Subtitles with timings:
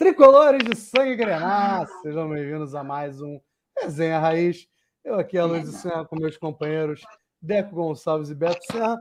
[0.00, 3.38] Tricolores de sangue grenar, sejam bem-vindos a mais um
[3.78, 4.66] Resenha Raiz.
[5.04, 7.02] Eu aqui, a Luiz Serra, com meus companheiros
[7.38, 8.96] Deco Gonçalves e Beto Serra,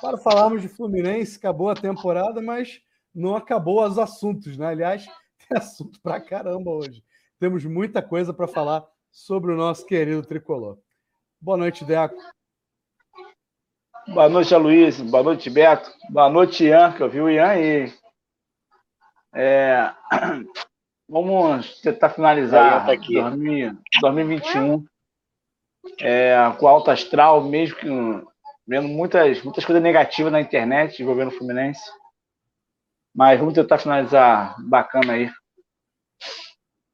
[0.00, 1.38] para falarmos de Fluminense.
[1.38, 2.80] Acabou a temporada, mas
[3.12, 4.68] não acabou os assuntos, né?
[4.68, 5.04] Aliás,
[5.48, 7.02] tem assunto pra caramba hoje.
[7.40, 10.78] Temos muita coisa para falar sobre o nosso querido tricolor.
[11.40, 12.14] Boa noite, Deco.
[14.06, 15.00] Boa noite, Luiz.
[15.00, 15.90] Boa noite, Beto.
[16.10, 18.03] Boa noite, Ian, que eu vi o Ian aí.
[19.34, 19.92] É,
[21.08, 23.14] vamos tentar finalizar tá aqui.
[24.00, 24.84] 2021
[26.00, 27.88] é, com alto astral, mesmo que
[28.66, 31.82] vendo muitas, muitas coisas negativas na internet envolvendo o Fluminense.
[33.14, 35.30] Mas vamos tentar finalizar bacana aí.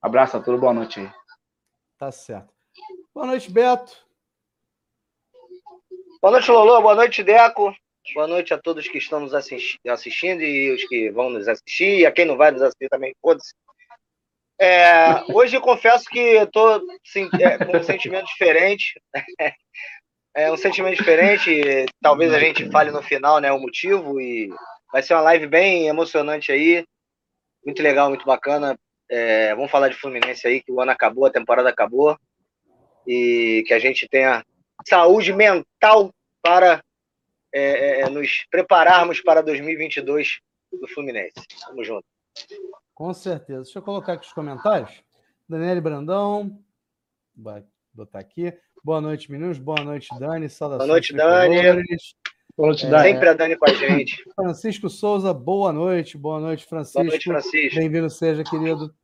[0.02, 1.10] Abraço a todos, boa noite aí.
[1.96, 2.52] Tá certo.
[3.14, 3.96] Boa noite, Beto.
[6.20, 6.82] Boa noite, Lolo.
[6.82, 7.74] Boa noite, Deco.
[8.14, 12.06] Boa noite a todos que estão nos assistindo e os que vão nos assistir, e
[12.06, 13.54] a quem não vai nos assistir também, foda-se.
[14.60, 16.82] É, hoje eu confesso que estou
[17.40, 19.00] é, com um sentimento diferente.
[20.32, 21.86] É um sentimento diferente.
[22.00, 24.20] Talvez a gente fale no final né, o motivo.
[24.20, 24.48] E
[24.92, 26.84] vai ser uma live bem emocionante aí.
[27.66, 28.78] Muito legal, muito bacana.
[29.10, 32.16] É, vamos falar de Fluminense aí, que o ano acabou, a temporada acabou.
[33.04, 34.44] E que a gente tenha
[34.86, 36.80] saúde mental para
[37.52, 40.40] é, é, é, nos prepararmos para 2022
[40.72, 41.34] do Fluminense.
[41.66, 42.04] Tamo junto.
[42.94, 43.62] Com certeza.
[43.62, 45.02] Deixa eu colocar aqui os comentários.
[45.48, 46.62] Daniele Brandão,
[47.36, 48.52] vai botar aqui.
[48.84, 49.58] Boa noite, meninos.
[49.58, 50.48] Boa noite, Dani.
[50.48, 50.86] Saudações.
[50.86, 51.62] Boa noite, Dani.
[52.56, 53.08] Boa noite, Dani.
[53.08, 54.22] Sempre a Dani com a gente.
[54.34, 56.16] Francisco Souza, boa noite.
[56.16, 57.00] Boa noite, Francisco.
[57.00, 57.76] Boa noite, Francisco.
[57.76, 58.94] Bem-vindo seja, querido.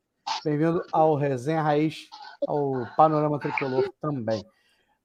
[0.44, 2.08] Bem-vindo ao Resenha Raiz,
[2.46, 4.44] ao Panorama Tricolor também.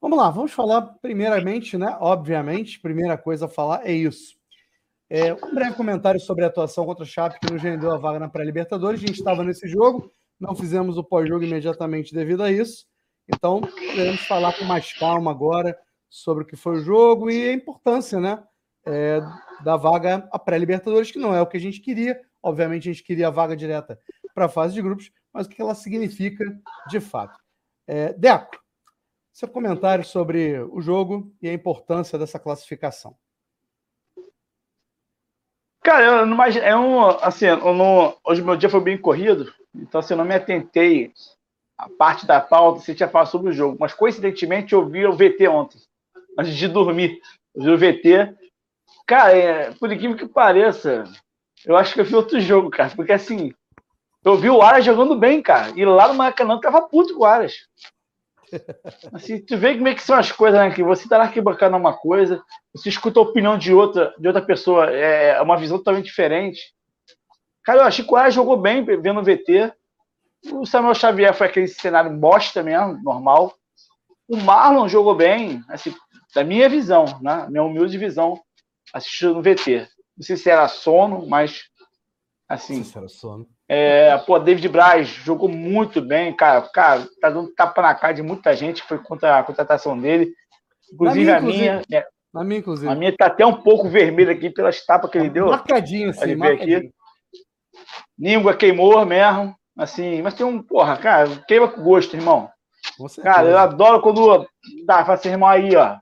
[0.02, 1.96] Vamos lá, vamos falar primeiramente, né?
[2.00, 4.36] Obviamente, primeira coisa a falar é isso.
[5.08, 8.18] É, um breve comentário sobre a atuação contra o Chape, que nos rendeu a vaga
[8.18, 9.04] na pré-Libertadores.
[9.04, 12.88] A gente estava nesse jogo, não fizemos o pós-jogo imediatamente devido a isso.
[13.32, 15.78] Então, queremos falar com mais calma agora
[16.10, 18.44] sobre o que foi o jogo e a importância, né?
[18.84, 19.22] É,
[19.64, 22.20] da vaga à pré-Libertadores, que não é o que a gente queria.
[22.42, 24.00] Obviamente, a gente queria a vaga direta
[24.34, 26.44] para a fase de grupos, mas o que ela significa
[26.90, 27.40] de fato.
[27.86, 28.61] É, Deco,
[29.42, 33.16] seu comentário sobre o jogo e a importância dessa classificação.
[35.84, 40.00] Cara, eu não imagino, é um, assim, não, hoje meu dia foi bem corrido, então
[40.00, 41.12] assim, eu não me atentei
[41.76, 45.14] a parte da pauta, se tinha falado sobre o jogo, mas coincidentemente eu vi o
[45.14, 45.82] VT ontem,
[46.38, 47.20] antes de dormir,
[47.56, 48.38] eu vi o VT,
[49.08, 51.04] cara, é, por incrível que pareça,
[51.66, 53.52] eu acho que eu vi outro jogo, cara, porque assim,
[54.24, 57.26] eu vi o Aras jogando bem, cara, e lá no Maracanã tava puto com o
[57.26, 57.68] Aras.
[59.14, 60.74] Assim, tu vê como é que são as coisas, né?
[60.74, 64.42] Que você tá na arquibancada uma coisa, você escuta a opinião de outra, de outra
[64.42, 66.74] pessoa, é uma visão totalmente diferente.
[67.64, 69.74] Cara, eu achei que o Aras jogou bem vendo o VT.
[70.52, 73.54] O Samuel Xavier foi aquele cenário bosta mesmo, normal.
[74.28, 75.94] O Marlon jogou bem, assim,
[76.34, 77.46] da minha visão, né?
[77.50, 78.42] Minha humilde visão,
[78.94, 79.88] assistindo no VT.
[80.18, 81.64] Não sei se era sono, mas
[82.48, 82.78] assim.
[82.78, 83.48] Não sei se era sono.
[83.74, 86.62] É, pô, David Braz jogou muito bem, cara.
[86.74, 90.34] Cara, tá dando tapa na cara de muita gente que foi contra a contratação dele.
[90.92, 91.82] Inclusive, minha, a minha.
[91.90, 92.92] É, na minha, inclusive.
[92.92, 95.48] A minha tá até um pouco vermelha aqui pelas tapas que ele deu.
[95.48, 96.80] Marcadinho, assim, marcadinho.
[96.80, 96.92] Aqui.
[98.20, 99.56] Língua queimou mesmo.
[99.78, 100.62] Assim, mas tem um.
[100.62, 102.50] Porra, cara, queima com gosto, irmão.
[103.24, 104.46] Cara, eu adoro quando
[104.86, 105.96] dá, fala assim, irmão, aí, ó.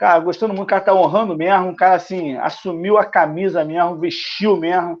[0.00, 4.00] Cara, gostando muito, o cara tá honrando mesmo, o cara, assim, assumiu a camisa mesmo,
[4.00, 4.98] vestiu mesmo.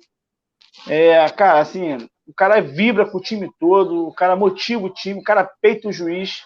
[0.86, 1.96] É, cara, assim,
[2.26, 5.88] o cara vibra com o time todo, o cara motiva o time, o cara peita
[5.88, 6.44] o juiz.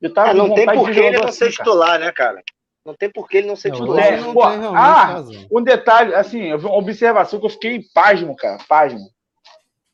[0.00, 2.42] Eu tava é, não tem por que ele não assim, ser titular, né, cara?
[2.84, 4.04] Não tem por que ele não ser não, titular.
[4.04, 9.08] É, não pô, ah, um detalhe, assim, uma observação que eu fiquei pasmo, cara, pasmo.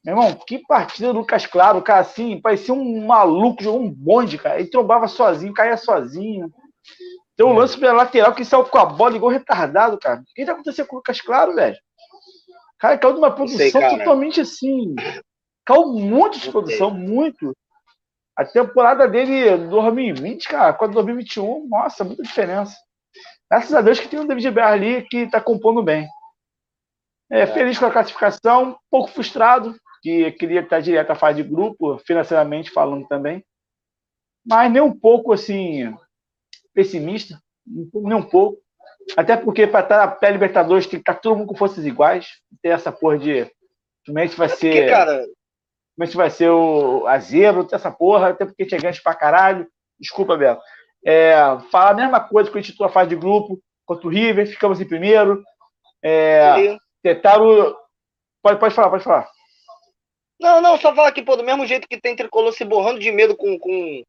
[0.04, 4.36] Meu irmão, que partida do Lucas Claro, cara, assim, parecia um maluco, jogou um bonde,
[4.36, 4.60] cara.
[4.60, 6.53] Ele trombava sozinho, caía sozinho.
[7.34, 7.59] Tem um é.
[7.59, 10.21] lance pela lateral que saiu com a bola igual retardado, cara.
[10.21, 11.76] O que tá acontecendo com o Lucas Claro, velho?
[12.84, 14.95] Cara, caiu de uma produção sei, totalmente assim.
[15.65, 17.57] Caiu muito de produção, muito.
[18.36, 22.77] A temporada dele 2020, cara, com a 2021, nossa, muita diferença.
[23.51, 26.07] Graças a Deus que tem o David Berra ali que tá compondo bem.
[27.33, 27.47] É, é.
[27.47, 31.97] Feliz com a classificação, um pouco frustrado, que queria estar direto à fase de grupo,
[32.01, 33.42] financeiramente falando também.
[34.47, 35.91] Mas nem um pouco assim
[36.75, 38.63] pessimista, nem um pouco.
[39.16, 42.28] Até porque para estar na pré-Libertadores tem que estar todo mundo com forças iguais.
[42.62, 43.51] Tem essa porra de.
[44.04, 44.72] Fluminense vai é ser.
[44.72, 45.24] Porque, cara...
[45.95, 49.68] Fluminense vai ser o a zebra, tem essa porra, até porque tinha ganho pra caralho.
[49.98, 50.60] Desculpa, Beto.
[51.04, 51.34] É,
[51.71, 54.80] falar a mesma coisa que a gente a fase de grupo contra o River, ficamos
[54.80, 55.42] em primeiro.
[56.03, 57.77] É, tentaram.
[58.42, 59.28] Pode, pode falar, pode falar.
[60.41, 63.10] Não, não, só falar que, pô, do mesmo jeito que tem tricolor se borrando de
[63.12, 64.03] medo com, com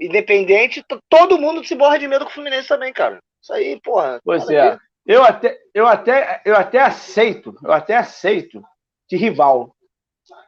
[0.00, 3.18] Independente, todo mundo se borra de medo com o Fluminense também, cara.
[3.46, 4.20] Isso aí, porra.
[4.24, 4.76] Pois é.
[5.06, 8.60] Eu até, eu, até, eu até aceito, eu até aceito
[9.08, 9.72] de rival.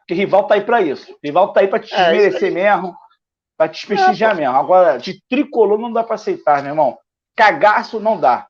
[0.05, 1.17] Que rival tá aí para isso.
[1.23, 2.93] Rival tá aí para te é, desmerecer mesmo,
[3.55, 4.57] para te desprestigiar é, mesmo.
[4.57, 6.97] Agora, de tricolor não dá para aceitar, meu irmão.
[7.37, 8.47] Cagaço não dá.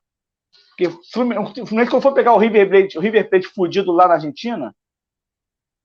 [0.70, 4.14] Porque o Fluminense, quando for pegar o River Plate, o River Plate fudido lá na
[4.14, 4.74] Argentina,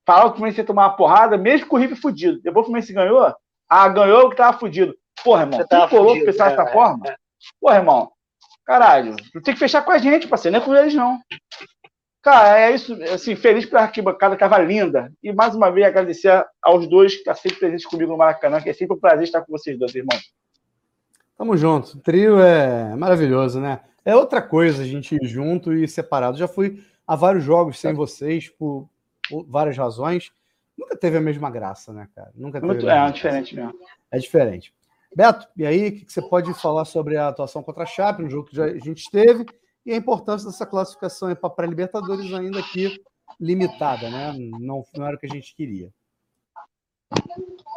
[0.07, 2.41] falava que o Fluminense ia tomar uma porrada, mesmo com o River fudido.
[2.41, 3.31] Depois o Fluminense ganhou,
[3.69, 4.97] ah, ganhou que tava fudido.
[5.23, 7.07] Porra, irmão, você tricolor pensar dessa é, forma?
[7.07, 7.15] É.
[7.61, 8.14] Porra, irmão,
[8.65, 11.19] caralho, tem que fechar com a gente, parceiro, não é com eles, não.
[12.21, 15.13] Cara, é isso, assim, feliz pela arquibancada, tava linda.
[15.21, 18.59] E mais uma vez agradecer aos dois que estão tá sempre presentes comigo no Maracanã,
[18.59, 20.17] que é sempre um prazer estar com vocês dois, irmão.
[21.37, 21.97] Tamo junto.
[21.97, 23.81] O trio é maravilhoso, né?
[24.03, 26.37] É outra coisa a gente ir junto e separado.
[26.37, 28.89] Já fui a vários jogos sem vocês, por,
[29.47, 30.31] várias razões.
[30.75, 32.31] Nunca teve a mesma graça, né, cara?
[32.33, 32.73] Nunca teve.
[32.73, 33.73] Muito, é, diferente mesmo.
[34.11, 34.73] É diferente.
[35.13, 38.29] Beto, e aí, o que você pode falar sobre a atuação contra a Chape, no
[38.29, 39.45] jogo que a gente teve,
[39.85, 42.99] e a importância dessa classificação para a pré-Libertadores ainda aqui
[43.39, 44.33] limitada, né?
[44.59, 45.89] Não, não era o que a gente queria.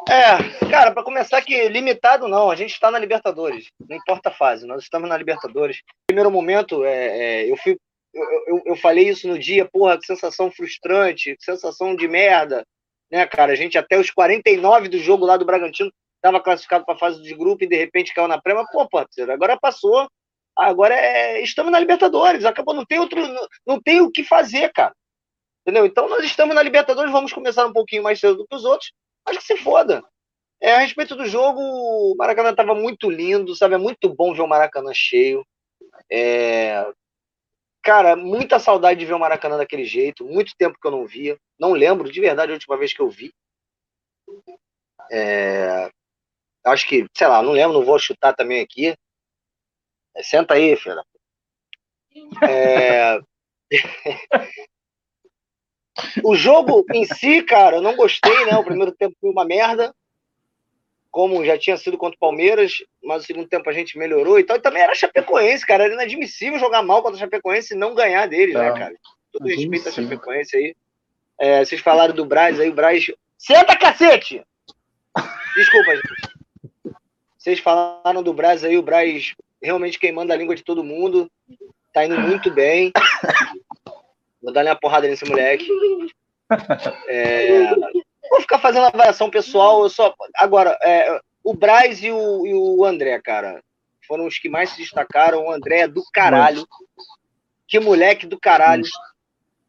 [0.09, 4.33] É, cara, para começar que limitado não, a gente está na Libertadores, não importa a
[4.33, 5.83] fase, nós estamos na Libertadores.
[6.07, 7.77] Primeiro momento, é, é, eu, fui,
[8.15, 12.65] eu, eu, eu, falei isso no dia, porra, que sensação frustrante, que sensação de merda,
[13.11, 13.53] né, cara?
[13.53, 17.23] A gente até os 49 do jogo lá do Bragantino estava classificado para a fase
[17.23, 20.09] de grupo e de repente caiu na pré, pô, parceiro, agora passou,
[20.57, 24.73] agora é, estamos na Libertadores, acabou, não tem outro, não, não tem o que fazer,
[24.73, 24.95] cara.
[25.63, 25.87] Entendeu?
[25.87, 28.93] Então nós estamos na Libertadores, vamos começar um pouquinho mais cedo do que os outros,
[29.27, 30.03] acho que se foda.
[30.61, 33.75] É, a respeito do jogo, o Maracanã estava muito lindo, sabe?
[33.75, 35.47] É muito bom ver o Maracanã cheio.
[36.11, 36.85] É...
[37.81, 40.25] Cara, muita saudade de ver o Maracanã daquele jeito.
[40.25, 41.39] Muito tempo que eu não via.
[41.61, 43.33] Não lembro de verdade a última vez que eu vi.
[45.13, 45.89] É
[46.65, 48.95] acho que, sei lá, não lembro, não vou chutar também aqui.
[50.15, 51.03] É, senta aí, filha.
[52.43, 53.21] É...
[56.25, 58.57] o jogo em si, cara, eu não gostei, né?
[58.57, 59.95] O primeiro tempo foi uma merda,
[61.11, 64.45] como já tinha sido contra o Palmeiras, mas o segundo tempo a gente melhorou e
[64.45, 64.57] tal.
[64.57, 65.85] E também era Chapecoense, cara.
[65.85, 68.95] Era inadmissível jogar mal contra a Chapecoense e não ganhar deles, né, é, né, cara?
[69.33, 70.77] Todo respeito a Chapecoense aí.
[71.41, 73.07] É, vocês falaram do Braz aí, o Braz.
[73.37, 74.43] Senta, cacete!
[75.55, 76.38] Desculpa, gente.
[77.49, 81.31] Vocês falaram do Braz aí, o Braz realmente queimando a língua de todo mundo.
[81.95, 82.93] Tá indo muito bem.
[84.43, 85.67] Vou dar uma porrada nesse moleque.
[87.07, 87.75] É,
[88.31, 89.83] vou ficar fazendo avaliação pessoal.
[89.83, 93.63] Eu só Agora, é, o Braz e o, e o André, cara,
[94.07, 95.47] foram os que mais se destacaram.
[95.47, 96.67] O André é do caralho.
[97.67, 98.85] Que moleque do caralho.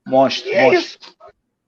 [0.06, 0.52] Monstro.
[0.52, 0.80] É monstro.
[0.82, 1.18] isso.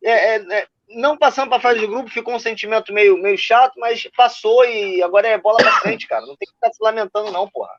[0.04, 3.80] É, é, é não passando para fase de grupo, ficou um sentimento meio, meio chato,
[3.80, 6.26] mas passou e agora é bola para frente, cara.
[6.26, 7.74] Não tem que ficar se lamentando, não, porra.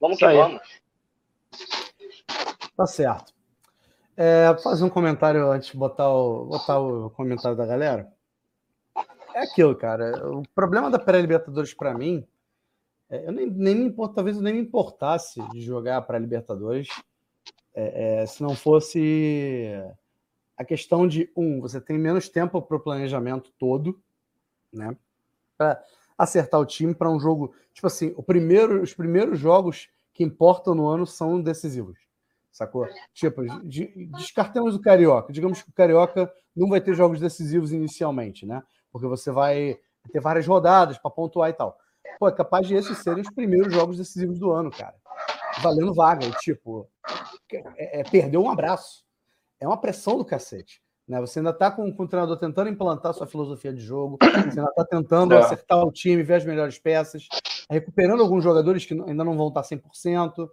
[0.00, 0.36] Vamos Isso que aí.
[0.36, 0.60] vamos.
[2.76, 3.32] Tá certo.
[4.16, 8.12] É, fazer um comentário antes de botar o, botar o comentário da galera.
[9.34, 10.28] É aquilo, cara.
[10.28, 12.26] O problema da pré-Libertadores para mim,
[13.08, 16.88] é, eu nem, nem me importo, talvez eu nem me importasse de jogar pré-Libertadores
[17.74, 19.72] é, é, se não fosse
[20.62, 24.00] a questão de, um, você tem menos tempo para o planejamento todo,
[24.72, 24.96] né?
[25.58, 25.82] Para
[26.16, 27.52] acertar o time para um jogo.
[27.74, 31.98] Tipo assim, o primeiro, os primeiros jogos que importam no ano são decisivos.
[32.52, 32.86] Sacou?
[33.12, 35.32] Tipo, de, descartemos o Carioca.
[35.32, 38.62] Digamos que o Carioca não vai ter jogos decisivos inicialmente, né?
[38.92, 39.78] Porque você vai
[40.12, 41.76] ter várias rodadas para pontuar e tal.
[42.20, 44.94] Pô, é capaz de esses serem os primeiros jogos decisivos do ano, cara.
[45.60, 46.30] Valendo vaga.
[46.40, 46.86] Tipo,
[47.76, 49.02] é, é, perdeu um abraço
[49.62, 50.82] é uma pressão do cacete.
[51.06, 51.20] Né?
[51.20, 54.70] Você ainda está com, com, o treinador tentando implantar sua filosofia de jogo, você ainda
[54.70, 55.38] está tentando é.
[55.38, 57.28] acertar o time, ver as melhores peças,
[57.70, 60.48] recuperando alguns jogadores que ainda não vão estar 100%.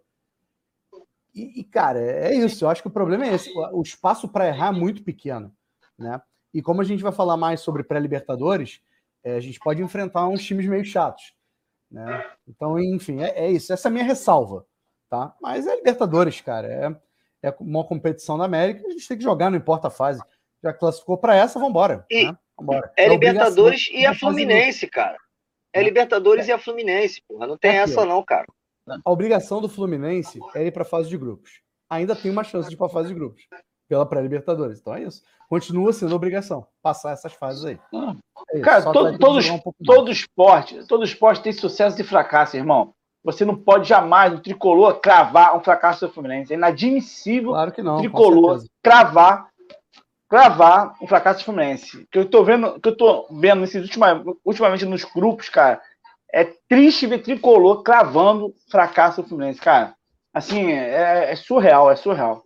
[1.34, 2.66] E, e, cara, é isso.
[2.66, 3.52] Eu acho que o problema é esse.
[3.72, 5.52] O espaço para errar é muito pequeno.
[5.98, 6.20] Né?
[6.54, 8.82] E como a gente vai falar mais sobre pré-Libertadores,
[9.24, 11.34] é, a gente pode enfrentar uns times meio chatos.
[11.92, 12.26] Né?
[12.48, 13.74] Então, enfim, é, é, isso.
[13.74, 14.66] Essa é a minha ressalva.
[15.10, 15.36] Tá?
[15.42, 16.68] Mas é Libertadores, cara.
[16.68, 16.96] É,
[17.44, 20.22] é uma competição da América, a gente tem que jogar, não importa a fase.
[20.64, 22.06] Já classificou para essa, vamos embora.
[22.12, 22.38] Né?
[22.98, 25.18] É, é Libertadores e a Fluminense, cara.
[25.74, 26.50] É Libertadores é.
[26.50, 27.48] e a Fluminense, porra.
[27.48, 28.46] Não tem é essa, não, cara.
[29.06, 31.62] A obrigação do Fluminense é ir para a fase de grupos.
[31.90, 33.44] Ainda tem uma chance de ir para a fase de grupos
[33.88, 34.80] pela pré-Libertadores.
[34.80, 35.24] Então é isso.
[35.50, 37.80] Continua sendo obrigação passar essas fases aí.
[38.52, 42.94] É cara, todo, todo, um todo esporte, todo esporte tem sucesso e fracasso, irmão.
[43.32, 46.54] Você não pode jamais, o tricolor, cravar um fracasso do Fluminense.
[46.54, 49.50] É inadmissível claro que não, o tricolor cravar
[50.30, 52.08] cravar o fracasso do Fluminense.
[52.12, 55.82] Que eu tô vendo, que eu tô vendo nesses última, ultimamente nos grupos, cara,
[56.32, 59.96] é triste ver tricolor cravando fracasso do Fluminense, cara.
[60.32, 62.44] Assim, é, é surreal, é surreal.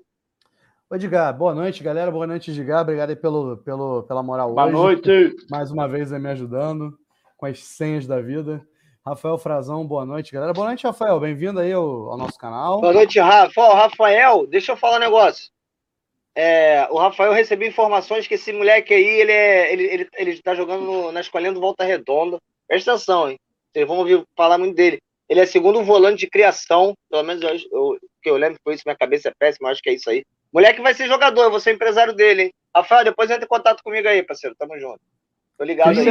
[0.89, 2.09] Ô, Edgar, boa noite, galera.
[2.09, 2.81] Boa noite, Edgar.
[2.81, 4.73] Obrigado aí pelo, pelo, pela moral boa hoje.
[4.73, 5.35] Boa noite.
[5.49, 6.97] Mais uma vez me ajudando
[7.35, 8.65] com as senhas da vida.
[9.05, 10.53] Rafael Frazão, boa noite, galera.
[10.53, 11.19] Boa noite, Rafael.
[11.19, 12.79] Bem-vindo aí ao, ao, nosso canal.
[12.79, 13.73] Boa noite, Rafa.
[13.73, 15.51] Rafael, deixa eu falar um negócio.
[16.33, 20.55] É, o Rafael recebeu informações que esse moleque aí, ele, é, ele, ele, ele tá
[20.55, 22.39] jogando no, na escolinha do Volta Redonda.
[22.65, 23.37] Presta atenção, hein?
[23.73, 25.01] Vocês vão ouvir falar muito dele.
[25.27, 28.83] Ele é segundo volante de criação, pelo menos eu, eu, que eu lembro foi isso,
[28.85, 30.23] minha cabeça é péssima, acho que é isso aí.
[30.53, 32.53] Moleque vai ser jogador, eu vou ser empresário dele, hein?
[32.73, 34.55] Rafael, depois entra em contato comigo aí, parceiro.
[34.57, 35.01] Tamo junto.
[35.57, 36.05] Tô ligado aí.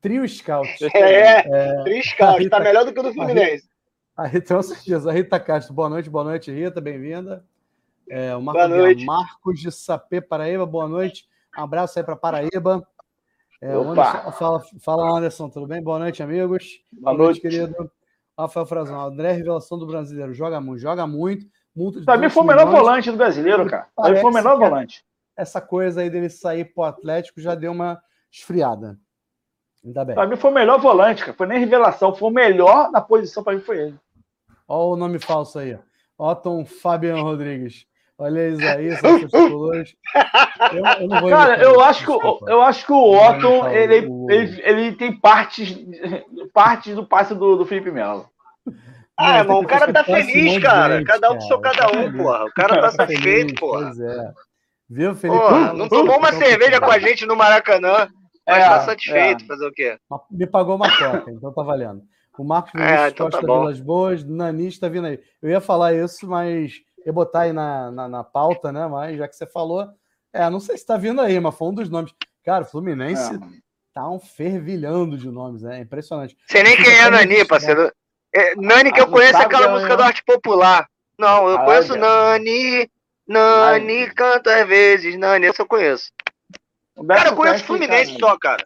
[0.00, 0.68] Trio Scout.
[0.94, 2.38] É, é, Trio Scout.
[2.38, 3.68] Rita, tá melhor do que o do Fluminense.
[4.16, 5.10] A Rita, com certeza.
[5.10, 7.44] A Rita Castro, boa noite, boa noite, Rita, bem-vinda.
[8.08, 9.04] É, o Marco boa noite.
[9.04, 11.26] Marcos de Sapê, Paraíba, boa noite.
[11.56, 12.86] Um abraço aí para Paraíba.
[13.60, 15.82] É, Anderson, fala, fala, Anderson, tudo bem?
[15.82, 16.80] Boa noite, amigos.
[16.92, 17.90] Boa, boa noite, querido.
[18.38, 21.44] Rafael Frazão, André Revelação do Brasileiro, joga muito, joga muito.
[21.74, 23.88] muito Também foi o melhor volante do brasileiro, cara.
[23.96, 25.04] Também foi o melhor volante.
[25.36, 28.00] Essa coisa aí dele sair pro Atlético já deu uma
[28.30, 28.96] esfriada.
[29.88, 30.14] Ainda bem.
[30.14, 31.36] Pra mim foi o melhor volante, cara.
[31.36, 33.94] Foi nem revelação, foi o melhor na posição para mim foi ele.
[34.68, 35.78] Olha o nome falso aí.
[36.18, 37.86] Otton Fabiano Rodrigues.
[38.18, 39.94] Olha Isaías, tricolores.
[40.72, 44.62] Eu, eu não vou Cara, eu acho, que, eu acho que o Otton ele, ele,
[44.62, 45.78] ele tem partes,
[46.52, 48.28] partes do passe do, do Felipe Melo.
[49.16, 51.02] Ah, irmão, o cara tá feliz, cara.
[51.04, 52.44] Cada um seu cada um, porra.
[52.44, 53.84] O cara tá satisfeito, porra.
[53.84, 54.32] Pois é.
[54.90, 55.40] Viu, Felipe?
[55.40, 58.08] Porra, não tomou uma cerveja com a gente no Maracanã.
[58.48, 59.46] Mas é, tá satisfeito, é.
[59.46, 59.98] fazer o quê?
[60.30, 62.02] Me pagou uma coca, então tá valendo.
[62.38, 65.20] O Marcos é, Vinícius é, então Costa tá Vilas Boas, Nani está vindo aí.
[65.42, 68.86] Eu ia falar isso, mas ia botar aí na, na, na, pauta, né?
[68.86, 69.86] Mas já que você falou,
[70.32, 72.14] é, não sei se tá vindo aí, mas foi um dos nomes.
[72.42, 73.38] Cara, Fluminense é.
[73.92, 76.34] tá um fervilhando de nomes, é impressionante.
[76.46, 77.92] Sei nem quem é Nani, parceiro.
[78.34, 80.88] É, Nani que eu ah, conheço é aquela música do arte popular.
[81.18, 82.88] Não, eu conheço Nani,
[83.26, 86.10] Nani, canta às vezes, Nani, essa eu conheço.
[87.06, 88.64] Cara, eu conheço o Fluminense só, cara.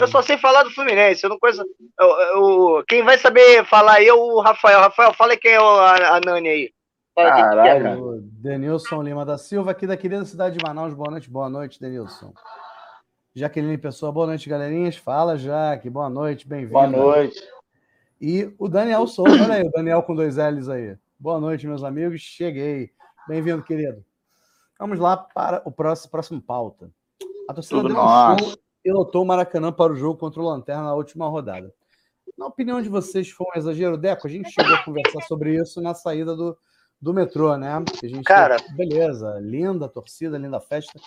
[0.00, 1.24] Eu só sei falar do Fluminense.
[1.24, 1.62] Eu não conheço.
[1.98, 4.80] Eu, eu, quem vai saber falar aí é o Rafael.
[4.80, 6.72] Rafael, fala quem é a, a Nani aí.
[7.18, 10.94] É, Denilson Lima da Silva, aqui da querida cidade de Manaus.
[10.94, 12.32] Boa noite, boa noite, Denilson.
[13.34, 14.96] Jaqueline Pessoa, boa noite, galerinhas.
[14.96, 16.74] Fala, Jaque, boa noite, bem-vindo.
[16.74, 17.40] Boa noite.
[18.20, 20.96] E o Daniel Souza, olha aí, o Daniel com dois L's aí.
[21.18, 22.20] Boa noite, meus amigos.
[22.20, 22.90] Cheguei.
[23.26, 24.04] Bem-vindo, querido.
[24.78, 26.88] Vamos lá para o próximo, próximo pauta.
[27.48, 30.44] A torcida Tudo deu um show e lotou o Maracanã para o jogo contra o
[30.44, 31.72] Lanterna na última rodada.
[32.36, 34.26] Na opinião de vocês, foi um exagero, Deco?
[34.26, 36.56] A gente chegou a conversar sobre isso na saída do,
[37.00, 37.82] do metrô, né?
[38.24, 41.00] Cara, beleza, linda torcida, linda festa,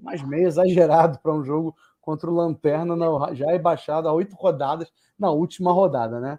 [0.00, 4.36] mas meio exagerado para um jogo contra o Lanterna, na, já é baixado a oito
[4.36, 6.38] rodadas na última rodada, né?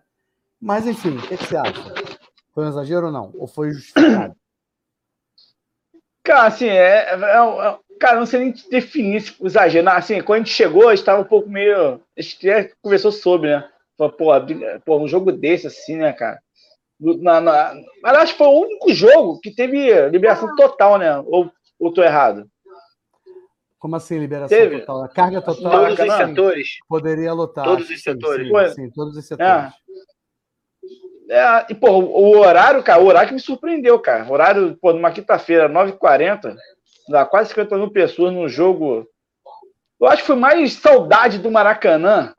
[0.59, 1.93] Mas enfim, o que, que, você acha?
[2.53, 3.31] Foi um exagero ou não?
[3.35, 4.35] Ou foi justificado?
[6.23, 9.87] Cara, assim, é, é, é, Cara, não sei nem definir esse exagero.
[9.89, 12.01] Assim, quando a gente chegou, a gente tava um pouco meio.
[12.17, 13.69] A gente até conversou sobre, né?
[13.95, 14.09] Pô,
[14.83, 16.39] pô, um jogo desse, assim, né, cara?
[16.99, 17.75] Na, na...
[18.01, 21.15] Mas acho que foi o único jogo que teve liberação total, né?
[21.19, 22.49] Ou, ou tô errado?
[23.77, 24.79] Como assim, liberação teve.
[24.79, 25.03] total?
[25.03, 25.71] A carga total.
[25.71, 26.67] Todos os setores.
[26.89, 27.65] Poderia lotar.
[27.65, 28.47] Todos os setores.
[28.47, 29.51] Sim, sim, sim todos os setores.
[29.51, 29.71] É.
[31.29, 34.25] É, e, pô, o horário, cara, o horário que me surpreendeu, cara.
[34.25, 36.57] O horário, pô, numa quinta-feira, 9h40,
[37.29, 39.07] quase 50 mil pessoas no jogo.
[39.99, 42.33] Eu acho que foi mais saudade do Maracanã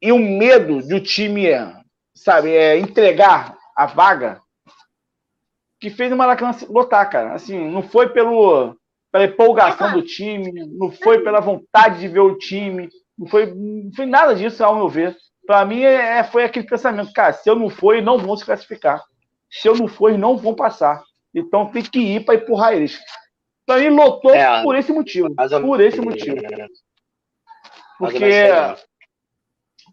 [0.00, 1.48] e o medo do time,
[2.14, 4.40] sabe, é, entregar a vaga
[5.80, 7.34] que fez o Maracanã lotar, cara.
[7.34, 8.76] Assim, não foi pelo,
[9.10, 12.88] pela empolgação do time, não foi pela vontade de ver o time,
[13.18, 15.16] não foi, não foi nada disso, ao meu ver.
[15.44, 19.02] Para mim, é, foi aquele pensamento, cara, se eu não for, não vão se classificar.
[19.50, 21.02] Se eu não for, não vão passar.
[21.34, 23.00] Então tem que ir para empurrar eles.
[23.62, 25.34] Então ele lotou é, por esse motivo.
[25.34, 26.36] Por esse motivo.
[27.98, 28.48] Porque.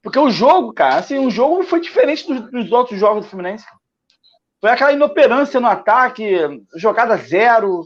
[0.01, 3.65] Porque o jogo, cara, assim, o jogo foi diferente dos, dos outros jogos do Fluminense.
[4.61, 7.83] Foi aquela inoperância no ataque, jogada zero.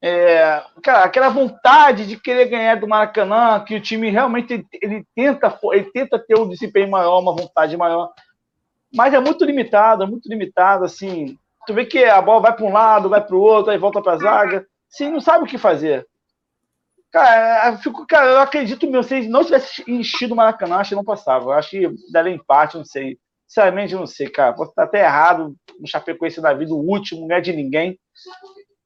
[0.00, 5.58] É, cara, aquela vontade de querer ganhar do Maracanã, que o time realmente ele tenta,
[5.72, 8.12] ele tenta ter um desempenho maior, uma vontade maior,
[8.94, 11.38] mas é muito limitado, é muito limitado, assim.
[11.66, 14.00] Tu vê que a bola vai para um lado, vai para o outro, aí volta
[14.00, 14.66] para a zaga.
[14.88, 16.06] Sim, não sabe o que fazer.
[17.10, 20.96] Cara, eu, fico, cara, eu acredito meu, se não tivesse enchido o Maracanã, acho que
[20.96, 21.46] não passava.
[21.46, 23.18] Eu acho que daria empate, não sei.
[23.46, 24.52] Sinceramente, eu não sei, cara.
[24.52, 27.98] Posso estar até errado no Chapecoense da vida, o último, não é de ninguém.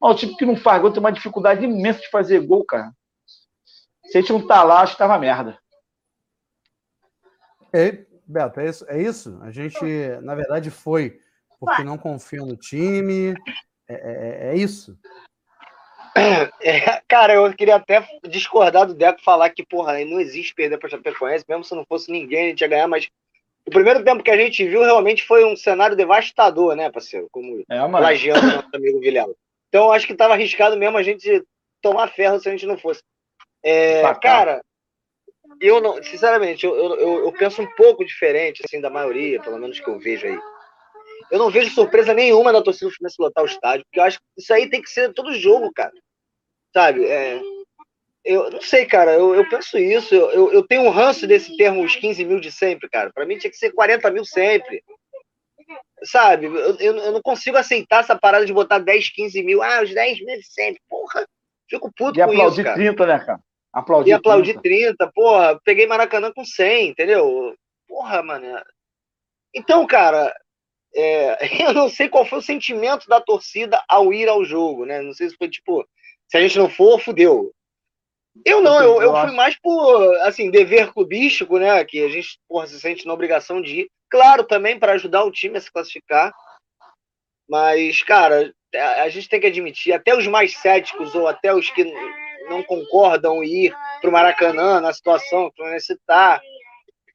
[0.00, 2.92] Mas o time que não faz gol tem uma dificuldade imensa de fazer gol, cara.
[4.04, 5.58] Se a gente não tá lá, acho que tava merda.
[7.72, 9.38] É, Beto, é isso, é isso.
[9.42, 9.84] A gente,
[10.22, 11.18] na verdade, foi
[11.60, 13.34] porque não confia no time.
[13.88, 14.96] É, é, é isso.
[16.60, 20.88] É, cara, eu queria até discordar do Deco falar que, porra, não existe perder para
[20.88, 23.08] Chapecoense, mesmo se não fosse ninguém, a gente ia ganhar, mas
[23.64, 27.28] o primeiro tempo que a gente viu realmente foi um cenário devastador, né, parceiro?
[27.30, 29.32] Como é, plagiando nosso amigo Vilela.
[29.68, 31.44] Então, acho que estava arriscado mesmo a gente
[31.80, 33.02] tomar ferro se a gente não fosse.
[33.62, 34.62] É, cara,
[35.60, 39.78] eu não, sinceramente, eu, eu, eu, penso um pouco diferente, assim, da maioria, pelo menos
[39.78, 40.38] que eu vejo aí.
[41.30, 44.18] Eu não vejo surpresa nenhuma da torcida do Fluminense lotar o estádio, porque eu acho
[44.18, 45.92] que isso aí tem que ser todo jogo, cara.
[46.74, 47.04] Sabe?
[47.04, 47.40] É,
[48.24, 50.14] eu não sei, cara, eu, eu penso isso.
[50.14, 53.10] Eu, eu, eu, tenho um ranço desse termo, os 15 mil de sempre, cara.
[53.12, 54.82] Para mim tinha que ser 40 mil sempre.
[56.02, 56.46] Sabe?
[56.46, 59.62] Eu, eu, eu, não consigo aceitar essa parada de botar 10, 15 mil.
[59.62, 60.80] Ah, os 10 mil de sempre.
[60.88, 61.26] Porra,
[61.68, 62.40] fico puto e com isso.
[62.40, 63.40] E aplaudir 30, né, cara?
[63.72, 64.96] Aplaudir e aplaudir 30.
[64.96, 65.12] 30.
[65.14, 67.54] Porra, peguei Maracanã com 100, entendeu?
[67.88, 68.46] Porra, mano.
[69.54, 70.34] Então, cara,
[70.94, 75.00] é, eu não sei qual foi o sentimento da torcida ao ir ao jogo, né?
[75.00, 75.86] Não sei se foi tipo,
[76.28, 77.52] se a gente não for, fudeu.
[78.44, 81.84] Eu não, eu, eu fui mais por, assim, dever clubístico, né?
[81.84, 83.90] Que a gente, porra, se sente na obrigação de ir.
[84.08, 86.32] Claro, também para ajudar o time a se classificar.
[87.48, 88.52] Mas, cara,
[88.98, 91.84] a gente tem que admitir, até os mais céticos ou até os que
[92.48, 96.40] não concordam em ir para o Maracanã na situação que o Fluminense está,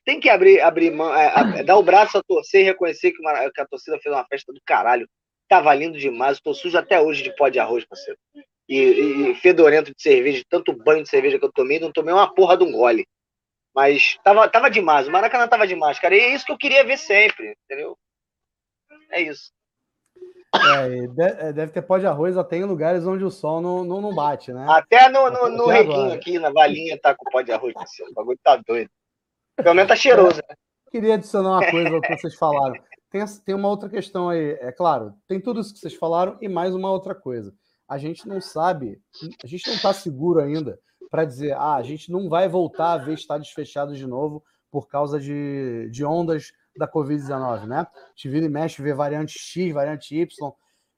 [0.05, 3.49] tem que abrir, abrir mão, é, dar o braço a torcer e reconhecer que, uma,
[3.49, 5.09] que, a torcida fez uma festa do caralho.
[5.49, 6.37] Tava lindo demais.
[6.37, 8.19] Estou sujo até hoje de pó de arroz, parceiro
[8.67, 12.13] e, e, fedorento de cerveja, de tanto banho de cerveja que eu tomei, não tomei
[12.13, 13.07] uma porra de um gole.
[13.73, 16.15] Mas tava, tava demais, o Maracanã tava demais, cara.
[16.15, 17.97] E é isso que eu queria ver sempre, entendeu?
[19.11, 19.51] É isso.
[20.55, 24.15] É, deve ter pó de arroz até em lugares onde o sol não, não, não
[24.15, 24.65] bate, né?
[24.69, 27.73] Até no, no, no reguinho aqui, na valinha, tá com pó de arroz.
[28.09, 28.89] O bagulho tá doido.
[29.55, 30.55] Pelo menos tá cheiroso, né?
[30.91, 32.75] Queria adicionar uma coisa ao que vocês falaram.
[33.09, 36.47] Tem, tem uma outra questão aí, é claro, tem tudo isso que vocês falaram e
[36.47, 37.53] mais uma outra coisa
[37.87, 38.99] a gente não sabe,
[39.43, 42.97] a gente não está seguro ainda para dizer, ah, a gente não vai voltar a
[42.97, 47.87] ver estádios fechados de novo por causa de, de ondas da Covid-19, né?
[48.15, 50.51] Te vira e mexe, vê variante X, variante Y.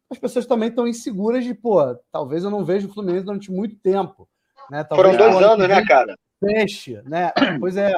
[0.10, 1.80] As pessoas também estão inseguras de, pô,
[2.12, 4.28] talvez eu não veja o Fluminense durante muito tempo.
[4.72, 4.84] Né?
[4.84, 6.18] Talvez Foram dois anos, né, cara?
[6.40, 7.32] Feche, né?
[7.60, 7.94] Pois é,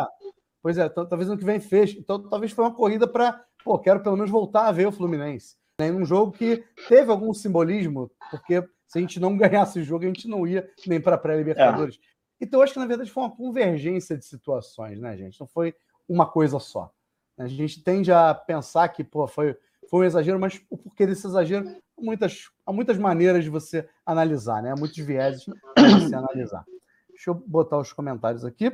[0.61, 1.97] pois é, talvez ano que vem feche.
[1.99, 5.55] Então, talvez foi uma corrida para, pô, quero pelo menos voltar a ver o Fluminense.
[5.79, 5.91] Né?
[5.91, 10.07] Num jogo que teve algum simbolismo, porque se a gente não ganhasse o jogo, a
[10.07, 11.95] gente não ia nem para a pré-Libertadores.
[11.95, 12.09] É.
[12.41, 15.39] Então, eu acho que, na verdade, foi uma convergência de situações, né, gente?
[15.39, 15.75] Não foi
[16.07, 16.91] uma coisa só.
[17.37, 19.57] A gente tende a pensar que, pô, foi,
[19.89, 23.87] foi um exagero, mas o porquê desse exagero, há muitas, há muitas maneiras de você
[24.05, 24.71] analisar, né?
[24.71, 25.45] Há muitos vieses
[25.75, 26.65] para você analisar.
[27.09, 28.71] Deixa eu botar os comentários aqui.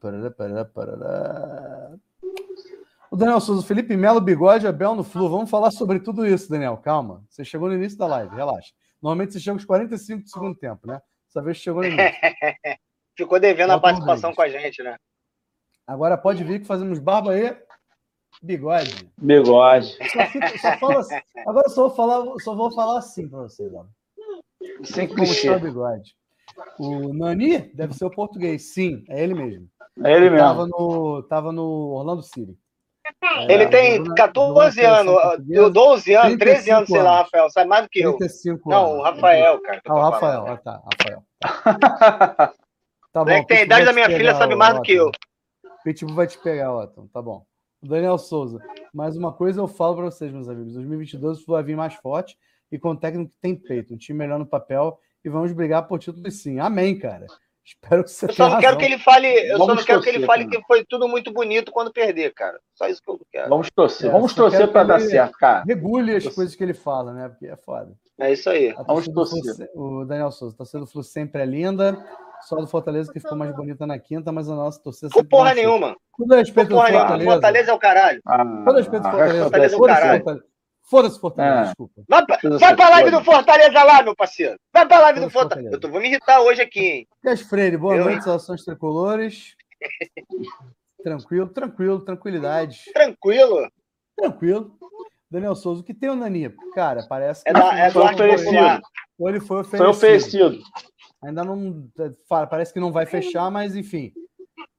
[0.00, 1.96] Parará, parará, parará.
[3.08, 5.28] O Daniel Souza, Felipe Melo, bigode, Abel no Flu.
[5.28, 6.76] Vamos falar sobre tudo isso, Daniel.
[6.76, 7.22] Calma.
[7.28, 8.72] Você chegou no início da live, relaxa.
[9.00, 11.00] Normalmente você chega aos 45 do segundo tempo, né?
[11.28, 12.12] Dessa vez chegou no início.
[13.16, 14.96] Ficou devendo a participação com a gente, né?
[15.86, 17.56] Agora pode vir que fazemos barba aí.
[18.42, 19.10] Bigode.
[19.16, 19.96] Bigode.
[19.96, 21.20] Só, só fala assim.
[21.46, 23.72] Agora só vou falar, só vou falar assim para vocês.
[23.72, 23.86] Ó.
[24.82, 26.16] Sem Como está o bigode?
[26.78, 28.74] O Nani deve ser o português.
[28.74, 29.68] Sim, é ele mesmo.
[30.04, 30.46] É ele mesmo.
[30.46, 32.56] Tava no, tava no Orlando City.
[33.22, 35.14] É, ele tem 14 anos,
[35.72, 38.18] 12 anos, 13 anos, sei lá, Rafael, sabe mais do que eu.
[38.66, 39.80] Não, o Rafael, cara.
[39.86, 41.22] Ah, o Rafael, ah, tá, Rafael.
[43.12, 43.44] Tá, bom.
[43.44, 45.10] tem a idade da minha filha, sabe mais do que eu.
[45.84, 47.44] Pitbull vai te pegar, Otton, tá bom.
[47.80, 48.58] Daniel Souza,
[48.92, 50.74] mais uma coisa eu falo para vocês, meus amigos.
[50.74, 52.36] 2022 vai vir mais forte
[52.72, 55.98] e com técnico que tem peito, um time melhor no papel e vamos brigar por
[55.98, 56.60] título sim.
[56.60, 57.26] Amém, cara.
[57.64, 59.98] Espero que você Eu só não quero que ele fale, eu vamos só não quero
[59.98, 60.56] torcer, que ele fale cara.
[60.56, 62.60] que foi tudo muito bonito quando perder, cara.
[62.74, 63.48] Só isso que eu quero.
[63.48, 65.64] Vamos torcer, é, vamos torcer para dar certo, cara.
[65.66, 67.28] Regule as coisas que ele fala, né?
[67.28, 67.92] Porque é foda.
[68.20, 68.72] É isso aí.
[68.86, 69.68] vamos torcer.
[69.74, 71.98] o Daniel Souza, torcida do Flu sempre é linda.
[72.42, 75.24] Só do Fortaleza que ficou mais bonita na quinta, mas a nossa torcida sempre.
[75.28, 75.96] Por porra nenhuma.
[76.16, 77.30] Tudo respeito porra Fortaleza.
[77.32, 78.20] Fortaleza é o caralho.
[78.24, 79.42] Ah, Todo respeito ao Fortaleza.
[79.42, 80.42] Fortaleza é o caralho.
[80.88, 81.64] Foda-se, Fortaleza, é.
[81.64, 82.02] desculpa.
[82.08, 84.56] Vai, pra, vai pra live do Fortaleza lá, meu parceiro.
[84.72, 85.74] Vai pra live do Fortaleza.
[85.74, 87.08] Eu tô, vou me irritar hoje aqui, hein?
[87.22, 88.04] Cas Freire, boa eu...
[88.04, 89.56] noite, saudações tricolores.
[91.02, 92.84] tranquilo, tranquilo, tranquilidade.
[92.92, 93.68] Tranquilo.
[94.16, 94.78] Tranquilo.
[95.28, 96.54] Daniel Souza, o que tem o Nani?
[96.74, 97.50] Cara, parece que.
[97.50, 98.80] É, da, é do oferecido.
[99.18, 99.78] Ou ele foi oferecido.
[99.78, 100.58] Foi oferecido.
[101.24, 101.90] Ainda não.
[102.28, 104.12] Parece que não vai fechar, mas enfim.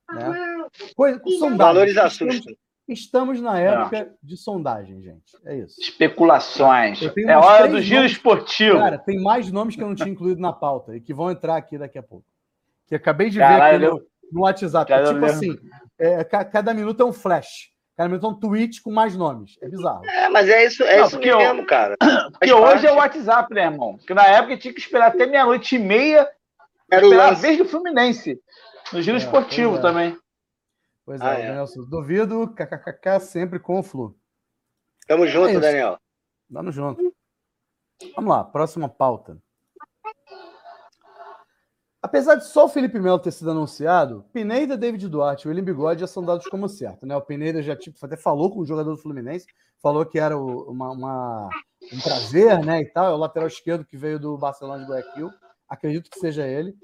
[0.09, 0.65] Né?
[0.95, 1.21] Coisa.
[1.57, 2.53] Valores assustam.
[2.87, 4.13] Estamos na época Não.
[4.23, 5.35] de sondagem, gente.
[5.45, 5.75] É isso.
[5.79, 7.01] Especulações.
[7.01, 8.77] É hora do giro nomes, esportivo.
[8.77, 11.57] Cara, tem mais nomes que eu não tinha incluído na pauta e que vão entrar
[11.57, 12.25] aqui daqui a pouco.
[12.87, 14.93] Que acabei de Caralho, ver aqui no, no WhatsApp.
[14.93, 15.57] É tipo assim,
[15.99, 17.71] é, cada minuto é um flash.
[17.97, 19.57] Cada minuto é um tweet com mais nomes.
[19.61, 20.05] É bizarro.
[20.05, 21.97] É, mas é isso, é não, isso mesmo, eu, cara.
[22.39, 23.97] Porque hoje é o WhatsApp, né, irmão?
[23.97, 26.29] Porque na época tinha que esperar até meia-noite e meia
[26.89, 28.39] Era esperar a vez do Fluminense.
[28.93, 29.81] No giro é, esportivo é.
[29.81, 30.17] também.
[31.07, 31.85] Pois ah, é, é, Nelson.
[31.85, 34.13] Duvido, kkkk, sempre com o Flu.
[35.07, 35.97] Tamo junto, é Daniel.
[36.53, 37.15] Tamo junto.
[38.13, 39.41] Vamos lá, próxima pauta.
[42.01, 46.01] Apesar de só o Felipe Melo ter sido anunciado, Pineda, David Duarte e William Bigode
[46.01, 47.05] já são dados como certo.
[47.05, 47.15] Né?
[47.15, 49.47] O Pineda já tipo, até falou com o jogador do Fluminense,
[49.81, 51.49] falou que era uma, uma,
[51.93, 53.05] um prazer né, e tal.
[53.05, 55.31] É o lateral esquerdo que veio do Barcelona de Guayaquil.
[55.69, 56.75] Acredito que seja ele.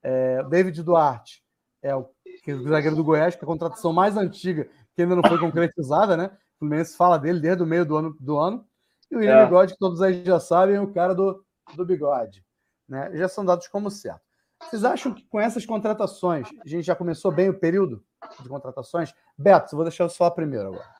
[0.00, 1.42] É, David Duarte
[1.82, 5.02] é o que é o zagueiro do Goiás, que é a contratação mais antiga, que
[5.02, 6.30] ainda não foi concretizada, né?
[6.56, 8.16] O Fluminense fala dele desde o meio do ano.
[8.20, 8.66] Do ano.
[9.10, 9.44] E o William é.
[9.44, 11.44] Bigode, que todos aí já sabem, é o cara do,
[11.74, 12.44] do bigode.
[12.88, 13.10] Né?
[13.16, 14.22] Já são dados como certo.
[14.60, 18.04] Vocês acham que com essas contratações, a gente já começou bem o período
[18.40, 19.12] de contratações?
[19.36, 20.94] Beto, vou deixar só a primeira agora.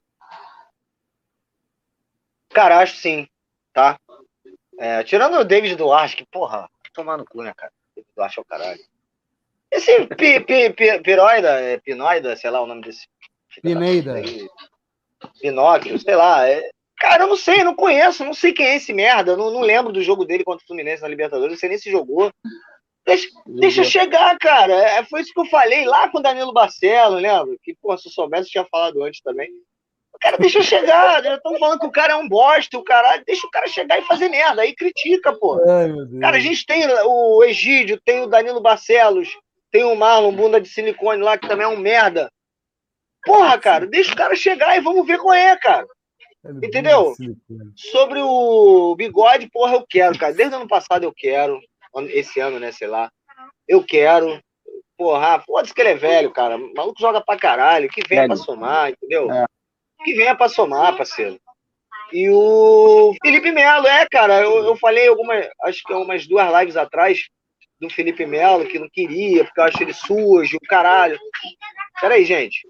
[2.50, 3.26] Cara, acho sim,
[3.72, 3.98] tá?
[4.78, 7.72] É, tirando o David Duarte, que, porra, tomar no cu, né, cara?
[7.96, 8.80] David Duarte é o caralho.
[9.74, 13.08] Esse pi, pi, pi, piroida, é, pinoida, sei lá o nome desse.
[13.60, 14.22] Pineida.
[15.40, 16.48] Pinóquio, sei lá.
[16.48, 16.62] É...
[16.96, 19.36] Cara, eu não sei, não conheço, não sei quem é esse merda.
[19.36, 21.90] Não, não lembro do jogo dele contra o Fluminense na Libertadores, não sei nem se
[21.90, 22.32] jogou.
[23.04, 24.72] Deixa, deixa chegar, cara.
[24.72, 27.56] É, foi isso que eu falei lá com o Danilo Barcelo, lembra?
[27.62, 29.50] Que, pô, se eu soubesse, eu tinha falado antes também.
[30.20, 31.24] Cara, deixa chegar.
[31.24, 33.22] Estão falando que o cara é um bosta, o cara.
[33.26, 34.62] Deixa o cara chegar e fazer merda.
[34.62, 35.60] Aí critica, pô.
[35.68, 39.36] Ai, cara, a gente tem o Egídio, tem o Danilo Barcelos,
[39.74, 42.30] tem o Marlon, bunda de silicone lá, que também é um merda.
[43.24, 45.84] Porra, cara, deixa o cara chegar e vamos ver qual é, cara.
[46.62, 47.12] Entendeu?
[47.74, 50.32] Sobre o bigode, porra, eu quero, cara.
[50.32, 51.60] Desde o ano passado eu quero.
[52.10, 53.10] Esse ano, né, sei lá.
[53.66, 54.40] Eu quero.
[54.96, 56.56] Porra, pode que ele é velho, cara.
[56.56, 57.88] O maluco joga pra caralho.
[57.88, 59.28] Que venha pra somar, entendeu?
[59.28, 59.44] É.
[60.04, 61.36] Que venha pra somar, parceiro.
[62.12, 66.76] E o Felipe Melo, é, cara, eu, eu falei algumas, acho que umas duas lives
[66.76, 67.26] atrás,
[67.80, 71.18] do Felipe Melo, que não queria, porque eu acho ele sujo, caralho.
[72.00, 72.68] Peraí, gente.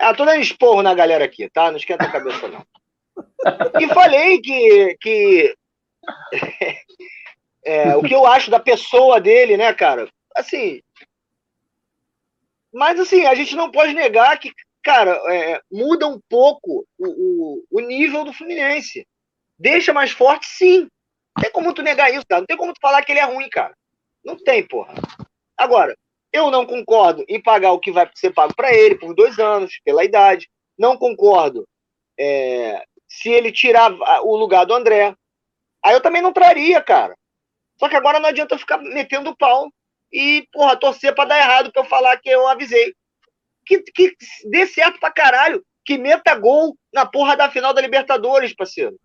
[0.00, 1.70] Ah, tô dando esporro na galera aqui, tá?
[1.70, 2.66] Não esquenta a cabeça, não.
[3.80, 5.54] E falei que, que
[7.64, 10.08] é, o que eu acho da pessoa dele, né, cara?
[10.34, 10.80] Assim.
[12.72, 17.64] Mas assim, a gente não pode negar que, cara, é, muda um pouco o, o,
[17.70, 19.06] o nível do Fluminense.
[19.58, 20.88] Deixa mais forte, sim.
[21.36, 22.40] Não tem como tu negar isso, cara.
[22.40, 23.74] Não tem como tu falar que ele é ruim, cara.
[24.24, 24.94] Não tem, porra.
[25.56, 25.96] Agora,
[26.32, 29.78] eu não concordo em pagar o que vai ser pago para ele por dois anos,
[29.84, 30.48] pela idade.
[30.78, 31.68] Não concordo
[32.18, 33.92] é, se ele tirar
[34.22, 35.14] o lugar do André.
[35.84, 37.16] Aí eu também não traria, cara.
[37.78, 39.70] Só que agora não adianta ficar metendo o pau
[40.12, 42.94] e, porra, torcer pra dar errado pra eu falar que eu avisei.
[43.64, 44.16] Que, que
[44.50, 45.64] dê certo pra caralho.
[45.84, 48.98] Que meta gol na porra da final da Libertadores, parceiro.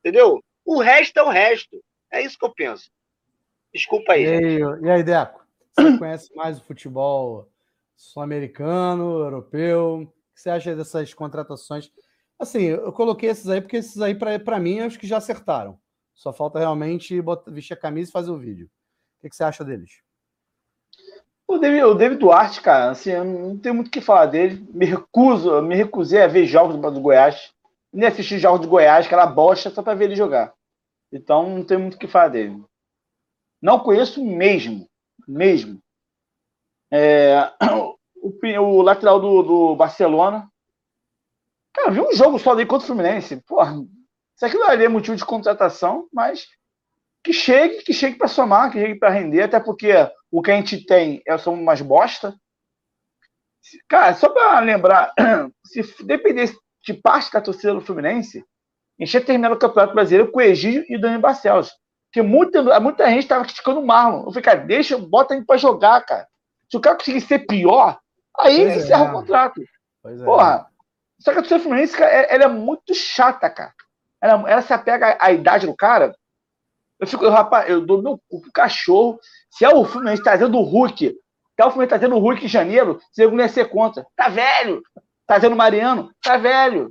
[0.00, 0.42] Entendeu?
[0.64, 1.82] O resto é o resto.
[2.10, 2.90] É isso que eu penso.
[3.72, 4.24] Desculpa aí.
[4.24, 5.44] E aí, e aí Deco?
[5.72, 7.48] Você conhece mais o futebol
[7.96, 10.02] sul-americano, europeu?
[10.02, 11.90] O que você acha dessas contratações?
[12.38, 15.78] Assim, eu coloquei esses aí porque esses aí, para mim, acho que já acertaram.
[16.14, 18.70] Só falta realmente botar, vestir a camisa e fazer o vídeo.
[19.18, 20.02] O que você acha deles?
[21.50, 24.64] O David, o David Duarte, cara, assim, não tenho muito o que falar dele.
[24.72, 27.52] Me recuso, me recusei a ver jogos do Goiás
[27.92, 30.54] nem assistir jogos de Goiás, que era bosta, só para ver ele jogar.
[31.12, 32.62] Então não tem muito o que falar dele.
[33.60, 34.88] Não conheço mesmo.
[35.26, 35.80] Mesmo.
[36.88, 37.52] É,
[38.22, 40.48] o, o, lateral do, do, Barcelona.
[41.74, 43.42] Cara, vi um jogo só dele contra o Fluminense.
[43.46, 43.74] Porra,
[44.36, 46.46] isso aqui não é motivo de contratação, mas
[47.22, 49.92] que chegue, que chegue para somar, que chegue para render, até porque
[50.30, 52.34] o que a gente tem é só umas bosta.
[53.88, 55.12] Cara, só para lembrar,
[55.64, 58.44] se dependesse de parte da torcida do Fluminense,
[58.98, 61.70] a gente ia terminar o Campeonato Brasileiro com o Egídio e o Dani Barcelos.
[62.06, 64.24] Porque muita, muita gente estava criticando o Marlon.
[64.24, 66.26] Eu falei, cara, deixa, bota ele para jogar, cara.
[66.68, 67.98] Se o cara conseguir ser pior,
[68.38, 69.08] aí pois encerra é.
[69.08, 69.60] o contrato.
[70.02, 70.24] Pois é.
[70.24, 70.66] Porra.
[70.66, 70.70] É.
[71.22, 73.72] Só que a torcida do Fluminense, cara, ela é muito chata, cara.
[74.20, 76.14] Ela, ela se apega à idade do cara.
[77.00, 79.18] Eu fico, eu, rapaz, eu dou meu cu pro cachorro.
[79.50, 81.16] Se é o Fluminense trazendo o Hulk,
[81.56, 84.06] tá o Fluminense trazendo o Hulk em janeiro, você não ia ser contra.
[84.14, 84.82] Tá velho.
[85.26, 86.90] Trazendo o Mariano, tá velho.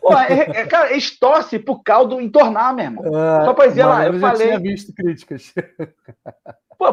[0.00, 3.04] Pô, é, é, cara, eles torcem pro caldo entornar, meu irmão.
[3.04, 4.46] É, Só pra dizer lá, eu falei.
[4.46, 5.52] tinha visto críticas.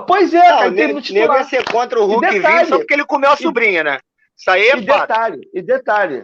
[0.07, 0.67] Pois é, não, cara.
[0.67, 1.37] Ele no titular.
[1.37, 3.99] ia ser contra o Hulk detalhe, só porque ele comeu a sobrinha, né?
[4.35, 5.07] Isso aí é e fato.
[5.07, 6.23] detalhe, e detalhe.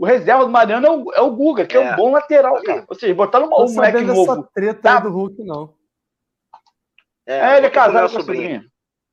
[0.00, 1.82] O reserva do Mariano é o, é o Guga, que é.
[1.82, 2.86] é um bom lateral, cara.
[2.88, 4.32] Ou seja, botaram um, um moleque novo.
[4.32, 5.00] Essa treta tá.
[5.00, 5.74] do Hulk, não.
[7.26, 8.62] É, é ele é casado com a sobrinha.
[8.62, 8.64] sobrinha.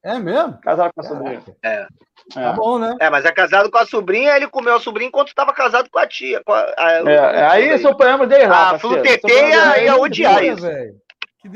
[0.01, 0.57] É mesmo?
[0.61, 1.43] Casado com a sobrinha.
[1.61, 1.73] É.
[1.73, 1.87] é.
[2.33, 2.95] Tá bom, né?
[3.01, 5.99] É, mas é casado com a sobrinha, ele comeu a sobrinha enquanto estava casado com
[5.99, 6.41] a tia.
[6.45, 8.71] Com a, a, é, aí esse é o problema dele lá.
[8.71, 10.65] A Flutetê ia, ia odiar isso.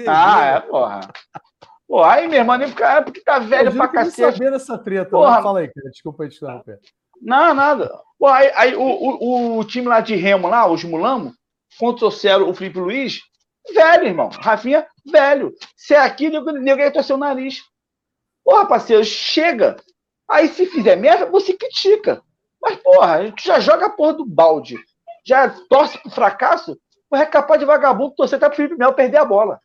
[0.10, 1.00] Ah, é, porra.
[1.88, 4.22] Pô, aí, meu irmão, nem ficar, é porque tá velho pra cacete.
[4.22, 5.12] Eu saber essa treta.
[5.12, 5.42] Porra.
[5.42, 5.90] Fala aí, cara.
[5.90, 6.78] Desculpa aí te interromper.
[7.22, 7.92] Não, nada.
[8.18, 11.34] Pô, aí, aí o, o, o, time lá de Remo, lá, os Mulamos,
[11.80, 13.20] contra o o Felipe Luiz,
[13.74, 14.30] velho, irmão.
[14.30, 15.54] Rafinha, velho.
[15.76, 17.64] Se é aqui, ninguém ia torcer o nariz.
[18.44, 19.78] Porra, parceiro, chega.
[20.30, 22.22] Aí, se fizer merda, você critica.
[22.62, 24.78] Mas, porra, a gente já joga a porra do balde.
[25.26, 26.78] Já torce pro fracasso.
[27.10, 29.60] Porra, é capaz de vagabundo torcer até pro Felipe Melo perder a bola.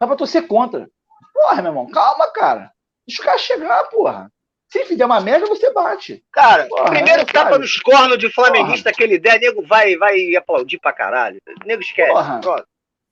[0.00, 0.88] Dá pra torcer contra.
[1.32, 2.72] Porra, meu irmão, calma, cara.
[3.06, 4.30] Deixa o cara chegar, porra.
[4.76, 6.22] Se fizer uma merda, você bate.
[6.30, 7.58] Cara, porra, primeiro é, tapa cara.
[7.58, 8.96] nos cornos de flamenguista porra.
[8.96, 11.40] que ele der, nego vai, vai aplaudir pra caralho.
[11.64, 12.12] Nego esquece.
[12.12, 12.40] Porra.
[12.40, 12.66] Pronto.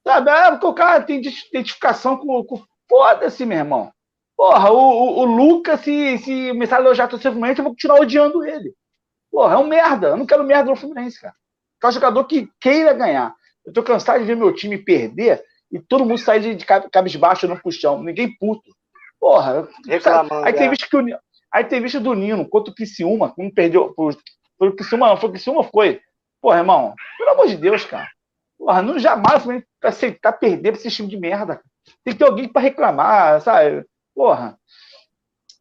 [0.06, 2.44] Sabe, é porque o cara tem identificação com.
[2.44, 2.62] com...
[2.86, 3.90] Foda-se, meu irmão.
[4.36, 8.00] Porra, o, o, o Lucas, se, se começar a elogiar o Fluminense, eu vou continuar
[8.00, 8.74] odiando ele.
[9.30, 10.08] Porra, é um merda.
[10.08, 11.34] Eu não quero merda no Fluminense, cara.
[11.80, 13.34] Quero um jogador que queira ganhar.
[13.64, 17.48] Eu tô cansado de ver meu time perder e todo mundo sair de, de cabisbaixo
[17.48, 18.02] no puxão.
[18.02, 18.70] Ninguém puto.
[19.18, 19.66] Porra.
[19.86, 20.46] Reclamando.
[20.46, 20.70] Aí tem, é.
[20.70, 21.02] visto que o,
[21.54, 23.94] aí tem visto do Nino contra o Criciúma, quando perdeu.
[24.58, 25.16] Foi o Criciúma, não.
[25.16, 26.00] Foi o Criciúma, foi.
[26.42, 26.94] Porra, irmão.
[27.16, 28.08] Pelo amor de Deus, cara.
[28.58, 29.42] Porra, não jamais
[29.82, 31.62] aceitar perder pra esse time de merda.
[32.02, 33.86] Tem que ter alguém para reclamar, sabe?
[34.14, 34.58] Porra.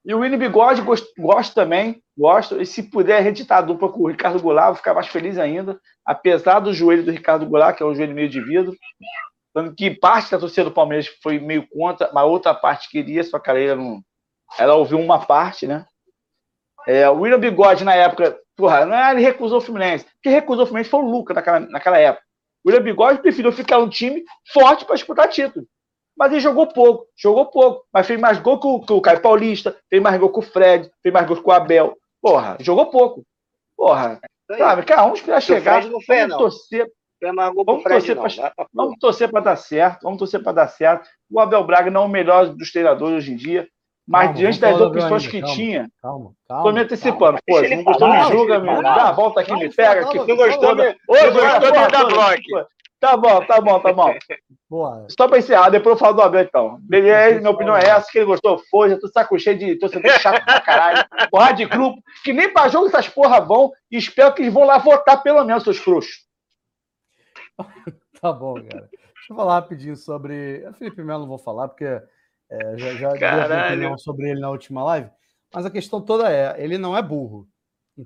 [0.05, 2.61] E o Winnie Bigode gosto, também, gosto.
[2.61, 5.79] E se puder reeditar a dupla com o Ricardo Goulart, vou ficar mais feliz ainda.
[6.05, 8.75] Apesar do joelho do Ricardo Goulart, que é um joelho meio de vidro.
[9.53, 13.37] Tanto que parte da torcida do Palmeiras foi meio contra, mas outra parte queria, só
[13.39, 14.01] que ela não.
[14.57, 15.85] Ela ouviu uma parte, né?
[16.87, 20.05] É, o William Bigode, na época, porra, não é ele recusou o Fluminense.
[20.21, 22.25] Quem recusou o Fluminense foi o Luca naquela, naquela época.
[22.63, 25.65] O William Bigode preferiu ficar um time forte para disputar título.
[26.15, 27.85] Mas ele jogou pouco, jogou pouco.
[27.91, 31.13] Mas fez mais gol que o, Caio Paulista, fez mais gol que o Fred, fez
[31.13, 31.97] mais gol que o Abel.
[32.21, 33.25] Porra, jogou pouco.
[33.75, 34.19] Porra,
[34.57, 34.83] sabe?
[34.83, 35.81] Cara, vamos esperar chegar.
[35.81, 36.37] Fred não fez, vamos não.
[36.37, 36.91] torcer.
[37.65, 40.03] Vamos torcer, pra, vamos torcer para dar certo.
[40.03, 41.07] Vamos torcer para dar certo.
[41.31, 43.67] O Abel Braga não é o melhor dos treinadores hoje em dia.
[44.05, 47.39] Mas calma, diante das opções que calma, tinha, calma, calma, tô me antecipando.
[47.47, 50.01] Pô, não gostou, me julga, me dá a volta aqui, me pega.
[50.01, 50.17] Aqui.
[50.17, 50.89] Não gostou, me...
[50.89, 52.73] Ô, gostou, me dá bloco.
[53.03, 54.13] Tá bom, tá bom, tá bom.
[54.69, 55.05] Boa.
[55.09, 56.77] Só pra encerrar, depois eu falo do Abel, então.
[56.81, 60.11] Beleza, minha opinião é essa, que ele gostou foi, já tô saco cheio de torcedor
[60.19, 61.05] chato pra caralho.
[61.29, 64.63] Porra de grupo, que nem pra jogo essas porra vão, e espero que eles vão
[64.63, 66.25] lá votar pelo menos, seus frouxos.
[68.21, 68.89] tá bom, cara.
[68.89, 70.65] Deixa eu falar rapidinho sobre.
[70.65, 72.01] A Felipe Melo não vou falar, porque
[72.53, 75.09] é, já, já dei opinião sobre ele na última live.
[75.53, 77.47] Mas a questão toda é: ele não é burro,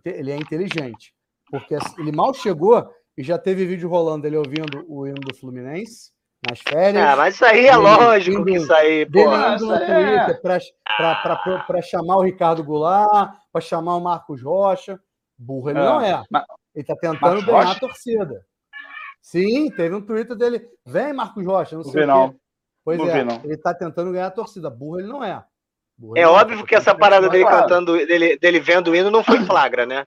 [0.06, 1.14] ele é inteligente.
[1.50, 6.12] Porque ele mal chegou e já teve vídeo rolando ele ouvindo o hino do Fluminense
[6.48, 7.04] nas férias.
[7.04, 9.24] Ah, mas isso aí é lógico que isso aí, pô.
[9.58, 11.58] Twitter é.
[11.66, 15.00] para chamar o Ricardo Goulart, para chamar o Marcos Rocha.
[15.38, 15.84] Burro ele é.
[15.84, 16.24] não é.
[16.76, 18.46] Ele está tentando ganhar a torcida.
[19.22, 20.62] Sim, teve um Twitter dele.
[20.86, 22.36] Vem, Marcos Rocha, não, sei não.
[22.88, 24.70] Pois não é, vi, ele está tentando ganhar a torcida.
[24.70, 25.44] Burro ele não é.
[25.98, 29.40] Burro é óbvio que essa parada dele cantando, dele, dele vendo o hino não foi
[29.46, 30.06] flagra, né?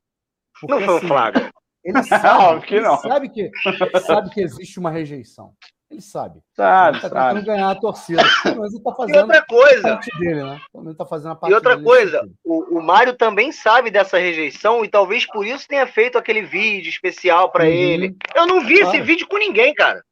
[0.58, 1.50] Porque, não foi um assim, flagra.
[1.84, 5.52] Ele sabe, que, ele sabe que ele sabe que existe uma rejeição.
[5.90, 6.40] Ele sabe.
[6.56, 7.34] Sabe, ele tá sabe.
[7.34, 8.22] tentando ganhar a torcida.
[8.56, 10.00] Mas ele tá fazendo e outra coisa.
[10.18, 10.60] dele, né?
[10.74, 14.82] Ele tá fazendo a parte e outra coisa, o, o Mário também sabe dessa rejeição
[14.86, 17.70] e talvez por isso tenha feito aquele vídeo especial para uhum.
[17.70, 18.16] ele.
[18.34, 18.96] Eu não vi claro.
[18.96, 20.02] esse vídeo com ninguém, cara.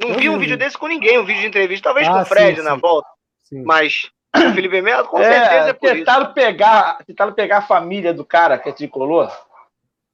[0.00, 2.20] Não Eu vi um vídeo desse com ninguém, um vídeo de entrevista, talvez ah, com
[2.20, 2.80] o Fred sim, na sim.
[2.80, 3.08] volta.
[3.42, 3.62] Sim.
[3.62, 6.34] Mas o Felipe Melo, com é, certeza é por tentaram isso.
[6.34, 9.30] Pegar, tentaram pegar a família do cara que é tricolor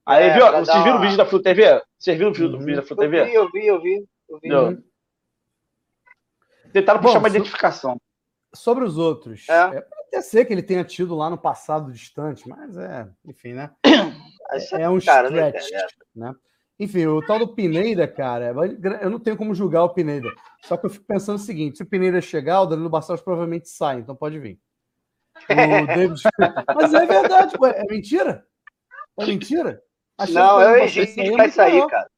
[0.07, 0.51] Aí, é, viu?
[0.51, 1.83] Vocês viram o vídeo da Flu TV?
[1.99, 2.59] Vocês viram o vídeo, uhum.
[2.59, 3.21] vídeo da Flu TV?
[3.21, 4.09] Eu vi, eu vi, eu vi.
[4.29, 4.85] Eu vi.
[6.73, 7.97] Tentaram puxar uma identificação.
[8.53, 9.53] Sobre os outros, é.
[9.53, 9.81] é.
[9.81, 13.71] pode até ser que ele tenha tido lá no passado distante, mas é, enfim, né?
[14.53, 15.71] É, é um cara, stretch,
[16.13, 16.35] né?
[16.81, 18.55] Enfim, o tal do Pineda, cara,
[19.03, 20.33] eu não tenho como julgar o Pineda.
[20.65, 23.69] Só que eu fico pensando o seguinte: se o Pineda chegar, o Danilo Barcelos provavelmente
[23.69, 24.59] sai, então pode vir.
[25.43, 25.47] O
[25.87, 26.23] David...
[26.75, 28.47] Mas é verdade, pô, é mentira?
[29.19, 29.83] É mentira?
[30.31, 32.11] não, é o Egito que vai sair, cara.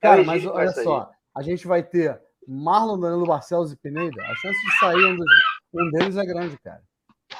[0.00, 4.20] Cara, mas olha só, a gente vai ter Marlon, Danilo Barcelos e Pineda.
[4.22, 5.26] A chance de sair um, dos,
[5.72, 6.82] um deles é grande, cara.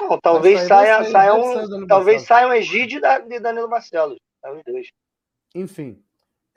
[0.01, 4.19] Não, talvez saia, sair, saia um, talvez saia um Egídio e Danilo Barcelos.
[4.45, 4.89] Os dois.
[5.53, 6.01] Enfim.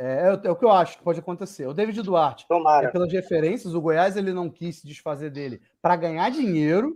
[0.04, 1.68] É, é, o que eu acho que pode acontecer.
[1.68, 2.88] O David Duarte, Tomara.
[2.88, 6.96] É pelas referências, o Goiás ele não quis se desfazer dele para ganhar dinheiro,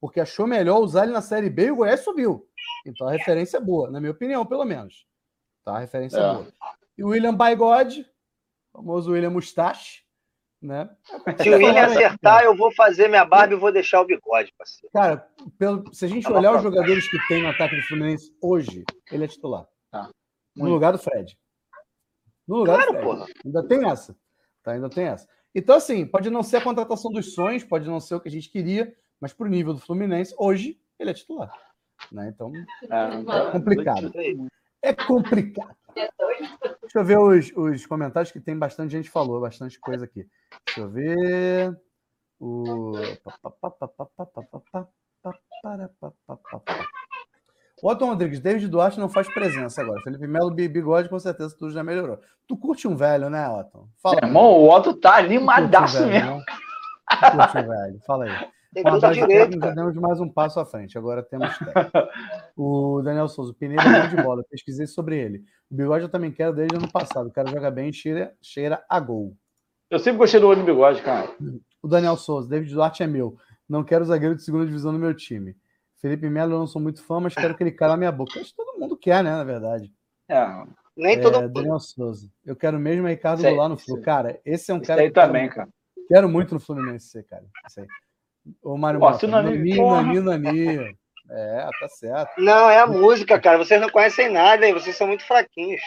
[0.00, 2.48] porque achou melhor usar ele na Série B e o Goiás subiu.
[2.86, 5.08] Então a referência é boa, na minha opinião, pelo menos.
[5.64, 5.74] Tá?
[5.74, 6.46] A referência é, é boa.
[6.96, 8.06] E o William Bigode,
[8.72, 10.04] famoso William Mustache,
[10.62, 10.88] né?
[11.42, 14.92] Se o William acertar, eu vou fazer minha barba e vou deixar o bigode, parceiro.
[14.92, 15.28] Cara,
[15.58, 19.24] pelo, se a gente olhar os jogadores que tem no ataque do Fluminense hoje, ele
[19.24, 19.66] é titular.
[19.90, 20.08] Tá.
[20.54, 21.36] No lugar do Fred.
[22.46, 23.02] No lugar claro.
[23.02, 23.26] Porra.
[23.44, 24.16] Ainda tem essa.
[24.62, 24.72] Tá?
[24.72, 25.28] Ainda tem essa.
[25.54, 28.32] Então, assim, pode não ser a contratação dos sonhos, pode não ser o que a
[28.32, 31.50] gente queria, mas pro nível do Fluminense, hoje, ele é titular.
[32.12, 32.28] Né?
[32.28, 34.12] Então, é, é complicado.
[34.82, 35.76] É complicado.
[35.94, 40.28] Deixa eu ver os, os comentários que tem bastante gente falou, bastante coisa aqui.
[40.66, 41.80] Deixa eu ver.
[42.38, 42.92] O.
[47.82, 50.00] O Otton Rodrigues, David Duarte não faz presença agora.
[50.02, 52.18] Felipe Melo, Bigode, com certeza tudo já melhorou.
[52.46, 53.86] Tu curte um velho, né, Otton?
[54.02, 54.16] Fala.
[54.16, 56.42] Meu irmão, o Otton tá animadaço um mesmo.
[57.08, 58.48] Tu curte um velho, fala aí.
[58.72, 60.98] Tem direito, já demos mais um passo à frente.
[60.98, 61.48] Agora temos
[62.56, 64.44] o Daniel Souza, o Pineiro é de bola.
[64.50, 65.42] Pesquisei sobre ele.
[65.70, 67.28] O bigode eu também quero desde o ano passado.
[67.28, 69.34] O cara joga bem e cheira, cheira a gol.
[69.90, 71.30] Eu sempre gostei do olho do bigode, cara.
[71.82, 73.36] O Daniel Souza, David Duarte é meu.
[73.68, 75.56] Não quero zagueiro de segunda divisão no meu time.
[76.00, 78.38] Felipe Melo, eu não sou muito fã, mas quero que ele cala a minha boca.
[78.38, 79.92] Acho que todo mundo quer, né, na verdade.
[80.28, 80.44] É.
[80.96, 81.52] Nem é, todo mundo.
[81.52, 82.30] Daniel Souza.
[82.44, 84.00] Eu quero mesmo Ricardo lá no Flu.
[84.00, 85.02] Cara, esse é um cara.
[85.02, 85.68] Aí também, cara.
[86.08, 87.44] Quero muito no Fluminense, cara.
[87.68, 87.86] Isso aí.
[88.62, 90.96] Ô, Mário Mota, Nani, Nani, Nani.
[91.28, 92.40] É, tá certo.
[92.40, 93.58] Não, é a música, cara.
[93.58, 94.72] Vocês não conhecem nada, hein?
[94.72, 95.82] Vocês são muito fraquinhos.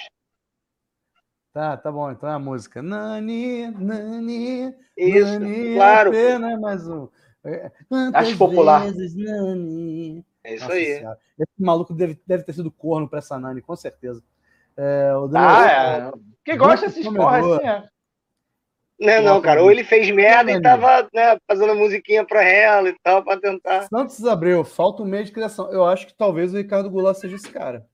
[1.53, 2.11] Tá, tá bom.
[2.11, 2.81] Então é a música.
[2.81, 4.75] Nani, Nani.
[4.97, 6.09] Isso, Nani, claro.
[6.09, 7.07] Apenas mais um.
[7.43, 7.71] É,
[8.13, 8.83] Acho popular.
[8.83, 10.25] Vezes, Nani.
[10.43, 10.85] É isso Nossa aí.
[10.97, 11.19] Senhora.
[11.39, 14.21] Esse maluco deve, deve ter sido corno pra essa Nani, com certeza.
[14.75, 16.11] É, o Daniel, ah, é.
[16.45, 17.89] Quem gosta desses porra assim, é.
[18.99, 19.63] Não, é não, cara.
[19.63, 23.83] Ou ele fez merda e tava né, fazendo musiquinha pra ela e tal, pra tentar.
[23.83, 25.71] Santos Abreu, falta um meio de criação.
[25.71, 27.85] Eu acho que talvez o Ricardo Goulart seja esse cara.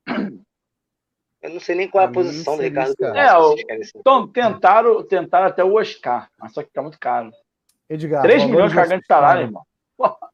[1.42, 3.18] Eu não sei nem qual é a posição do Ricardo Goulart.
[3.18, 3.56] É, o...
[3.96, 7.32] então, tentaram, tentaram até o Oscar, mas só que tá muito caro.
[7.90, 8.24] Edgar.
[8.24, 9.64] 3 milhões de cagando de salário, irmão.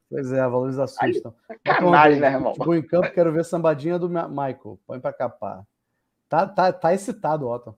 [0.09, 1.33] Pois é, valores assustam.
[1.47, 2.53] Sacanagem, né, irmão?
[2.57, 4.77] Vou em campo, quero ver sambadinha do Michael.
[4.85, 5.63] Põe pra capar.
[6.27, 7.77] Tá, tá, tá excitado, Otto.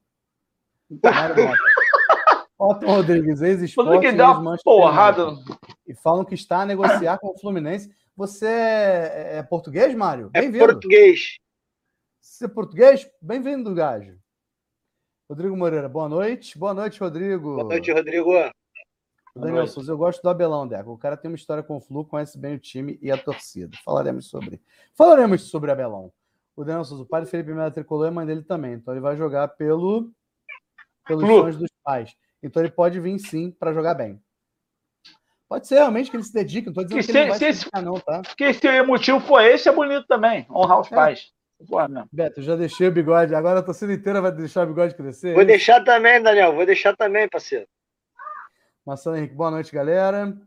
[2.57, 3.99] Otto Rodrigues, ex-esporte.
[3.99, 5.27] que dá uma porrada.
[5.87, 7.93] E falam que está a negociar com o Fluminense.
[8.15, 10.29] Você é, é português, Mário?
[10.33, 11.37] É português.
[12.21, 13.09] Você é português?
[13.21, 14.17] Bem-vindo, Gajo.
[15.29, 16.57] Rodrigo Moreira, boa noite.
[16.57, 17.55] Boa noite, Rodrigo.
[17.55, 18.31] Boa noite, Rodrigo.
[19.35, 20.91] Daniel Souza, eu gosto do Abelão, Deco.
[20.91, 23.75] O cara tem uma história com o Flu, conhece bem o time e a torcida.
[23.83, 24.61] Falaremos sobre.
[24.95, 26.11] Falaremos sobre Abelão.
[26.55, 28.73] O Daniel Souza, o pai do Felipe Melo tricolor é mãe dele também.
[28.73, 30.11] Então ele vai jogar pelo
[31.07, 32.15] pelos sonhos dos pais.
[32.41, 34.21] Então ele pode vir sim para jogar bem.
[35.49, 37.39] Pode ser realmente que ele se dedique, não estou dizendo que, que se, ele vai
[37.39, 38.21] se, se dedicar, não, tá?
[38.21, 40.45] Porque se o motivo for esse, é bonito também.
[40.49, 40.95] Honrar os é.
[40.95, 41.31] pais.
[41.67, 43.33] Porra, Beto, já deixei o bigode.
[43.33, 45.33] Agora a torcida inteira vai deixar o bigode crescer.
[45.33, 46.53] Vou é deixar também, Daniel.
[46.53, 47.67] Vou deixar também, parceiro.
[48.85, 50.37] Marcelo Henrique, boa noite, galera.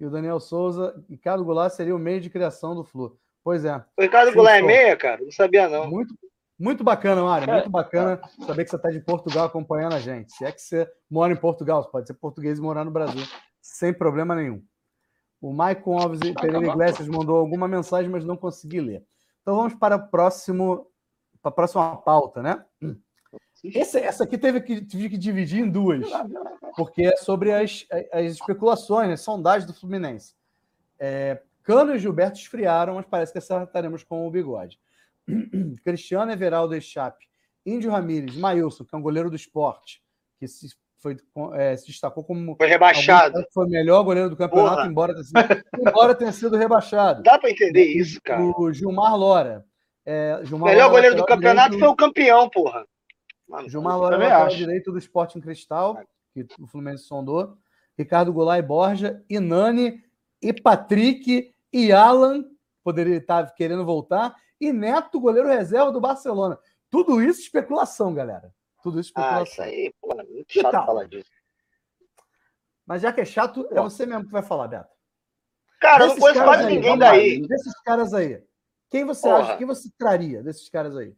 [0.00, 3.16] E o Daniel Souza, Ricardo Goulart seria o meio de criação do Flu.
[3.42, 3.76] Pois é.
[3.96, 5.22] O Ricardo Goulart é meia, cara?
[5.22, 5.88] Não sabia, não.
[5.88, 6.12] Muito,
[6.58, 7.52] muito bacana, Mário.
[7.52, 10.32] Muito bacana saber que você está de Portugal acompanhando a gente.
[10.32, 13.24] Se é que você mora em Portugal, você pode ser português e morar no Brasil,
[13.60, 14.60] sem problema nenhum.
[15.40, 19.04] O Maicon Alves e Pereira Iglesias mandou alguma mensagem, mas não consegui ler.
[19.42, 20.90] Então vamos para, o próximo,
[21.40, 22.64] para a próxima pauta, né?
[23.64, 26.06] Esse, essa aqui teve que, tive que dividir em duas,
[26.76, 30.34] porque é sobre as, as especulações, as sondagens do Fluminense.
[30.98, 34.78] É, Cano e Gilberto esfriaram, mas parece que acertaremos com o bigode.
[35.82, 37.26] Cristiano Everaldo Chape,
[37.64, 40.02] Índio Ramírez, Maílson, que é um goleiro do esporte,
[40.38, 41.16] que se, foi,
[41.54, 42.54] é, se destacou como.
[42.56, 43.42] Foi rebaixado.
[43.52, 47.22] Foi o melhor goleiro do campeonato, embora tenha, sido, embora tenha sido rebaixado.
[47.22, 48.42] Dá para entender isso, cara.
[48.42, 49.64] O Gilmar Lora.
[50.04, 52.86] É, Gilmar melhor Lora, goleiro do campeonato foi o campeão, porra.
[53.48, 55.98] Mano, Gilmar Lora, lateral direito do Esporte em Cristal,
[56.32, 57.56] que o Fluminense sondou.
[57.96, 60.02] Ricardo Goulart e Borja, e Nani,
[60.42, 62.44] e Patrick, e Alan,
[62.82, 66.58] poderia estar querendo voltar, e Neto, goleiro reserva do Barcelona.
[66.90, 68.52] Tudo isso especulação, galera.
[68.82, 69.38] Tudo isso especulação.
[69.38, 71.30] Ah, isso aí, pô, é muito chato falar disso.
[72.86, 74.92] Mas já que é chato, é você mesmo que vai falar, Beto.
[75.80, 77.46] Cara, desses eu não conheço quase aí, ninguém daí.
[77.46, 78.42] Desses caras aí,
[78.90, 79.42] quem você Porra.
[79.42, 81.14] acha, quem você traria desses caras aí?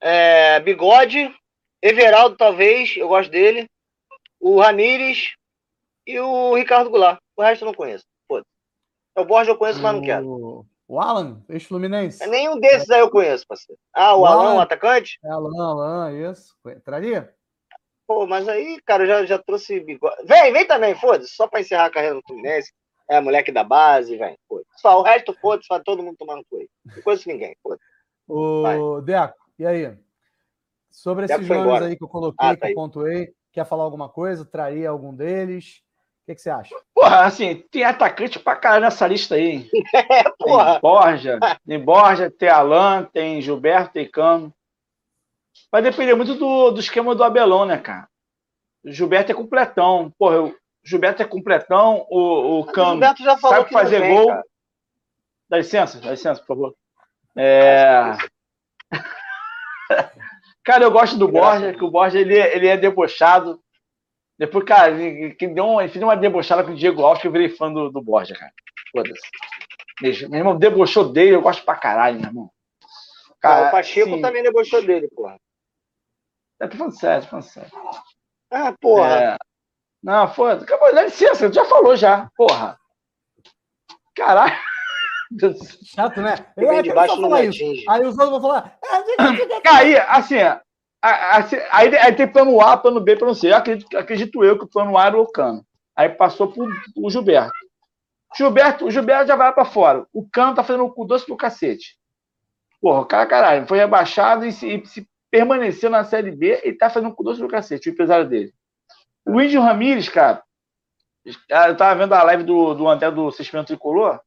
[0.00, 1.34] É, Bigode,
[1.82, 3.68] Everaldo, talvez, eu gosto dele.
[4.40, 5.32] O Ramires
[6.06, 7.18] e o Ricardo Goulart.
[7.36, 8.04] O resto eu não conheço.
[8.26, 8.44] Foda.
[9.16, 10.66] O Borja eu conheço, mas não quero.
[10.88, 12.26] O Alan, ex-Fluminense.
[12.26, 13.78] Nenhum desses aí eu conheço, parceiro.
[13.92, 15.18] Ah, o, o Alan, Alan, o atacante?
[15.22, 16.54] É, Alan, Alan, isso.
[16.82, 17.34] Traria?
[18.06, 20.16] Pô, mas aí, cara, eu já, já trouxe bigode.
[20.24, 22.72] Vem, vem também, foda-se, só pra encerrar a carreira no Fluminense.
[23.10, 26.44] É moleque da base, vem, foda Só o resto, foda-se, vai todo mundo tomar no
[26.44, 27.82] cu Não conheço ninguém, foda-se.
[28.26, 29.96] Ô, Deco, e aí?
[30.90, 31.86] Sobre esses nomes embora.
[31.86, 34.44] aí que eu coloquei, ah, tá que eu pontuei, quer falar alguma coisa?
[34.44, 35.82] Traria algum deles?
[36.22, 36.74] O que, que, você acha?
[36.94, 39.68] Porra, assim, tem atacante pra caralho nessa lista aí.
[39.94, 40.72] É, porra.
[40.72, 44.52] Tem Borja, tem Borja, tem Alan, tem Gilberto, tem Cano.
[45.70, 48.08] Vai depender muito do, do esquema do Abelão, né, cara?
[48.84, 50.12] O Gilberto é completão.
[50.18, 50.54] Porra, o
[50.84, 53.00] Gilberto é completão, o, o Cano
[53.40, 54.28] sabe fazer vem, gol.
[54.28, 54.44] Cara.
[55.48, 56.74] Dá licença, dá licença, por favor.
[57.36, 58.16] É...
[60.64, 63.60] cara, eu gosto do Borja, que o Borja ele, é, ele é debochado.
[64.38, 67.28] Depois, cara, ele, ele, deu uma, ele fez uma debochada com o Diego Alves, que
[67.28, 68.52] eu virei fã do, do Borja, cara.
[68.92, 70.28] Foda-se.
[70.28, 72.50] Meu irmão debochou dele, eu gosto pra caralho, meu irmão.
[73.40, 75.38] Cara, o Pacheco assim, também debochou dele, porra.
[76.60, 77.70] É, tô falando sério, tô falando sério.
[78.50, 79.14] Ah, porra.
[79.14, 79.36] É...
[80.02, 80.64] Não, foda.
[80.64, 82.78] Acabou, dá licença, já falou já, porra.
[84.14, 84.56] Caralho.
[85.84, 86.34] Chato, né?
[86.56, 87.34] Eu é, debaixo não.
[87.34, 88.78] Aí os outros vão falar.
[89.66, 90.36] Aí, assim,
[91.02, 93.50] assim aí, aí, tem plano A, plano B, plano C.
[93.50, 95.64] Eu acredito, acredito eu que o plano A era o Cano.
[95.94, 97.52] Aí passou pro, pro Gilberto.
[98.36, 100.06] Gilberto, o Gilberto já vai para fora.
[100.12, 101.98] O Cano tá fazendo o cu doce pro cacete.
[102.80, 106.72] Porra, o cara, caralho, foi rebaixado e se, e se permaneceu na Série B e
[106.72, 108.52] tá fazendo um cu doce pro cacete, o empresário dele.
[109.26, 110.42] O Índio Ramírez, cara,
[111.24, 114.20] eu tava vendo a live do, do André do Sistema Tricolor.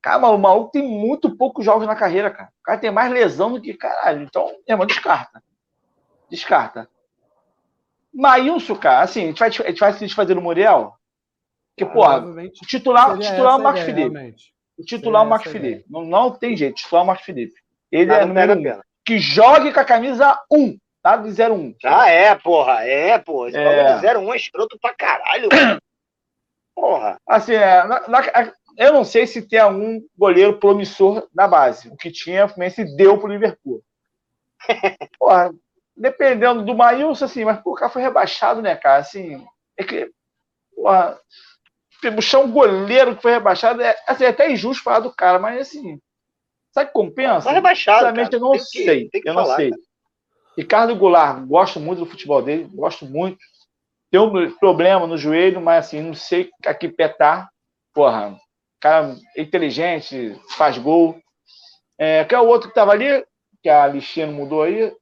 [0.00, 2.50] Cara, o maluco tem muito poucos jogos na carreira, cara.
[2.60, 4.22] O cara tem mais lesão do que caralho.
[4.22, 5.42] Então, irmão, descarta.
[6.30, 6.88] Descarta.
[8.14, 10.94] Maílson, cara, assim, a gente vai, a gente vai se desfazer no Muriel?
[11.76, 14.00] Porque, porra, o titular, titular é o Marcos Felipe.
[14.00, 14.54] Realmente.
[14.76, 15.84] O titular é o Marcos Felipe.
[15.88, 17.54] Não, não tem jeito, titular é o Marcos Felipe.
[17.90, 18.80] Ele é número um.
[19.04, 21.16] Que jogue com a camisa 1, tá?
[21.16, 21.74] Do 01.
[21.84, 22.84] Ah, é, porra.
[22.84, 23.48] É, porra.
[23.48, 24.18] Esse é.
[24.18, 25.48] 01 é escroto pra caralho.
[26.74, 27.18] porra.
[27.26, 31.88] Assim, é, na, na, eu não sei se tem algum goleiro promissor na base.
[31.88, 33.82] O que tinha, o Fluminense deu pro Liverpool.
[35.18, 35.52] porra,
[35.96, 38.98] dependendo do Maílson, assim, mas o cara foi rebaixado, né, cara?
[38.98, 39.44] Assim,
[39.76, 40.10] é que.
[40.74, 41.18] Porra,
[42.14, 45.60] puxar um goleiro que foi rebaixado é, assim, é até injusto falar do cara, mas
[45.60, 46.00] assim,
[46.78, 47.48] Sabe que compensa?
[47.48, 47.98] Tá rebaixado.
[47.98, 49.08] Sinceramente, eu não tem sei.
[49.08, 49.70] Que, eu falar, não sei.
[49.70, 49.82] Cara.
[50.56, 53.38] Ricardo Goulart, gosto muito do futebol dele, gosto muito.
[54.10, 57.48] Tem um problema no joelho, mas assim, não sei a que petar.
[57.92, 58.36] Porra,
[58.80, 61.20] cara inteligente, faz gol.
[61.98, 63.24] É, qual é o outro que tava ali?
[63.62, 64.92] Que a Lixino mudou aí.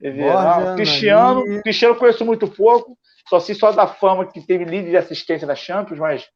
[0.00, 1.62] Borja, Cristiano, Nani...
[1.62, 2.96] Cristiano conheço muito pouco,
[3.28, 6.28] só sei só da fama que teve líder de assistência da Champions, mas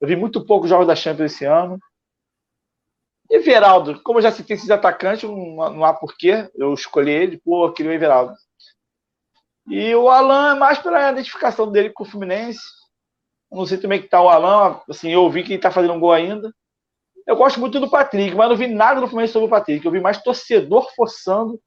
[0.00, 1.78] eu vi muito pouco jogos da Champions esse ano.
[3.30, 7.66] Everaldo, como eu já citei esses atacantes, não, não há porquê eu escolhi ele, pô,
[7.66, 8.34] eu queria o Everaldo.
[9.68, 12.60] E o Alan é mais pela identificação dele com o Fluminense.
[13.52, 16.00] Não sei também que tá o Alan, assim, eu vi que ele tá fazendo um
[16.00, 16.52] gol ainda.
[17.26, 19.84] Eu gosto muito do Patrick, mas não vi nada do Fluminense sobre o Patrick.
[19.84, 21.60] Eu vi mais torcedor forçando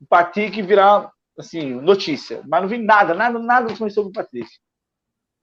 [0.00, 2.42] o Patrick virar, assim, notícia.
[2.48, 4.48] Mas não vi nada, nada, nada do Fluminense sobre o Patrick.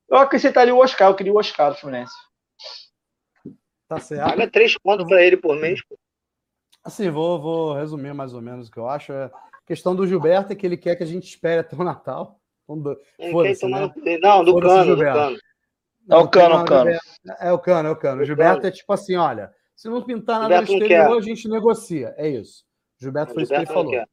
[0.09, 2.13] Eu acrescentaria o Oscar, eu queria o Oscar do Fluminense.
[3.87, 4.29] Tá certo.
[4.29, 5.81] Paga três pontos para ele por mês.
[5.85, 5.97] Pô.
[6.83, 9.13] Assim, vou, vou resumir mais ou menos o que eu acho.
[9.13, 11.83] É, a questão do Gilberto é que ele quer que a gente espere até o
[11.83, 12.39] Natal.
[12.67, 13.93] Então, né?
[14.21, 15.37] Não, do cano, do cano.
[16.09, 16.91] É o cano, o cano.
[17.39, 18.21] É o cano, é o cano.
[18.21, 22.13] O Gilberto é tipo assim: olha, se não pintar nada no exterior, a gente negocia.
[22.17, 22.63] É isso.
[22.99, 24.07] O Gilberto foi Gilberto isso que ele falou.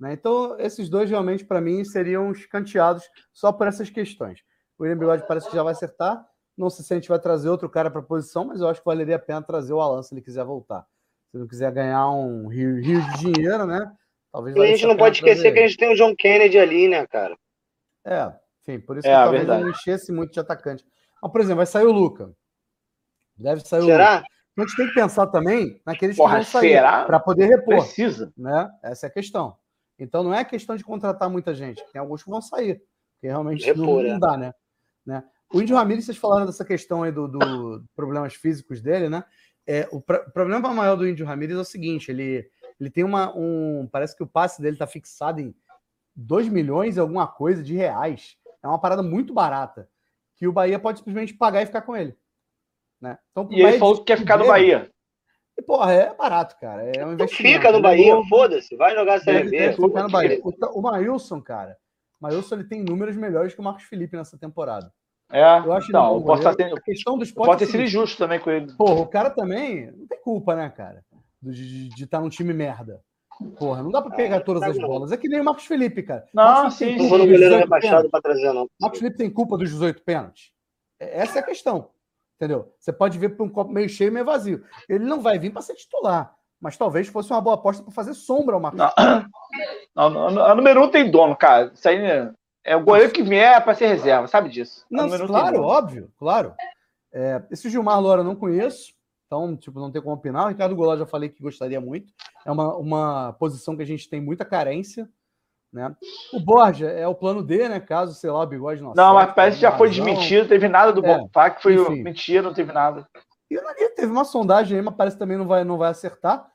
[0.00, 0.14] Né?
[0.14, 4.40] Então, esses dois realmente, para mim, seriam escanteados só por essas questões.
[4.78, 6.26] O William Bigode parece que já vai acertar.
[6.56, 8.80] Não sei se a gente vai trazer outro cara para a posição, mas eu acho
[8.80, 10.86] que valeria a pena trazer o Alan se ele quiser voltar.
[11.30, 13.92] Se ele quiser ganhar um rio, rio de dinheiro, né?
[14.32, 17.06] Talvez a gente não pode esquecer que a gente tem o John Kennedy ali, né,
[17.06, 17.36] cara?
[18.06, 18.32] É,
[18.62, 19.62] enfim, por isso é, que talvez verdade.
[19.64, 20.84] não enchesse muito de atacante.
[21.22, 22.32] Mas, por exemplo, vai sair o Luca.
[23.36, 24.12] Deve sair será?
[24.12, 24.28] o Luca.
[24.52, 27.76] Então a gente tem que pensar também naqueles Porra, que vão sair para poder repor.
[27.76, 28.32] Precisa.
[28.36, 28.70] Né?
[28.82, 29.56] Essa é a questão.
[29.98, 31.84] Então não é questão de contratar muita gente.
[31.92, 32.82] Tem alguns que vão sair.
[33.14, 34.18] Porque realmente repor, não, não, é.
[34.18, 34.54] dá, né?
[35.04, 35.24] né?
[35.52, 39.24] O Índio Ramirez, vocês falaram dessa questão aí do, do problemas físicos dele, né?
[39.66, 42.48] É, o, o problema maior do Índio Ramirez é o seguinte: ele,
[42.78, 43.36] ele tem uma.
[43.36, 45.54] Um, parece que o passe dele está fixado em
[46.16, 48.36] 2 milhões e alguma coisa de reais.
[48.62, 49.88] É uma parada muito barata.
[50.40, 52.16] Que o Bahia pode simplesmente pagar e ficar com ele.
[52.98, 53.18] Né?
[53.30, 54.90] Então, e ele falou que quer ficar no Bahia.
[55.58, 56.90] E, porra, é barato, cara.
[56.96, 58.74] É um então Fica no Bahia, foda-se.
[58.74, 59.72] Vai jogar a Série B.
[59.74, 60.40] Fica no Bahia.
[60.42, 61.76] O, o Mailson, cara.
[62.18, 64.90] O Mailson ele tem números melhores que o Marcos Felipe nessa temporada.
[65.30, 67.46] É, eu acho não, não posso ter, a questão do esporte.
[67.48, 68.72] Pode ter sido injusto também com ele.
[68.72, 71.04] Porra, o cara também não tem culpa, né, cara?
[71.42, 73.00] De estar tá num time merda.
[73.58, 75.12] Porra, não dá para pegar todas as bolas.
[75.12, 76.26] É que nem o Marcos Felipe, cara.
[76.34, 76.96] Não, sim.
[76.96, 78.68] Não foram goleiro rebaixado para trazer, não.
[78.80, 80.52] Marcos Felipe tem culpa dos 18 pênaltis.
[80.98, 81.90] É, essa é a questão.
[82.36, 82.72] Entendeu?
[82.78, 84.64] Você pode ver para um copo meio cheio, meio vazio.
[84.88, 86.34] Ele não vai vir para ser titular.
[86.60, 88.80] Mas talvez fosse uma boa aposta para fazer sombra ao Marcos.
[89.94, 91.72] Não, não, não, a número um tem dono, cara.
[91.74, 91.98] Isso aí
[92.64, 94.84] é o goleiro que vier para ser reserva, sabe disso?
[94.90, 96.54] Não, claro, óbvio, claro.
[97.12, 98.94] É, esse Gilmar Lora eu não conheço.
[99.30, 100.46] Então, tipo, não tem como opinar.
[100.46, 102.12] O Ricardo Goulart já falei que gostaria muito.
[102.44, 105.08] É uma, uma posição que a gente tem muita carência.
[105.72, 105.94] Né?
[106.32, 107.78] O Borja é o plano D, né?
[107.78, 108.92] Caso, sei lá, o bigode não.
[108.92, 112.02] Não, mas parece que já foi desmentido, teve nada do é, Bonfá, que foi enfim.
[112.02, 113.06] mentira, não teve nada.
[113.48, 115.90] E o Nani teve uma sondagem aí, mas parece que também não vai, não vai
[115.90, 116.50] acertar.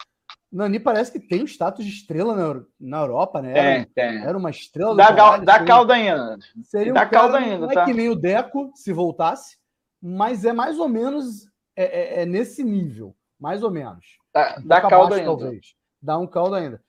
[0.51, 3.57] O Nani parece que tem um status de estrela na, na Europa, né?
[3.57, 6.37] Era, tem, era uma estrela da, gal, da calda ainda.
[6.63, 7.83] Seria da um calda ainda, não é tá?
[7.83, 9.57] é que nem o Deco, se voltasse,
[10.01, 14.17] mas é mais ou menos é, é, é nesse nível, mais ou menos.
[14.33, 15.25] Dá, um dá caldo ainda.
[15.25, 15.75] Talvez.
[16.01, 16.81] Dá um caldo ainda.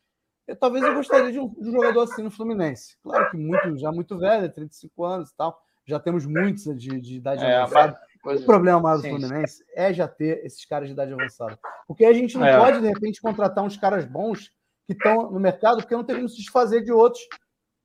[0.47, 2.97] Eu, talvez eu gostaria de um, de um, jogador assim no Fluminense.
[3.03, 5.61] Claro que muito, já muito velho, 35 anos e tal.
[5.85, 7.99] Já temos muitos de, de idade é, avançada.
[8.25, 11.59] Mas, o problema maior do Fluminense é já ter esses caras de idade avançada.
[11.87, 12.59] Porque a gente não é.
[12.59, 14.51] pode, de repente, contratar uns caras bons
[14.87, 17.23] que estão no mercado, porque não tem como se desfazer de outros.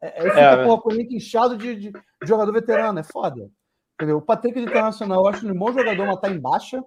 [0.02, 3.00] É, aí fica, é, porra, com o link inchado de, de, de jogador veterano.
[3.00, 3.50] É foda.
[4.02, 4.18] Entendeu?
[4.18, 6.84] O Patrick do Internacional, eu acho um bom jogador, mas tá em baixa.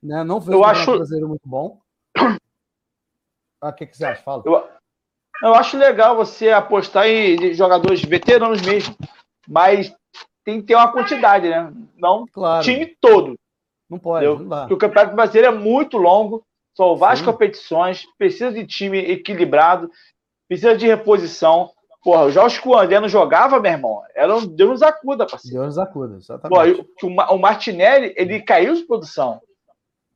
[0.00, 0.22] Né?
[0.22, 0.92] Não vejo eu acho...
[0.92, 1.80] brasileiro muito bom.
[3.60, 4.22] Ah, o que, que você acha?
[4.22, 4.44] Fala.
[4.46, 4.68] Eu,
[5.42, 8.96] eu acho legal você apostar em jogadores veteranos mesmo,
[9.48, 9.92] mas
[10.44, 11.72] tem que ter uma quantidade, né?
[11.96, 12.62] Não claro.
[12.62, 13.36] time todo.
[13.90, 14.60] Não pode, não dá.
[14.60, 16.44] Porque o Campeonato Brasileiro é muito longo,
[16.76, 17.24] são várias Sim.
[17.24, 19.90] competições, precisa de time equilibrado,
[20.48, 21.72] precisa de reposição.
[22.02, 25.58] Porra, o André não jogava, meu irmão, era um Deus nos acuda, parceiro.
[25.58, 26.84] Deus nos acuda, exatamente.
[27.00, 29.40] Porra, o, Martinelli, ele caiu de produção.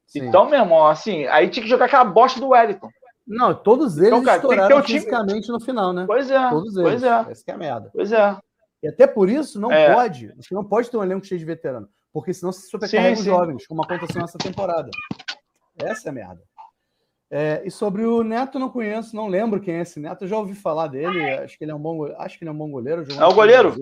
[0.07, 0.27] Sim.
[0.27, 2.89] Então, meu irmão, assim, aí tinha que jogar aquela bosta do Wellington.
[3.27, 6.05] Não, todos eles então, cara, estouraram fisicamente no final, né?
[6.07, 6.49] Pois é.
[6.49, 6.91] Todos eles.
[6.91, 7.33] Pois é.
[7.33, 7.91] Essa é a merda.
[7.93, 8.37] Pois é.
[8.83, 9.93] E até por isso não é.
[9.93, 13.67] pode, não pode ter um elenco cheio de veterano, porque senão se sobrecarrega os jovens,
[13.67, 14.91] como aconteceu nessa temporada.
[15.79, 16.43] Essa é a merda.
[17.29, 20.25] É, e sobre o Neto, não conheço, não lembro quem é esse Neto.
[20.25, 21.21] Eu já ouvi falar dele.
[21.39, 23.05] Acho que ele é um bom, acho que ele é um bom goleiro.
[23.13, 23.75] É o goleiro?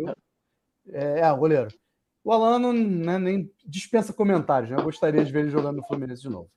[0.91, 1.69] É, é, o goleiro.
[2.23, 4.71] O Alano né, nem dispensa comentários.
[4.71, 4.79] Né?
[4.79, 6.51] Eu gostaria de ver ele jogando no Fluminense de novo.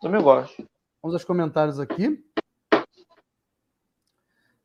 [0.00, 0.66] Também gosto.
[1.02, 2.24] Vamos aos comentários aqui.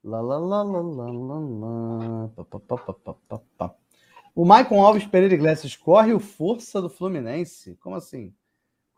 [0.01, 2.27] Lá, lá, lá, lá, lá, lá, lá.
[2.29, 3.75] Pá, pá, pá, pá, pá,
[4.33, 7.75] O Maicon Alves Pereira Iglesias corre o força do Fluminense?
[7.81, 8.33] Como assim?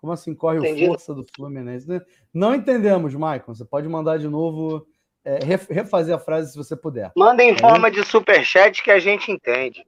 [0.02, 0.86] Como assim corre Entendi.
[0.86, 1.88] o força do Fluminense?
[2.34, 3.54] Não entendemos, Maicon.
[3.54, 4.88] Você pode mandar de novo,
[5.24, 7.12] é, refazer a frase se você puder.
[7.16, 9.86] Manda em forma de superchat que a gente entende.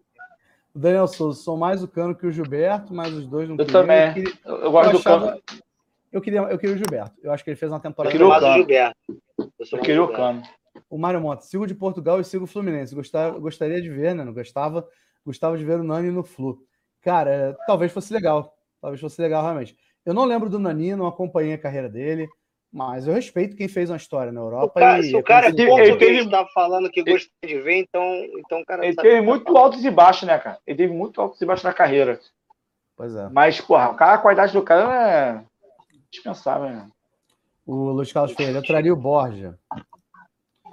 [0.74, 3.66] O Daniel Souza, sou mais o Cano que o Gilberto, mas os dois não Eu
[3.66, 4.08] também.
[4.08, 4.34] Eu, queria...
[4.46, 5.20] eu gosto eu achava...
[5.20, 5.64] do Cano.
[6.12, 7.16] Eu queria, eu queria o Gilberto.
[7.24, 8.16] Eu acho que ele fez uma temporada.
[8.16, 8.54] Eu queria o Cano.
[8.54, 8.98] Gilberto.
[9.40, 10.44] Eu, eu queria o Cano.
[10.90, 12.94] O Mário Mota, sigo de Portugal e sigo o Fluminense.
[12.94, 14.24] Gostava, gostaria de ver, né?
[14.24, 14.88] Não gostava,
[15.26, 16.60] gostava de ver o Nani no Flu.
[17.02, 18.56] Cara, talvez fosse legal.
[18.80, 19.76] Talvez fosse legal, realmente.
[20.06, 22.28] Eu não lembro do Nani, não acompanhei a carreira dele,
[22.72, 24.66] mas eu respeito quem fez uma história na Europa.
[24.66, 28.04] O cara, e, se o cara é português está falando que gosta de ver, então,
[28.38, 28.86] então o cara.
[28.86, 30.60] Ele teve tá muito altos e baixos, né, cara?
[30.66, 32.20] Ele teve muito altos e baixos na carreira.
[32.98, 33.30] Pois é.
[33.30, 35.44] Mas, porra, a qualidade do cara é
[36.12, 36.90] dispensável, né?
[37.66, 39.58] O Luiz Carlos Ferreira, eu traria o Borja.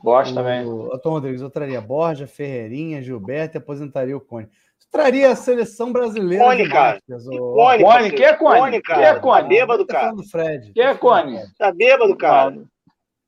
[0.02, 0.66] Gosto também.
[0.66, 4.48] O Tom Rodrigues, eu traria Borja, Ferreirinha, Gilberto e aposentaria o Cone.
[4.90, 6.44] Traria a seleção brasileira.
[6.44, 6.98] Cone, cara.
[7.08, 7.54] O...
[7.54, 8.60] Cone, Cone, quem é Cone?
[8.60, 8.98] Cone, cara.
[8.98, 9.42] Quem é Cone?
[9.42, 10.12] Tá bêbado, cara.
[10.12, 10.72] Do Fred.
[10.72, 11.40] Quem é Cone?
[11.58, 12.56] Tá bêbado, cara.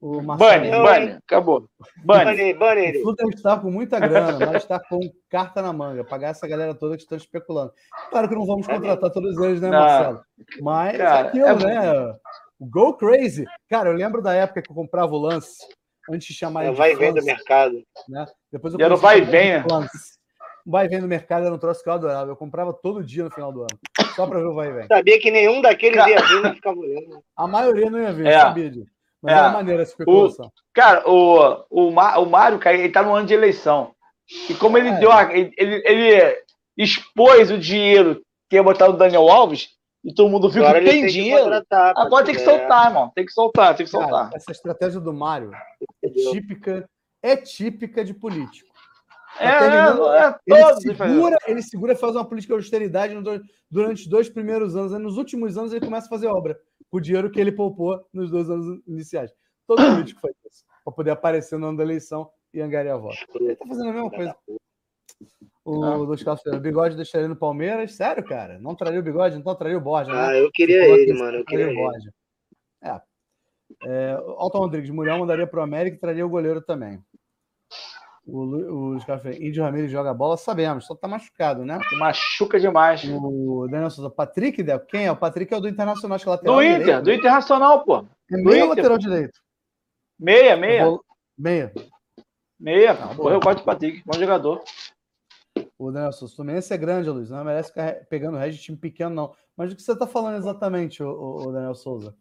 [0.00, 1.68] O Bunny, Bunny, acabou.
[2.04, 2.54] Bunny.
[2.54, 2.98] Bunny.
[2.98, 4.98] O Fluter está com muita grana, mas está com
[5.30, 7.72] carta na manga, pagar essa galera toda que estão especulando.
[8.10, 10.20] Claro que não vamos contratar todos eles, né, Marcelo?
[10.60, 11.54] Mas cara, aquilo, é...
[11.54, 12.16] né?
[12.60, 13.44] Go crazy.
[13.70, 15.58] Cara, eu lembro da época que eu comprava o lance
[16.10, 16.74] antes de chamar ele.
[16.74, 17.80] Vai vem do mercado.
[18.08, 18.26] Né?
[18.50, 19.64] Depois eu e era o vai e vem, né?
[20.64, 22.30] Vai vem do mercado era um troço que eu adorava.
[22.30, 23.78] Eu comprava todo dia no final do ano.
[24.14, 24.86] Só para ver o vai vem.
[24.86, 26.10] Sabia que nenhum daqueles cara...
[26.10, 27.22] ia vir e ficava olhando.
[27.36, 28.40] A maioria não ia vir, é.
[28.40, 28.90] sabia disso.
[29.20, 29.38] Mas é.
[29.38, 30.46] era maneira essa especulação.
[30.46, 33.94] O, cara, o, o, o Mário, cara, ele tá no ano de eleição.
[34.48, 34.98] E como ele é.
[34.98, 36.42] deu a, ele, ele
[36.76, 39.70] expôs o dinheiro que ia botar no Daniel Alves,
[40.04, 41.50] e todo mundo viu Agora que tem, tem dinheiro.
[41.70, 43.12] Agora tem que soltar, irmão.
[43.14, 44.24] Tem que soltar, tem que soltar.
[44.24, 45.52] Cara, essa estratégia do Mário
[46.02, 46.88] é típica,
[47.22, 48.71] é típica de político.
[49.38, 53.14] É, tá é, ele, segura, ele segura faz uma política de austeridade
[53.70, 54.92] durante os dois primeiros anos.
[54.92, 56.58] Aí nos últimos anos ele começa a fazer obra
[56.90, 59.32] com o dinheiro que ele poupou nos dois anos iniciais.
[59.66, 60.64] Todo político faz isso.
[60.84, 63.16] Para poder aparecer no ano da eleição e angariar a voto.
[63.34, 64.36] Ele está fazendo a mesma coisa.
[65.64, 65.96] O ah.
[65.96, 67.94] Luiz Carlos o bigode deixaria no Palmeiras.
[67.94, 68.58] Sério, cara?
[68.58, 70.12] Não traria o bigode, então traria o Borja.
[70.12, 70.18] Né?
[70.18, 71.38] Ah, eu queria ele, mano.
[71.38, 72.12] Eu queria o Borja.
[72.82, 73.00] É.
[73.84, 77.02] É, Alton Rodrigues, Muriel mandaria para o América e traria o goleiro também.
[78.24, 81.78] O, o Luiz Carlos Índio Ramirez joga bola, sabemos, só tá machucado, né?
[81.98, 83.02] Machuca demais.
[83.04, 85.12] O Daniel Souza, Patrick, quem é?
[85.12, 86.54] O Patrick é o do Internacional, acho que é lateral.
[86.54, 87.02] Do Inter, direito.
[87.02, 88.06] do Internacional, pô.
[88.30, 89.40] É meia ou lateral direito?
[90.18, 90.84] Meia, meia.
[90.84, 91.04] Vou...
[91.36, 91.72] Meia.
[92.60, 94.62] Meia, ah, pô, eu gosto do Patrick, bom jogador.
[95.76, 98.78] O Daniel Souza, o Fluminense é grande, Luiz, não merece ficar pegando o de time
[98.78, 99.34] pequeno, não.
[99.56, 102.14] Mas do que você tá falando exatamente, o, o, o Daniel Souza?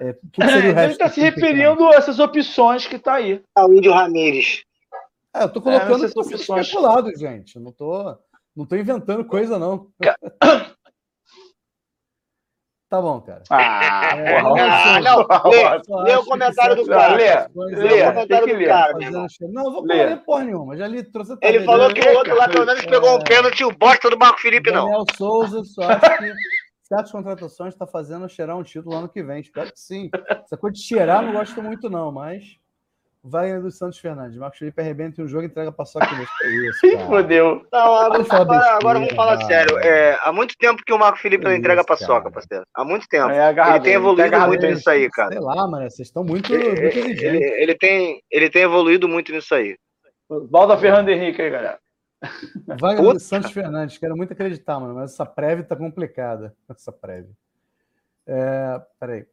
[0.00, 3.40] É, que que seria o Ele está se referindo a essas opções que tá aí.
[3.56, 4.64] O Índio Ramirez.
[5.34, 7.56] É, eu tô colocando é, opções especulado, gente.
[7.56, 8.16] Eu não tô,
[8.54, 9.90] não tô inventando coisa, não.
[12.90, 13.44] Tá bom, cara.
[13.48, 15.18] Ah, é, porra, ah, não,
[15.48, 17.14] lê, lê o comentário do cara.
[17.14, 18.98] Lê, lê, o comentário do cara.
[19.42, 20.76] Não, vou ler porra nenhuma.
[20.76, 23.70] Já li, trouxe Ele falou que o outro lá pelo menos pegou um pênalti o
[23.70, 24.86] bosta do Marco Felipe, não.
[24.86, 26.32] Daniel Souza, só acho que
[26.82, 29.40] certas contratações está fazendo cheirar um título ano que vem.
[29.40, 30.10] Espero que sim.
[30.28, 32.58] Essa coisa de cheirar não gosto muito, não, mas.
[33.22, 34.38] Wagner dos Santos Fernandes.
[34.38, 36.96] Marcos Felipe arrebenta em um jogo e entrega para só que isso.
[36.96, 37.06] Cara.
[37.06, 37.66] Fodeu.
[37.70, 39.46] Não, agora, agora, agora vamos falar cara.
[39.46, 39.78] sério.
[39.78, 42.64] É, há muito tempo que o Marco Felipe não entrega paçoca, parceiro.
[42.74, 43.30] Há muito tempo.
[43.30, 45.32] É, ele tem evoluído muito nisso aí, cara.
[45.32, 45.90] Sei lá, mano.
[45.90, 49.76] Vocês estão muito, muito ele, ele, ele, tem, ele tem evoluído muito nisso aí.
[50.28, 51.78] Volta Fernando Henrique aí, galera.
[52.80, 53.98] Wagner dos Santos Fernandes.
[53.98, 56.54] Quero muito acreditar, mano, mas essa prévia tá complicada.
[56.68, 57.30] Essa prévia.
[58.26, 59.26] É, peraí.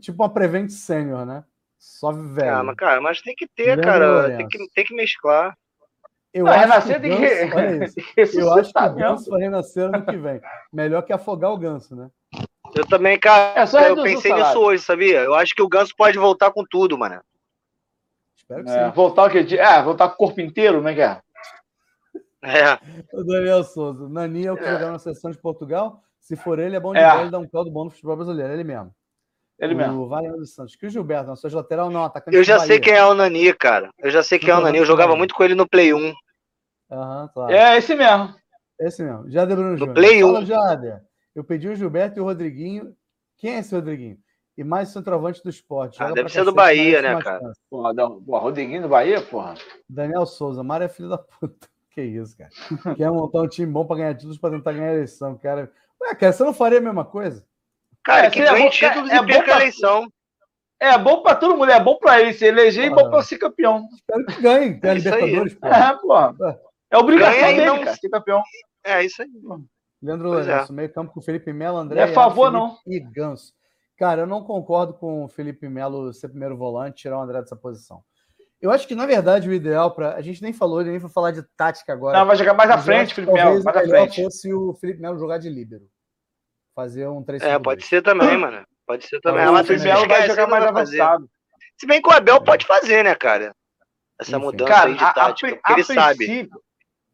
[0.00, 1.44] Tipo uma Prevent Sênior, né?
[1.78, 2.54] Só velho.
[2.54, 4.36] Ah, mas, cara, mas tem que ter, cara.
[4.36, 5.56] Tem que, tem que mesclar.
[6.34, 8.36] Eu não, acho renascer que Ganso, tem que...
[8.38, 10.40] Eu acho que o Ganso vai renascer ano que vem.
[10.72, 12.10] Melhor que afogar o Ganso, né?
[12.74, 15.20] Eu também, cara, é eu pensei nisso hoje, sabia?
[15.20, 17.20] Eu acho que o Ganso pode voltar com tudo, mano.
[18.36, 18.94] Espero que é, sim.
[18.94, 19.56] Voltar o quê?
[19.56, 21.20] É, voltar com o corpo inteiro, né, é?
[22.42, 22.78] É.
[23.12, 24.08] O Daniel Souza.
[24.08, 24.72] Nani é o que é.
[24.72, 26.02] jogar na seleção de Portugal.
[26.20, 27.10] Se for ele, é bom de é.
[27.10, 28.52] bola e dá um caldo bom no futebol brasileiro.
[28.52, 28.94] Ele mesmo.
[29.58, 30.02] Ele mesmo.
[30.02, 30.76] O Wagner dos Santos.
[30.76, 32.36] Que o Gilberto, não sou lateral, não, atacante.
[32.36, 33.90] Eu já sei quem é o Nani, cara.
[33.98, 34.78] Eu já sei quem é o Nani.
[34.78, 36.14] Eu jogava muito com ele no Play 1.
[36.90, 37.52] Aham, claro.
[37.52, 38.34] É esse mesmo.
[38.80, 39.28] Esse mesmo.
[39.28, 39.88] Jader Bruno Júnior.
[39.88, 40.32] No Play 1.
[40.32, 41.02] Fala, Jader.
[41.34, 42.94] Eu pedi o Gilberto e o Rodriguinho.
[43.36, 44.18] Quem é esse Rodriguinho?
[44.56, 46.02] E mais centroavante do esporte.
[46.02, 47.52] Ah, deve ser do Bahia, né, cara?
[47.70, 49.54] Porra, não, porra, Rodriguinho do Bahia, porra.
[49.88, 50.62] Daniel Souza.
[50.62, 51.68] Mário é filho da puta.
[51.90, 52.94] Que isso, cara.
[52.94, 55.68] Quer montar um time bom para ganhar títulos para tentar ganhar a eleição, cara.
[56.00, 57.44] Ué, cara, você não faria a mesma coisa?
[58.08, 60.10] Cara, é, que ganhe é títulos é, e perca a eleição.
[60.80, 63.36] É bom pra todo mundo, é bom pra ele se eleger e bom pra ser
[63.36, 63.86] campeão.
[63.92, 65.66] Espero que ganhe, a Libertadores, pô.
[65.66, 66.46] É, pô.
[66.46, 66.60] É,
[66.92, 67.78] é obrigação dele, não...
[67.80, 68.42] cara, ser campeão.
[68.82, 69.28] É isso aí.
[70.00, 70.74] Leandro Lourenço, é.
[70.74, 72.00] meio campo com Felipe Melo, André.
[72.00, 72.78] Não é favor, não.
[72.86, 73.52] E Ganso.
[73.98, 77.56] Cara, eu não concordo com o Felipe Melo ser primeiro volante tirar o André dessa
[77.56, 78.02] posição.
[78.58, 80.14] Eu acho que, na verdade, o ideal para.
[80.14, 82.18] A gente nem falou, nem foi falar de tática agora.
[82.18, 83.62] Não, vai jogar mais à frente, Felipe Melo.
[83.62, 84.22] Mais à frente.
[84.22, 85.84] fosse o Felipe Melo jogar de líbero.
[86.78, 88.64] Fazer um 3 É, pode ser também, mano.
[88.86, 89.44] Pode ser também.
[89.48, 91.28] O Felipe Melo vai jogar mais avançado.
[91.76, 93.52] Se bem que o Abel pode fazer, né, cara?
[94.16, 94.44] Essa Enfim.
[94.44, 96.48] mudança cara, aí de tática, a, a, ele sabe.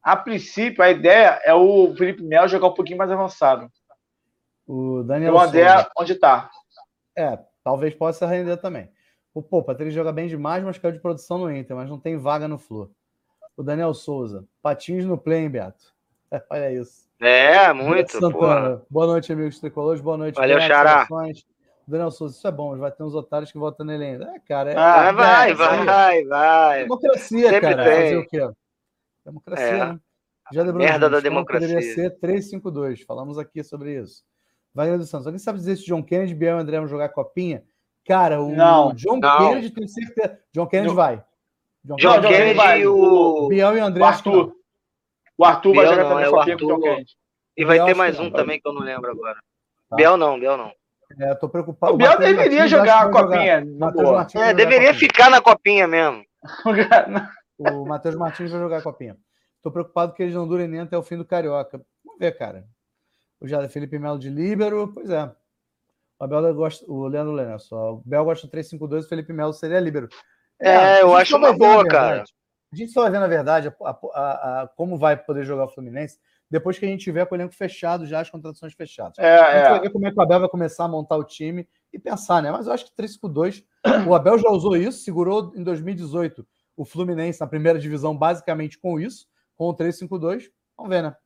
[0.03, 3.73] A princípio, a ideia é o Felipe Melo jogar um pouquinho mais avançado.
[4.67, 5.91] O Daniel o André, Souza.
[5.99, 6.51] onde tá?
[7.17, 8.93] É, talvez possa render também.
[9.33, 11.99] O pô, o Patrick joga bem demais, mas caiu de produção no Inter, mas não
[11.99, 12.95] tem vaga no Flu.
[13.57, 15.95] O Daniel Souza, patins no play, hein, Beto?
[16.51, 17.04] Olha isso.
[17.21, 18.19] É, muito.
[18.91, 20.01] Boa noite, amigos tricolores.
[20.01, 20.37] Boa noite.
[20.37, 21.07] Valeu, Xará.
[21.87, 24.33] Daniel Souza, isso é bom, vai ter uns otários que votam nele ainda.
[24.35, 24.73] É, cara.
[24.73, 26.83] É, ah, vai, é, vai, vai, vai.
[26.83, 27.85] Democracia, Sempre cara.
[27.85, 27.95] Tem.
[27.95, 28.51] Fazer o quê?
[29.25, 29.85] Democracia, é.
[29.93, 30.01] né?
[30.53, 31.69] Já Merda da democracia.
[31.69, 33.03] Poderia ser 352.
[33.03, 34.23] Falamos aqui sobre isso.
[34.75, 35.27] Wagner dos Santos.
[35.27, 37.63] Alguém sabe dizer se John Kennedy, Biel e André vão jogar copinha?
[38.07, 39.39] Cara, o não, John não.
[39.39, 40.39] Kennedy tem certeza.
[40.53, 40.95] John Kennedy não.
[40.95, 41.25] vai.
[41.85, 42.81] John, John Kennedy, Kennedy vai.
[42.81, 43.49] e o.
[43.49, 44.03] Biel e André.
[44.03, 44.57] O Arthur.
[45.37, 47.13] O Arthur Biel vai jogar também é com o Kennedy.
[47.57, 49.39] E vai Biel ter mais um também que eu não lembro agora.
[49.89, 49.97] Tá.
[49.97, 50.73] Biel não, Biel não.
[51.21, 51.95] É, tô preocupado.
[51.95, 53.65] O Biel deveria Martins, jogar a copinha.
[53.65, 54.29] Jogar.
[54.35, 56.25] É, deveria ficar na copinha mesmo.
[57.59, 59.17] o Matheus Martins vai jogar a copinha.
[59.63, 61.81] Tô preocupado que eles não durem nem até o fim do Carioca.
[62.05, 62.65] Vamos ver, cara.
[63.41, 65.31] O Jada Felipe Melo de Líbero, pois é.
[66.19, 69.81] O Abel gosta, o Leandro Lourenço, o Bel gosta do 352, o Felipe Melo seria
[69.81, 70.09] Líbero.
[70.61, 72.25] É, é eu acho uma boa, cara.
[72.75, 75.69] A gente só vai ver, na verdade, a, a, a, como vai poder jogar o
[75.69, 76.19] Fluminense
[76.51, 79.19] depois que a gente tiver com o elenco fechado, já as contratações fechadas.
[79.19, 79.71] É, a gente é.
[79.71, 82.43] vai ver como é que o Abel vai começar a montar o time e pensar,
[82.43, 82.51] né?
[82.51, 83.65] Mas eu acho que 3-5-2,
[84.07, 86.47] o Abel já usou isso, segurou em 2018
[86.77, 90.51] o Fluminense na primeira divisão, basicamente com isso, com o 3-5-2.
[90.77, 91.17] Vamos ver, né?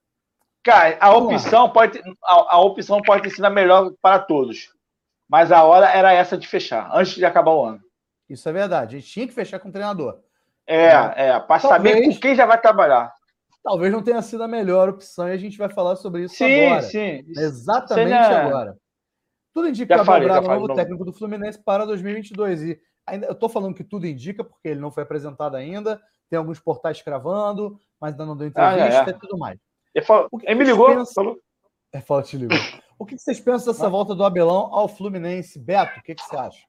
[0.62, 4.74] Cara, a opção, pode, a, a, opção pode ter sido a melhor para todos.
[5.28, 7.80] Mas a hora era essa de fechar, antes de acabar o ano.
[8.28, 8.96] Isso é verdade.
[8.96, 10.20] A gente tinha que fechar com o treinador.
[10.68, 13.12] É, é, para saber com quem já vai trabalhar
[13.68, 16.64] talvez não tenha sido a melhor opção e a gente vai falar sobre isso sim,
[16.66, 16.82] agora.
[16.82, 18.36] Sim, Exatamente é...
[18.36, 18.78] agora.
[19.52, 22.62] Tudo indica que o Abel Braga é o novo técnico do Fluminense para 2022.
[22.62, 26.00] E ainda, eu estou falando que tudo indica, porque ele não foi apresentado ainda,
[26.30, 29.10] tem alguns portais cravando, mas ainda não deu entrevista ah, é, é.
[29.10, 29.58] e tudo mais.
[29.94, 30.06] Ele,
[30.44, 31.12] ele me ligou, pensam...
[31.14, 31.38] falou.
[31.92, 32.56] É, fala, te ligou.
[32.98, 35.58] O que vocês pensam dessa volta do Abelão ao Fluminense?
[35.58, 36.67] Beto, o que, que você acha?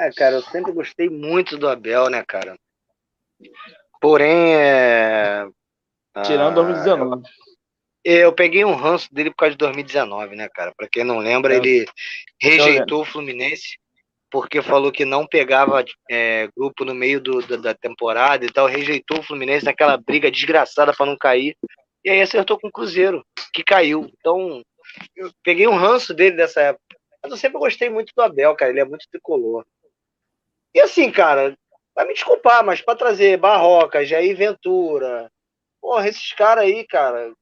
[0.00, 2.56] É, cara, eu sempre gostei muito do Abel, né, cara?
[4.00, 5.46] Porém, é.
[6.24, 7.22] Tirando 2019.
[7.22, 7.30] Ah,
[8.02, 10.72] eu peguei um ranço dele por causa de 2019, né, cara?
[10.74, 11.84] Para quem não lembra, ele
[12.40, 13.78] rejeitou o Fluminense
[14.30, 18.66] porque falou que não pegava é, grupo no meio do, da, da, temporada e tal,
[18.66, 21.56] rejeitou o Fluminense naquela briga desgraçada para não cair,
[22.04, 23.22] e aí acertou com o Cruzeiro,
[23.52, 24.08] que caiu.
[24.18, 24.62] Então,
[25.16, 26.96] eu peguei um ranço dele dessa época.
[27.22, 29.66] Mas eu sempre gostei muito do Abel, cara, ele é muito tricolor.
[30.74, 31.56] E assim, cara,
[31.94, 35.30] vai me desculpar, mas para trazer Barroca, Jair Ventura,
[35.80, 37.32] porra, esses caras aí, cara,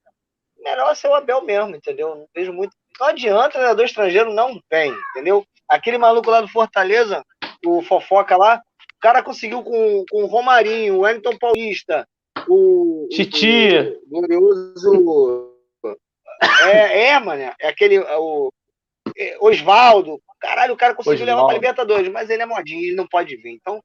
[0.58, 2.14] melhor ser o Abel mesmo, entendeu?
[2.14, 2.74] Não vejo muito.
[2.98, 5.44] Não adianta, treinador estrangeiro não vem, entendeu?
[5.68, 7.22] Aquele maluco lá do Fortaleza,
[7.64, 8.60] o Fofoca lá,
[8.96, 12.06] o cara conseguiu com, com o Romarinho, o Wellington Paulista,
[12.48, 13.06] o.
[13.10, 13.68] Titi.
[14.06, 15.54] O, glorioso.
[16.72, 17.98] É, é, mano, é aquele.
[17.98, 18.52] O,
[19.16, 20.20] é, Osvaldo.
[20.40, 21.36] Caralho, o cara conseguiu Osvaldo.
[21.36, 23.52] levar pra Libertadores, mas ele é modinho, ele não pode vir.
[23.52, 23.82] Então,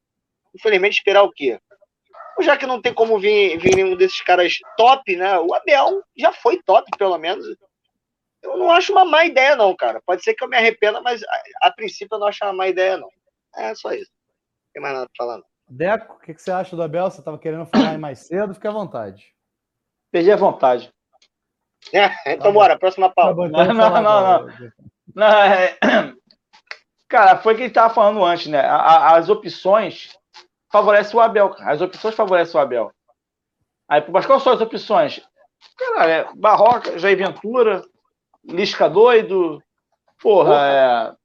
[0.56, 1.60] infelizmente, esperar o quê?
[2.42, 5.38] Já que não tem como vir, vir nenhum desses caras top, né?
[5.40, 7.46] O Abel já foi top, pelo menos.
[8.42, 10.02] Eu não acho uma má ideia, não, cara.
[10.06, 12.68] Pode ser que eu me arrependa, mas a, a princípio eu não acho uma má
[12.68, 13.10] ideia, não.
[13.56, 14.12] É só isso.
[14.12, 15.46] Não tem mais nada pra falar, não.
[15.70, 17.10] Deco, o que, que, você acha do Abel?
[17.10, 18.54] Você estava querendo falar aí mais cedo?
[18.54, 19.34] Fique à vontade.
[20.12, 20.92] Perdi a vontade.
[21.92, 23.36] É, então tá bora, próxima pauta.
[23.36, 24.72] Tá então não, não, não, não,
[25.16, 25.28] não.
[25.28, 25.78] é...
[27.14, 28.60] Cara, foi o que gente estava falando antes, né?
[28.68, 30.18] as opções
[30.72, 31.56] favorecem o Abel.
[31.60, 32.92] As opções favorecem o Abel.
[33.88, 35.22] Aí, mas quais são as opções?
[35.78, 37.84] Cara, é Barroca, Jair Ventura,
[38.44, 39.62] Lisca doido.
[40.24, 41.16] Porra, é...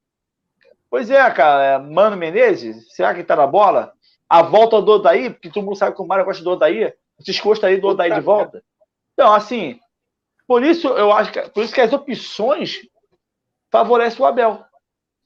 [0.91, 1.63] Pois é, cara.
[1.63, 3.91] É Mano Menezes, será que tá na bola?
[4.29, 6.93] A volta do Odaí, porque todo mundo sabe que o Mário gosta do Odaí.
[7.17, 8.63] Vocês aí do Odaí de volta?
[9.13, 9.79] Então, assim,
[10.45, 12.77] por isso eu acho que, por isso que as opções
[13.71, 14.68] favorecem o Abel.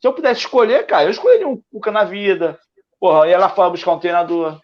[0.03, 2.59] Se eu pudesse escolher, cara, eu escolheria um Cuca na vida.
[2.99, 4.59] Porra, ia lá fora buscar um treinador.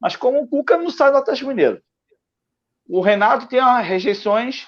[0.00, 1.82] Mas como o Cuca não sai do Atlético Mineiro.
[2.88, 4.66] O Renato tem rejeições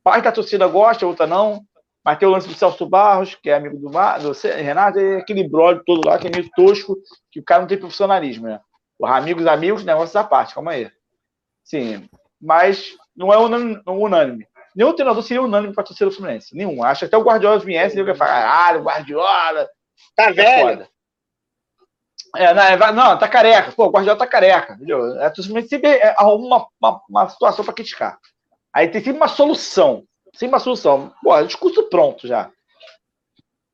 [0.00, 1.60] parte da torcida gosta, outra não.
[2.04, 5.16] Mas tem o lance do Celso Barros, que é amigo do, Mar, do Renato, e
[5.16, 6.96] aquele brother todo lá, que é meio tosco,
[7.28, 8.60] que o cara não tem profissionalismo, né?
[8.96, 10.88] Os amigos, amigos, negócio da parte, calma aí.
[11.64, 12.08] Sim,
[12.40, 14.46] mas não é unânime.
[14.74, 16.54] Nenhum treinador seria unânime para a torcida do Fluminense.
[16.56, 16.82] Nenhum.
[16.82, 19.68] Acho até o Guardiola viesse, ele ia falar, caralho, Guardiola.
[20.16, 20.88] Tá é velho.
[22.34, 23.72] É, não, é, não, tá careca.
[23.72, 24.74] Pô, o Guardiola tá careca.
[24.74, 25.22] Entendeu?
[25.22, 28.18] A torcida sempre arruma uma, uma, uma situação para criticar.
[28.72, 30.04] Aí tem sempre uma solução.
[30.34, 31.12] Sempre uma solução.
[31.22, 32.50] Pô, discurso pronto já.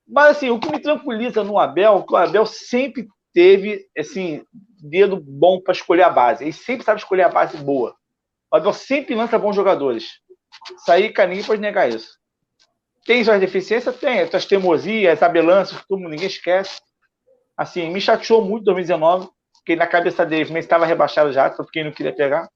[0.06, 4.42] Mas assim, o que me tranquiliza no Abel, que o Abel sempre teve, assim,
[4.80, 6.42] dedo bom para escolher a base.
[6.42, 7.94] Ele sempre sabe escolher a base boa.
[8.50, 10.20] O Abel sempre lança bons jogadores.
[10.88, 12.18] Aí, Caninho pode negar isso.
[13.04, 13.96] Tem suas deficiências?
[13.96, 14.26] Tem.
[14.28, 16.80] Suas teimosias, abelanças, mundo, ninguém esquece.
[17.56, 21.88] Assim, me chateou muito em 2019, porque na cabeça dele, estava rebaixado já, porque ele
[21.88, 22.48] não queria pegar.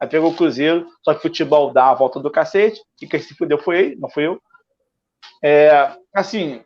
[0.00, 3.34] Aí pegou o Cruzeiro, só que futebol dá a volta do cacete, e quem se
[3.34, 4.40] fudeu foi ele, não foi eu.
[5.42, 6.62] É, assim,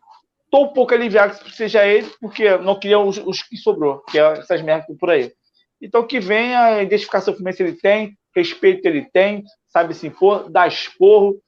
[0.50, 4.18] tô um pouco aliviado que seja ele, porque não queria os, os que sobrou, que
[4.18, 5.32] é essas merdas por aí.
[5.80, 10.66] Então que venha, a identificação Fluminense ele tem, respeito ele tem, sabe se impor, dá
[10.66, 11.40] esporro,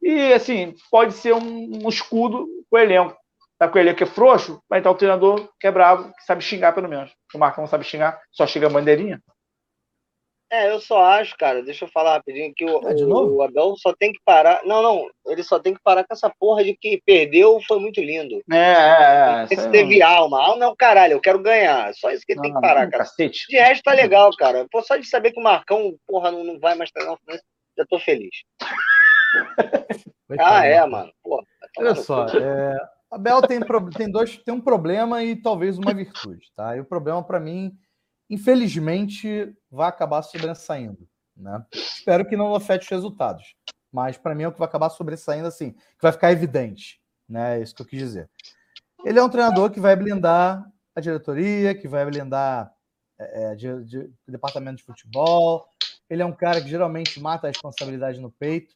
[0.00, 3.16] e assim, pode ser um, um escudo o elenco.
[3.58, 6.24] Tá com o elenco que é frouxo, vai estar o treinador que é bravo, que
[6.24, 7.12] sabe xingar pelo menos.
[7.32, 9.22] O Marcão sabe xingar, só chega a bandeirinha.
[10.52, 13.74] É, eu só acho, cara, deixa eu falar rapidinho que o, é o, o, Abel
[13.78, 14.60] só tem que parar.
[14.66, 18.02] Não, não, ele só tem que parar com essa porra de que perdeu foi muito
[18.02, 18.42] lindo.
[18.52, 19.54] É, é, é.
[19.54, 20.06] Esse teve não...
[20.06, 20.44] alma.
[20.44, 21.94] Alma é o caralho, eu quero ganhar.
[21.94, 23.04] Só isso que ele tem que parar, cara.
[23.04, 23.46] Cacete.
[23.48, 24.66] De resto tá legal, cara.
[24.70, 27.16] Pô, só de saber que o Marcão, porra, não, não vai mais treinar
[27.78, 28.36] já tô feliz.
[30.38, 31.10] ah, é, mano.
[31.22, 31.44] Porra,
[31.78, 32.76] Olha só, é,
[33.10, 33.60] Abel tem,
[33.96, 36.76] tem, dois, tem um problema e talvez uma virtude, tá?
[36.76, 37.72] E o problema para mim
[38.32, 41.06] infelizmente, vai acabar sobressaindo.
[41.36, 41.62] Né?
[41.70, 43.54] Espero que não afete os resultados,
[43.92, 46.98] mas para mim é o que vai acabar sobressaindo assim, que vai ficar evidente.
[47.28, 47.58] Né?
[47.58, 48.30] É isso que eu quis dizer.
[49.04, 52.72] Ele é um treinador que vai blindar a diretoria, que vai blindar
[53.18, 55.68] é, é de, de, o departamento de futebol.
[56.08, 58.74] Ele é um cara que geralmente mata a responsabilidade no peito,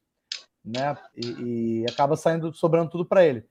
[0.63, 0.99] né?
[1.15, 3.47] E, e acaba saindo, sobrando tudo para ele.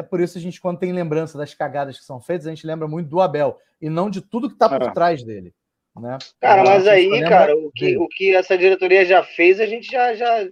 [0.00, 2.66] É por isso a gente, quando tem lembrança das cagadas que são feitas, a gente
[2.66, 4.90] lembra muito do Abel e não de tudo que está por é.
[4.92, 5.52] trás dele.
[5.94, 6.16] Né?
[6.40, 10.14] Cara, mas aí, cara, o que, o que essa diretoria já fez, a gente já,
[10.14, 10.48] já.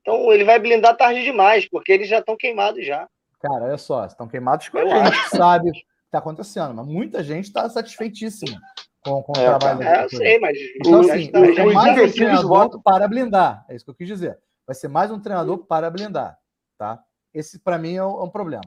[0.00, 3.08] Então ele vai blindar tarde demais, porque eles já estão queimados já.
[3.40, 7.24] Cara, olha só, estão queimados com a gente, sabe o que está acontecendo, mas muita
[7.24, 8.60] gente está satisfeitíssima
[9.04, 12.12] com, com é, o trabalho é, eu sei, mas então, assim, tá, é mais um
[12.12, 13.64] treinador para blindar.
[13.68, 14.38] É isso que eu quis dizer.
[14.64, 16.38] Vai ser mais um treinador para blindar,
[16.78, 17.02] tá?
[17.34, 18.62] Esse para mim é um, é um, problema.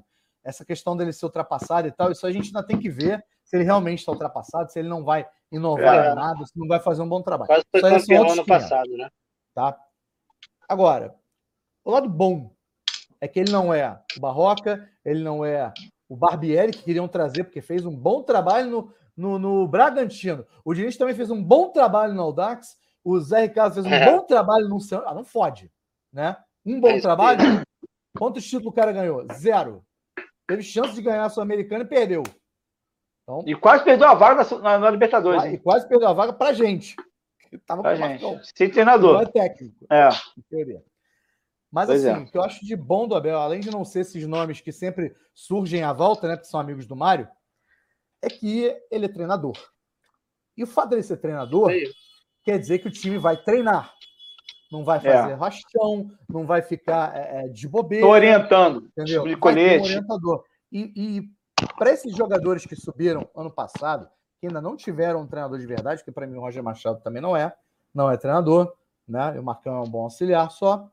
[0.46, 3.58] Essa questão dele ser ultrapassado e tal, isso a gente ainda tem que ver se
[3.58, 6.14] ele realmente está ultrapassado, se ele não vai inovar é.
[6.14, 7.48] nada, se não vai fazer um bom trabalho.
[7.48, 9.10] Quase foi campeão ano passado, né?
[9.56, 9.76] Tá?
[10.70, 11.16] Agora,
[11.84, 12.52] o lado bom
[13.20, 15.74] é que ele não é o Barroca, ele não é
[16.08, 20.46] o Barbieri, que queriam trazer, porque fez um bom trabalho no, no, no Bragantino.
[20.64, 22.78] O Diniz também fez um bom trabalho no Audax.
[23.04, 24.06] O Zé Ricardo fez um é.
[24.06, 25.72] bom trabalho no Ah, não fode,
[26.12, 26.38] né?
[26.66, 27.40] Um bom é trabalho.
[28.18, 29.26] Quantos títulos o cara ganhou?
[29.34, 29.84] Zero.
[30.48, 32.24] Teve chance de ganhar a Sul-Americana e perdeu.
[33.24, 35.44] Então, e quase perdeu a vaga na, na, na Libertadores.
[35.46, 36.96] E quase perdeu a vaga pra gente.
[37.66, 38.24] Tava pra gente.
[38.56, 39.14] Sem treinador.
[39.14, 39.86] Não é técnico.
[39.90, 40.10] É.
[41.72, 42.24] Mas pois assim, é.
[42.24, 44.72] o que eu acho de bom do Abel, além de não ser esses nomes que
[44.72, 46.38] sempre surgem à volta, né?
[46.38, 47.28] Que são amigos do Mário,
[48.22, 49.58] é que ele é treinador.
[50.56, 51.84] E o fato dele ser treinador é
[52.44, 53.92] quer dizer que o time vai treinar.
[54.72, 55.34] Não vai fazer é.
[55.36, 58.04] rastão, não vai ficar é, é de bobeira.
[58.04, 58.88] Estou orientando.
[58.98, 59.24] Entendeu?
[59.24, 59.82] De colete.
[59.82, 60.44] Um orientador.
[60.72, 61.30] E, e
[61.78, 64.10] para esses jogadores que subiram ano passado,
[64.40, 67.22] que ainda não tiveram um treinador de verdade, que para mim o Roger Machado também
[67.22, 67.54] não é,
[67.94, 68.74] não é treinador,
[69.08, 69.34] né?
[69.36, 70.90] E o Marcão é um bom auxiliar só.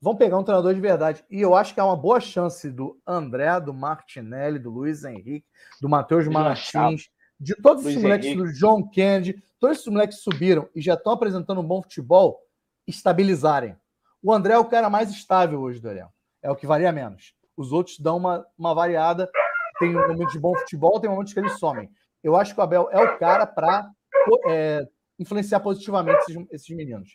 [0.00, 1.24] Vão pegar um treinador de verdade.
[1.30, 5.46] E eu acho que há uma boa chance do André, do Martinelli, do Luiz Henrique,
[5.80, 7.08] do Matheus Martins,
[7.38, 8.42] de todos Luiz esses moleques, Henrique.
[8.42, 12.40] do John Kennedy, todos esses moleques que subiram e já estão apresentando um bom futebol,
[12.86, 13.76] estabilizarem.
[14.22, 16.12] O André é o cara mais estável hoje do elenco.
[16.42, 17.34] É o que varia menos.
[17.56, 19.30] Os outros dão uma, uma variada.
[19.78, 21.88] Tem um momento de bom futebol, tem momentos que eles somem.
[22.22, 23.90] Eu acho que o Abel é o cara para
[24.48, 24.86] é,
[25.18, 27.10] influenciar positivamente esses, esses meninos.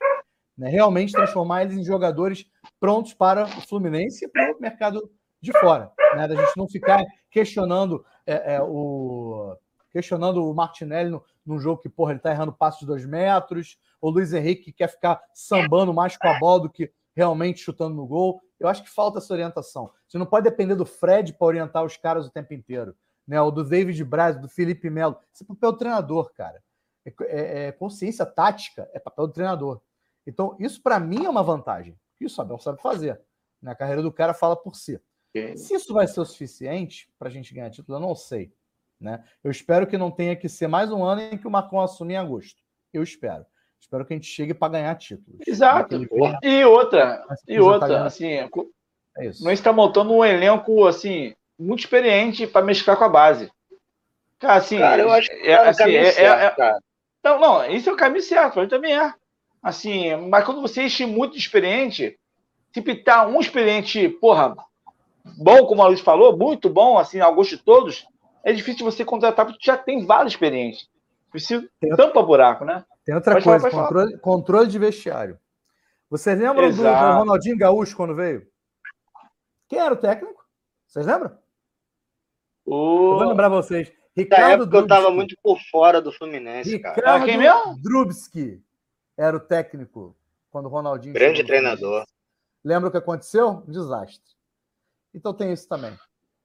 [0.58, 0.70] Né?
[0.70, 2.46] Realmente transformar eles em jogadores
[2.80, 5.10] prontos para o Fluminense e para o mercado
[5.42, 5.92] de fora.
[6.16, 6.28] Né?
[6.28, 9.56] Da gente não ficar questionando é, é, o
[9.98, 13.80] questionando o Martinelli no, num jogo que, porra, ele tá errando passos de dois metros,
[14.00, 17.96] o Luiz Henrique que quer ficar sambando mais com a bola do que realmente chutando
[17.96, 18.40] no gol.
[18.60, 19.92] Eu acho que falta essa orientação.
[20.08, 22.96] Você não pode depender do Fred para orientar os caras o tempo inteiro.
[23.28, 23.42] Né?
[23.42, 25.18] Ou do David Braz, do Felipe Melo.
[25.34, 26.64] Isso é papel do treinador, cara.
[27.04, 29.82] É, é, é consciência tática, é papel do treinador.
[30.28, 31.98] Então, isso para mim é uma vantagem.
[32.22, 33.20] Isso o Abel sabe fazer.
[33.60, 35.02] Na carreira do cara fala por si.
[35.58, 38.54] Se isso vai ser o suficiente para a gente ganhar título, eu não sei.
[39.00, 39.24] Né?
[39.44, 42.14] Eu espero que não tenha que ser mais um ano em que o Marcon assume
[42.14, 42.62] em agosto.
[42.94, 43.46] Eu espero.
[43.80, 45.40] Espero que a gente chegue para ganhar títulos.
[45.46, 45.96] Exato.
[46.42, 48.50] E outra, e outra, tá assim, é
[49.22, 49.44] isso.
[49.44, 53.52] nós está montando um elenco assim muito experiente para mesclar com a base.
[54.40, 56.78] Cara, assim, cara, eu acho que é, é, assim, é, certo, é,
[57.24, 59.14] Não, não, isso é o caminho certo, ele também é.
[59.62, 62.20] Assim, mas quando você enche muito experiente,
[62.72, 64.56] se pintar um experiente, porra,
[65.38, 68.06] bom, como a Luiz falou, muito bom, assim, ao gosto de todos,
[68.48, 70.88] é difícil você contratar porque já tem vários experientes.
[71.30, 72.86] Precisa tem tampa buraco, né?
[73.04, 75.38] Tem outra pode coisa, falar, controle, controle, de vestiário.
[76.10, 78.48] Vocês lembram do, do, Ronaldinho Gaúcho quando veio?
[79.68, 80.42] Quem era o técnico?
[80.88, 81.38] Vocês lembram?
[82.66, 83.16] O...
[83.16, 83.92] Eu vou lembrar vocês.
[84.16, 87.22] Ricardo Na época eu tava muito por fora do Fluminense, Ricardo cara.
[87.22, 87.78] Ah, quem mesmo?
[87.82, 88.64] Drubski
[89.18, 90.16] era o técnico
[90.50, 91.14] quando o Ronaldinho.
[91.14, 92.06] Grande treinador.
[92.64, 93.62] Lembra o que aconteceu?
[93.68, 94.32] Um desastre.
[95.14, 95.98] Então tem isso também.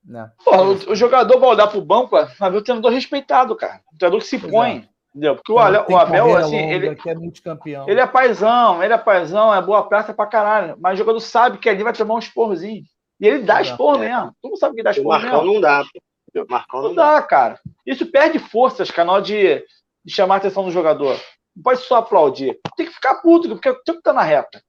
[0.05, 0.29] Né?
[0.43, 3.81] Porra, o, o, jogador vai olhar pro banco, vai ver o treinador respeitado, cara.
[3.93, 4.87] O treinador que se põe.
[4.89, 4.93] É.
[5.13, 5.35] Entendeu?
[5.35, 7.87] Porque o, o Abel, assim, ele, que é multicampeão.
[7.87, 10.75] ele é paizão, ele é paizão, é boa praça pra caralho.
[10.79, 12.83] Mas o jogador sabe que ali vai tomar um esporrozinho.
[13.19, 14.09] E ele dá esporro é.
[14.09, 14.35] mesmo.
[14.41, 15.31] Tu não sabe que dá esporro mesmo.
[15.31, 15.85] Marcão não dá.
[16.49, 17.59] Marcão não, não dá, dá, cara.
[17.85, 19.63] Isso perde forças, canal de,
[20.03, 21.15] de chamar a atenção do jogador.
[21.55, 22.59] Não pode só aplaudir.
[22.75, 24.63] Tem que ficar puto, porque o tempo tá na reta.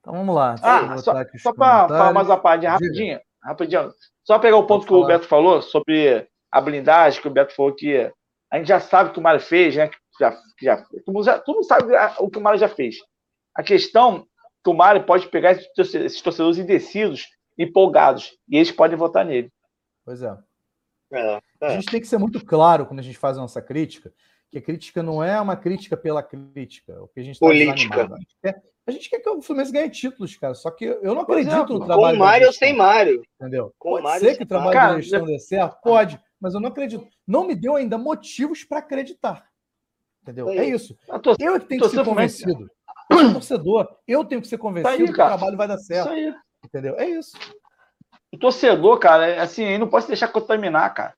[0.00, 0.54] Então vamos lá.
[0.62, 3.92] Ah, só, só para falar mais uma parte rapidinho, rapidinho.
[4.24, 7.74] Só pegar o ponto que o Beto falou sobre a blindagem, que o Beto falou
[7.74, 8.10] que
[8.50, 9.90] a gente já sabe o que o Mário fez, né?
[10.18, 12.96] Já, já, todo, mundo já, todo mundo sabe o que o Mário já fez.
[13.54, 14.26] A questão
[14.64, 17.26] que o Mário pode pegar esses torcedores indecisos,
[17.58, 19.50] empolgados, e eles podem votar nele.
[20.04, 20.36] Pois é.
[21.12, 21.66] É, é.
[21.66, 24.12] A gente tem que ser muito claro quando a gente faz a nossa crítica,
[24.50, 27.00] que a crítica não é uma crítica pela crítica.
[27.02, 28.02] O que a gente tá Política.
[28.02, 30.54] A gente, quer, a gente, quer, que o Fluminense ganhe títulos, cara.
[30.54, 32.16] Só que eu não acredito exemplo, no trabalho.
[32.16, 33.22] Com Mário ou sem Mário.
[33.40, 33.74] Entendeu?
[33.78, 35.80] Com Pode Mário ser que o trabalho cara, da gestão dê certo?
[35.82, 37.06] Pode, mas eu não acredito.
[37.26, 39.44] Não me deu ainda motivos para acreditar.
[40.22, 40.48] Entendeu?
[40.50, 40.96] É isso.
[41.08, 42.70] Eu é que tenho que ser convencido.
[43.10, 43.88] Eu torcedor.
[44.06, 46.06] Eu tenho que ser convencido aí, que o trabalho vai dar certo.
[46.06, 46.34] Isso aí.
[46.64, 46.96] Entendeu?
[46.98, 47.36] É isso.
[48.32, 51.14] O torcedor, cara, é assim, ele não pode deixar contaminar, cara.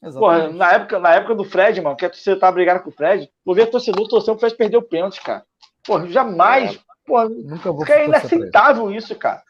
[0.00, 2.92] Porra, na época, na época do Fred, mano, que a torcida tava brigando com o
[2.92, 5.44] Fred, eu vi a torcedor torcendo o Fred perdeu o pênalti, cara.
[5.84, 6.74] Porra, jamais.
[6.74, 6.78] É,
[7.10, 9.42] porra, Nunca vou é inaceitável isso, cara.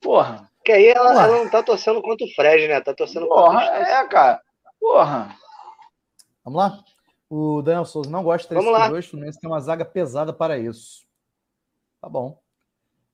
[0.00, 0.50] Porra.
[0.64, 2.80] Que aí ela, ela, não tá torcendo contra o Fred, né?
[2.80, 4.42] Tá torcendo Porra, contra o É, cara.
[4.80, 5.36] Porra.
[6.42, 6.84] Vamos lá?
[7.28, 11.06] O Daniel Souza não gosta de 3 Fluminense tem uma zaga pesada para isso.
[12.00, 12.38] Tá bom.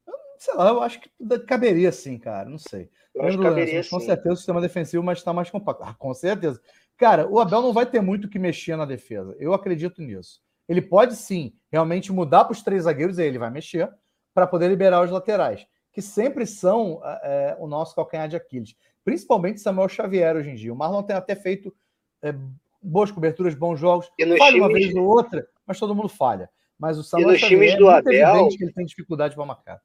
[0.06, 1.10] Eu, sei lá, eu acho que
[1.46, 2.48] caberia sim, cara.
[2.48, 2.88] Não sei.
[3.14, 5.82] Eu caberia, com certeza o sistema defensivo, mas está mais compacto.
[5.84, 6.60] Ah, com certeza.
[6.96, 9.34] Cara, o Abel não vai ter muito que mexer na defesa.
[9.38, 10.40] Eu acredito nisso.
[10.70, 13.92] Ele pode sim realmente mudar para os três zagueiros, aí ele vai mexer,
[14.32, 18.74] para poder liberar os laterais que sempre são é, o nosso calcanhar de Aquiles.
[19.04, 20.72] Principalmente Samuel Xavier hoje em dia.
[20.72, 21.74] O Marlon tem até feito
[22.22, 22.32] é,
[22.80, 24.10] boas coberturas, bons jogos.
[24.38, 26.48] Falha uma vez ou outra, mas todo mundo falha.
[26.78, 29.44] Mas o Samuel e nos Xavier times do é Abel, que ele tem dificuldade para
[29.44, 29.82] marcar.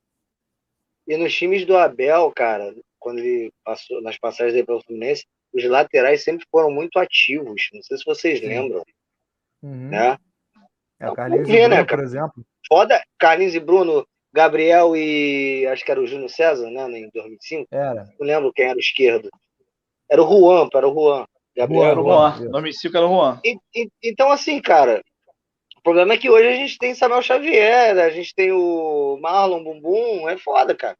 [1.07, 5.63] E nos times do Abel, cara, quando ele passou nas passagens dele pelo Fluminense, os
[5.63, 7.69] laterais sempre foram muito ativos.
[7.73, 8.47] Não sei se vocês Sim.
[8.47, 8.83] lembram.
[9.61, 9.89] Uhum.
[9.89, 10.17] Né?
[10.99, 12.45] É, o Carlinhos ver, Bruno, né, por exemplo.
[12.67, 17.67] Foda, Carlinhos e Bruno Gabriel e acho que era o Júnior César, né, em 2005.
[17.71, 18.03] Era.
[18.19, 19.29] Não lembro quem era o esquerdo.
[20.09, 21.25] Era o Juan, era o Juan.
[21.55, 22.35] Gabriel era o Juan.
[22.35, 22.51] Juan.
[22.51, 23.39] 2005 era o Juan.
[23.45, 25.01] E, e, então, assim, cara,
[25.77, 29.63] o problema é que hoje a gente tem Samuel Xavier, a gente tem o Marlon
[29.63, 30.97] Bumbum, é foda, cara.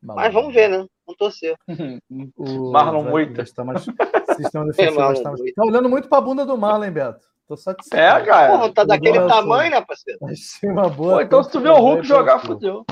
[0.00, 0.86] Mas vamos ver, né?
[1.06, 1.56] Vamos torcer.
[2.36, 3.44] o Marlon Moita.
[3.44, 5.00] Sistema defensivo.
[5.00, 7.33] É, tá olhando muito pra bunda do Marlon, hein, Beto?
[7.46, 8.52] Tô só de É, cara.
[8.52, 10.18] Porra, tá daquele tamanho, né, parceiro?
[10.26, 11.16] Achei uma boa.
[11.16, 12.84] Pô, então, se tu vê o Hulk jogar, fodeu.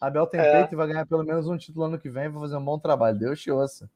[0.00, 0.52] Abel tem é.
[0.52, 2.28] peito e vai ganhar pelo menos um título ano que vem.
[2.28, 3.18] Vai fazer um bom trabalho.
[3.18, 3.90] Deus te ouça.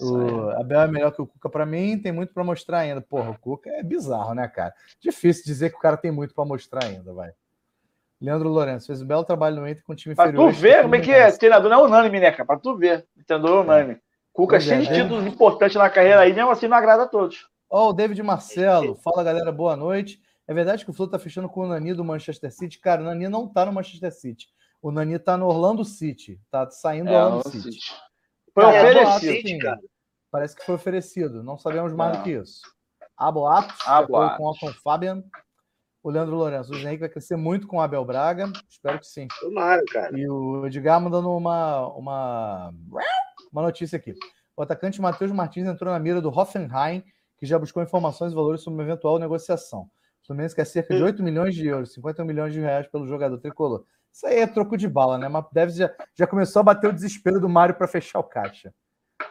[0.00, 3.00] O Abel é melhor que o Cuca para mim, tem muito para mostrar ainda.
[3.00, 4.72] Porra, o Cuca é bizarro, né, cara?
[5.00, 7.32] Difícil dizer que o cara tem muito para mostrar ainda, vai.
[8.20, 10.46] Leandro Lourenço fez um belo trabalho no Inter com o time pra inferior.
[10.46, 12.46] Pra tu ver como é que é, treinador não é unânime, né, cara?
[12.46, 14.00] Pra tu ver, treinador é unânime.
[14.32, 17.08] Cuca pois cheio é, de títulos importantes na carreira aí, mesmo assim não agrada a
[17.08, 17.48] todos.
[17.74, 18.94] Ó, oh, o David Marcelo.
[18.96, 20.20] Fala, galera, boa noite.
[20.46, 22.78] É verdade que o Flu tá fechando com o Nani do Manchester City?
[22.78, 24.46] Cara, o Nani não tá no Manchester City.
[24.82, 26.38] O Nani tá no Orlando City.
[26.50, 27.72] Tá saindo do é, Orlando City.
[27.72, 27.94] City.
[28.52, 29.32] Foi cara, oferecido.
[29.32, 29.80] City, cara.
[30.30, 31.42] Parece que foi oferecido.
[31.42, 32.60] Não sabemos mais do que isso.
[33.16, 33.78] A boatos.
[33.86, 34.36] A boatos.
[34.36, 35.24] Com o Alton Fabian.
[36.02, 36.72] O Leandro Lourenço.
[36.72, 38.52] O Henrique vai crescer muito com o Abel Braga.
[38.68, 39.28] Espero que sim.
[39.40, 40.18] Tomara, cara.
[40.18, 42.74] E o Edgar mandando uma, uma,
[43.50, 44.14] uma notícia aqui.
[44.54, 47.02] O atacante Matheus Martins entrou na mira do Hoffenheim
[47.42, 49.90] que já buscou informações e valores sobre uma eventual negociação.
[50.22, 53.36] O Fluminense quer cerca de 8 milhões de euros, 50 milhões de reais pelo jogador
[53.38, 53.84] tricolor.
[54.12, 55.26] Isso aí é troco de bala, né?
[55.26, 58.72] Mas deve já, já começou a bater o desespero do Mário para fechar o caixa.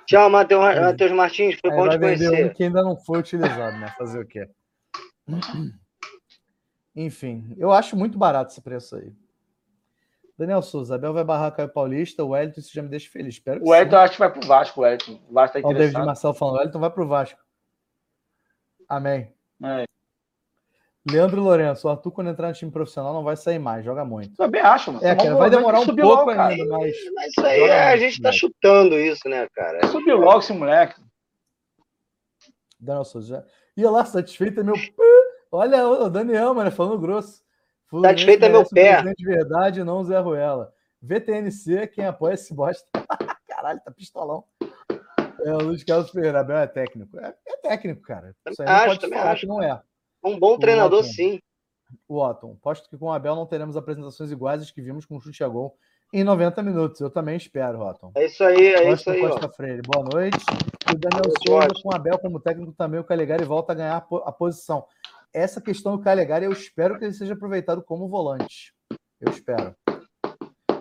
[0.06, 1.58] Tchau, Matheus Martins.
[1.62, 2.48] Foi bom te conhecer.
[2.48, 3.88] Um que ainda não foi utilizado, né?
[3.98, 4.50] Fazer o quê?
[6.94, 9.14] Enfim, eu acho muito barato esse preço aí.
[10.38, 13.36] Daniel Souza, Abel vai barrar Caio Paulista, o Wellington, isso já me deixa feliz.
[13.36, 15.18] Espero o Wellington acho que vai pro Vasco, o Wellington.
[15.30, 15.72] O Vasco tá interessado.
[15.72, 17.41] o David Marcelo falando, o Wellington vai pro Vasco.
[18.92, 19.34] Amém.
[19.64, 19.86] É.
[21.10, 24.36] Leandro Lourenço, o Arthur, quando entrar no time profissional, não vai sair mais, joga muito.
[24.36, 25.06] Também acho, mano.
[25.06, 26.94] É, cara, vai demorar um pouco logo, ainda, mas.
[27.16, 29.88] Mas isso aí é, a gente tá chutando isso, né, cara?
[29.88, 31.02] Subiu logo esse moleque.
[32.78, 33.48] Daniel Souza.
[33.78, 34.76] Ia lá, satisfeito, é meu.
[35.50, 37.42] Olha o Daniel, mano, falando grosso.
[38.02, 39.02] Satisfeito é meu pé.
[39.18, 40.74] De verdade, não Zé Ruela.
[41.02, 42.86] VTNC, quem apoia esse bosta.
[43.48, 44.44] Caralho, tá pistolão.
[45.46, 47.20] É, o Luiz Carlos Ferreira, Abel é técnico.
[47.20, 48.36] É, é técnico, cara.
[48.50, 49.42] Isso aí acho, não pode falar acho.
[49.42, 49.82] que não é.
[50.24, 51.40] Um bom treinador, o sim.
[52.08, 52.56] O Otton.
[52.62, 55.44] Posto que com o Abel não teremos apresentações iguais às que vimos com o chute
[55.44, 55.76] a gol
[56.14, 57.02] em 90 minutos.
[57.02, 58.12] Eu também espero, Otton.
[58.16, 59.22] É isso aí, é isso aí.
[59.22, 60.38] Costa Freire, boa noite.
[60.90, 64.08] E o Daniel Souza, com o Abel como técnico também, o Calegari volta a ganhar
[64.26, 64.86] a posição.
[65.34, 68.74] Essa questão do Calegari, eu espero que ele seja aproveitado como volante.
[69.20, 69.76] Eu espero.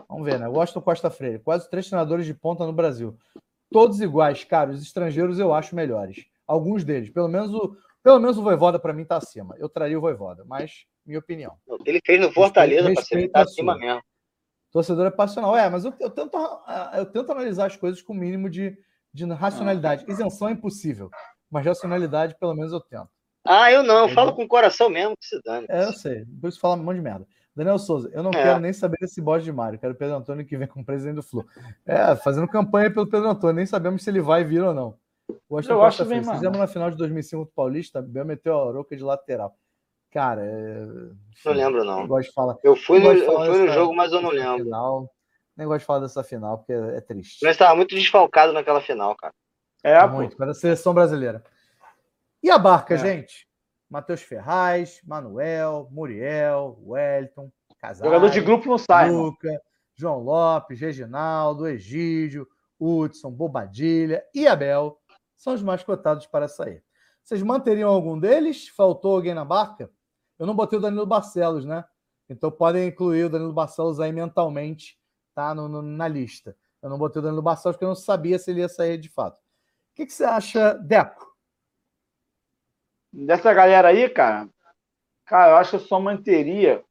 [0.08, 0.48] Vamos ver, né?
[0.48, 3.16] Washington Costa Freire, quase três treinadores de ponta no Brasil
[3.70, 4.70] todos iguais, cara.
[4.70, 6.24] Os estrangeiros eu acho melhores.
[6.46, 7.10] Alguns deles.
[7.10, 9.54] Pelo menos o, pelo menos o Voivoda para mim tá acima.
[9.58, 11.56] Eu traria o Voivoda, mas minha opinião.
[11.66, 14.02] O que ele fez no Fortaleza para ser tá acima mesmo.
[14.70, 15.56] Torcedor é passional.
[15.56, 16.36] É, mas eu, eu, tento,
[16.94, 18.76] eu tento analisar as coisas com o mínimo de,
[19.12, 20.04] de racionalidade.
[20.08, 21.10] Isenção é impossível,
[21.50, 23.08] mas racionalidade pelo menos eu tento.
[23.44, 24.08] Ah, eu não.
[24.08, 25.66] Eu falo com o coração mesmo que se dane.
[25.68, 26.24] É, eu sei.
[26.40, 27.26] Por isso fala um monte de merda.
[27.54, 28.42] Daniel Souza, eu não é.
[28.42, 29.78] quero nem saber desse bode de Mário.
[29.78, 31.44] Quero o Pedro Antônio que vem como presidente do Flu.
[31.84, 33.56] É, fazendo campanha pelo Pedro Antônio.
[33.56, 34.96] Nem sabemos se ele vai vir ou não.
[35.48, 38.96] O eu acho bem, Fizemos na final de 2005 do Paulista, Bel meteu a Oroca
[38.96, 39.54] de lateral.
[40.10, 40.86] Cara, é...
[41.44, 42.00] não lembro não.
[42.00, 42.56] Eu gosto de falar.
[42.64, 44.64] Eu fui, no, eu fui no jogo, mas eu não lembro.
[44.64, 45.10] Final.
[45.56, 47.44] Nem gosto de falar dessa final, porque é triste.
[47.44, 49.32] Mas estava muito desfalcado naquela final, cara.
[49.82, 51.42] É, muito, para a seleção brasileira.
[52.42, 52.98] E a barca, é.
[52.98, 53.46] gente?
[53.90, 59.10] Matheus Ferraz, Manuel, Muriel, Wellington, Casares, Jogador de grupo não sai.
[59.10, 59.60] Luca.
[59.96, 62.46] João Lopes, Reginaldo, Egídio,
[62.78, 64.98] Hudson, Bobadilha e Abel
[65.36, 66.82] são os mais cotados para sair.
[67.22, 68.68] Vocês manteriam algum deles?
[68.68, 69.90] Faltou alguém na barca?
[70.38, 71.84] Eu não botei o Danilo Barcelos, né?
[72.28, 74.98] Então podem incluir o Danilo Barcelos aí mentalmente,
[75.34, 75.54] tá?
[75.54, 76.56] No, no, na lista.
[76.80, 79.08] Eu não botei o Danilo Barcelos porque eu não sabia se ele ia sair de
[79.08, 79.36] fato.
[79.36, 81.29] O que, que você acha, Deco?
[83.12, 84.48] Dessa galera aí, cara,
[85.26, 86.84] cara, eu acho que eu só manteria.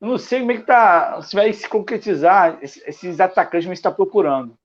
[0.00, 1.20] Eu não sei como é que tá.
[1.22, 4.58] Se vai se concretizar esses atacantes que está procurando.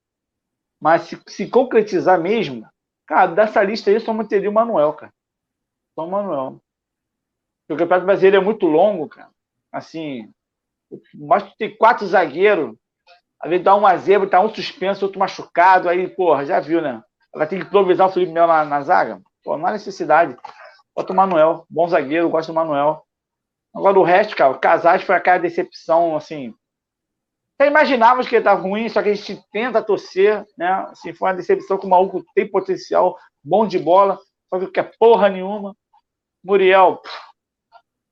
[0.80, 2.68] Mas se, se concretizar mesmo,
[3.06, 5.14] cara, dessa lista aí eu só manteria o Manuel, cara.
[5.96, 6.62] Só o Manuel.
[7.68, 9.30] Porque o Campeonato Brasileiro é muito longo, cara.
[9.72, 10.32] Assim,
[11.14, 12.76] mas tem quatro zagueiros,
[13.40, 17.04] às vezes dá uma zebra, tá um suspenso, outro machucado, aí, porra, já viu, né?
[17.34, 19.22] Vai ter que improvisar o Felipe Melo na, na zaga.
[19.48, 20.36] Pô, não há necessidade.
[20.94, 23.02] Bota o Manuel, bom zagueiro, gosto do Manuel.
[23.74, 26.54] Agora o resto, cara, o Casais foi aquela decepção, assim.
[27.56, 30.70] Até imaginávamos que ele estava ruim, só que a gente tenta torcer, né?
[30.92, 34.20] Assim, foi uma decepção que o maluco tem potencial, bom de bola,
[34.50, 35.74] só que é porra nenhuma.
[36.44, 37.02] Muriel,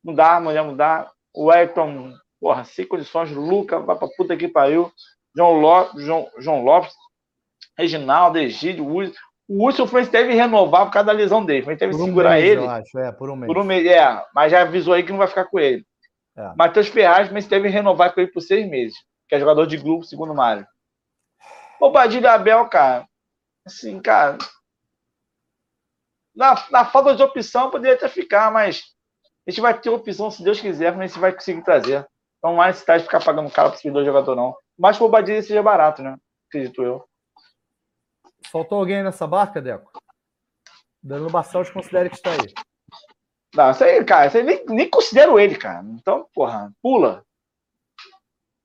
[0.01, 1.11] não dá, Muriel não dá.
[1.33, 3.29] O Elton, porra, sem condições.
[3.29, 4.89] Luca, vai pra puta que pariu.
[5.35, 6.95] João Lopes, João, João Lopes,
[7.77, 9.19] Reginaldo, Egídio, Wilson.
[9.47, 11.65] O Wilson Fluminense deve renovar por causa da lesão dele.
[11.65, 12.61] Mas teve que segurar mês, ele.
[12.61, 13.47] Eu acho, é, por um mês.
[13.47, 14.25] Por um mês, é.
[14.33, 15.85] Mas já avisou aí que não vai ficar com ele.
[16.35, 16.53] É.
[16.57, 18.97] Matheus Ferraz, mas deve renovar com ele por seis meses.
[19.29, 20.65] Que é jogador de grupo, segundo o Mário.
[21.79, 23.07] O Badilha Abel, cara.
[23.65, 24.37] Assim, cara.
[26.35, 28.83] Na, na falta de opção, poderia até ficar, mas
[29.47, 32.05] a gente vai ter opção, se Deus quiser, mas a gente vai conseguir trazer.
[32.39, 34.55] Então não há necessidade de ficar pagando caro para o jogador, não.
[34.77, 36.17] Mas que o Badilha seja barato, né?
[36.49, 37.05] Acredito eu.
[38.51, 39.91] Faltou alguém nessa barca, Deco?
[41.01, 42.53] Danilo Barcelos considera que está aí.
[43.55, 45.85] Não, isso aí, cara, isso aí nem, nem considero ele, cara.
[45.89, 47.23] Então, porra, pula.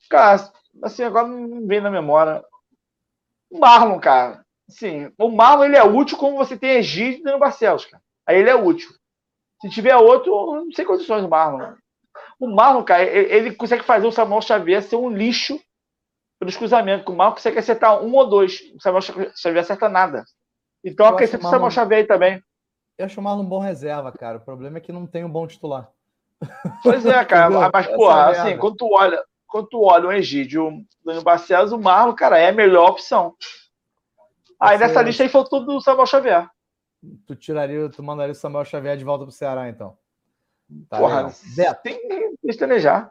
[0.09, 0.51] Cara,
[0.83, 2.43] assim, agora não vem na memória.
[3.51, 4.45] O Marlon, cara.
[4.69, 8.03] Sim, o Marlon ele é útil como você tem Egídio e Danilo Barcelos, cara.
[8.27, 8.91] Aí ele é útil.
[9.61, 11.75] Se tiver outro, não sei condições do Marlon.
[12.39, 15.61] O Marlon, cara, ele consegue fazer o Samuel Xavier ser um lixo
[16.41, 17.07] pelos cruzamentos.
[17.07, 18.61] O Marlon consegue acertar um ou dois.
[18.75, 20.25] O Samuel Xavier acerta nada.
[20.83, 22.43] Então eu acrescento o Samuel Xavier aí também.
[22.99, 24.39] Eu acho o Marlon um bom reserva, cara.
[24.39, 25.89] O problema é que não tem um bom titular.
[26.83, 27.51] Pois é, cara.
[27.73, 31.73] mas, porra, é assim, quando tu olha, quando tu olha o Egídio o Daniel Barcelos,
[31.73, 33.35] o Marlon, cara, é a melhor opção.
[34.59, 34.87] Aí Você...
[34.87, 36.49] nessa lista aí faltou do Samuel Xavier.
[37.27, 39.97] Tu tiraria, tu mandaria o Samuel Xavier de volta pro Ceará, então.
[40.89, 41.83] Tá Porra, Beto.
[41.83, 43.11] tem que planejar.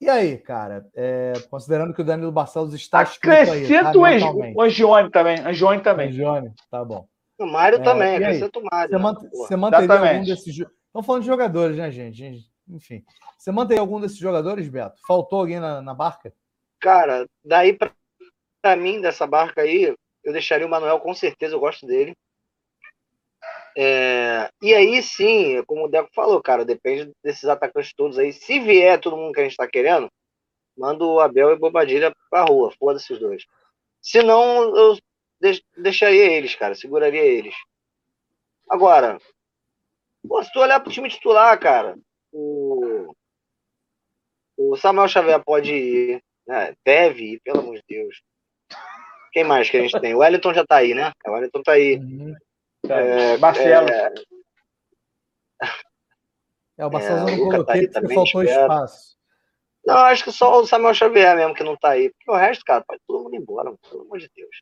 [0.00, 5.10] E aí, cara, é, considerando que o Danilo Barcelos está Acrescento aí, tá, o Angione
[5.10, 5.40] também.
[5.40, 6.08] Angione também.
[6.08, 7.08] Angione, tá bom.
[7.38, 8.90] O Mário é, também, acrescento o Mário.
[8.90, 10.54] Você, mant você manteria algum desses...
[10.56, 12.46] Estamos falando de jogadores, né, gente?
[12.68, 13.04] Enfim.
[13.38, 15.00] Você manteria algum desses jogadores, Beto?
[15.06, 16.32] Faltou alguém na, na barca?
[16.80, 17.90] Cara, daí pra,
[18.62, 19.94] pra mim, dessa barca aí,
[20.24, 22.14] eu deixaria o Manuel, com certeza, eu gosto dele.
[23.78, 28.32] É, e aí sim, como o Deco falou, cara, depende desses atacantes todos aí.
[28.32, 30.10] Se vier todo mundo que a gente tá querendo,
[30.76, 33.44] manda o Abel e Bobadilha pra rua, foda-se os dois.
[34.00, 34.96] Se não, eu
[35.76, 37.54] deixaria eles, cara, seguraria eles.
[38.70, 39.18] Agora,
[40.26, 41.98] pô, se tu olhar pro time titular, cara,
[42.32, 43.14] o,
[44.56, 46.74] o Samuel Xavier pode ir, né?
[46.82, 48.22] deve ir, pelo amor de Deus.
[49.32, 50.14] Quem mais que a gente tem?
[50.14, 51.12] O Wellington já tá aí, né?
[51.26, 51.96] O Wellington tá aí.
[51.96, 52.34] Uhum.
[52.90, 53.90] É, Barcelos.
[53.90, 54.12] É,
[56.78, 58.62] é o Barcelos é, eu não coloquei tá porque também, faltou espero.
[58.62, 59.16] espaço.
[59.86, 62.10] Não, acho que só o Samuel Xavier mesmo que não tá aí.
[62.10, 64.56] Porque o resto, cara, pode todo mundo embora, pelo amor de Deus.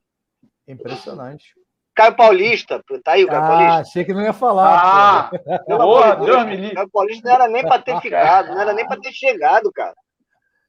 [0.68, 1.54] Impressionante.
[1.94, 3.80] Caio Paulista, tá aí o Caio ah, Paulista?
[3.80, 5.30] achei que não ia falar.
[5.30, 5.30] Ah,
[5.68, 6.74] boa, Deus me livre.
[6.74, 9.94] Caio Paulista não era nem pra ter ficado, não era nem pra ter chegado, cara.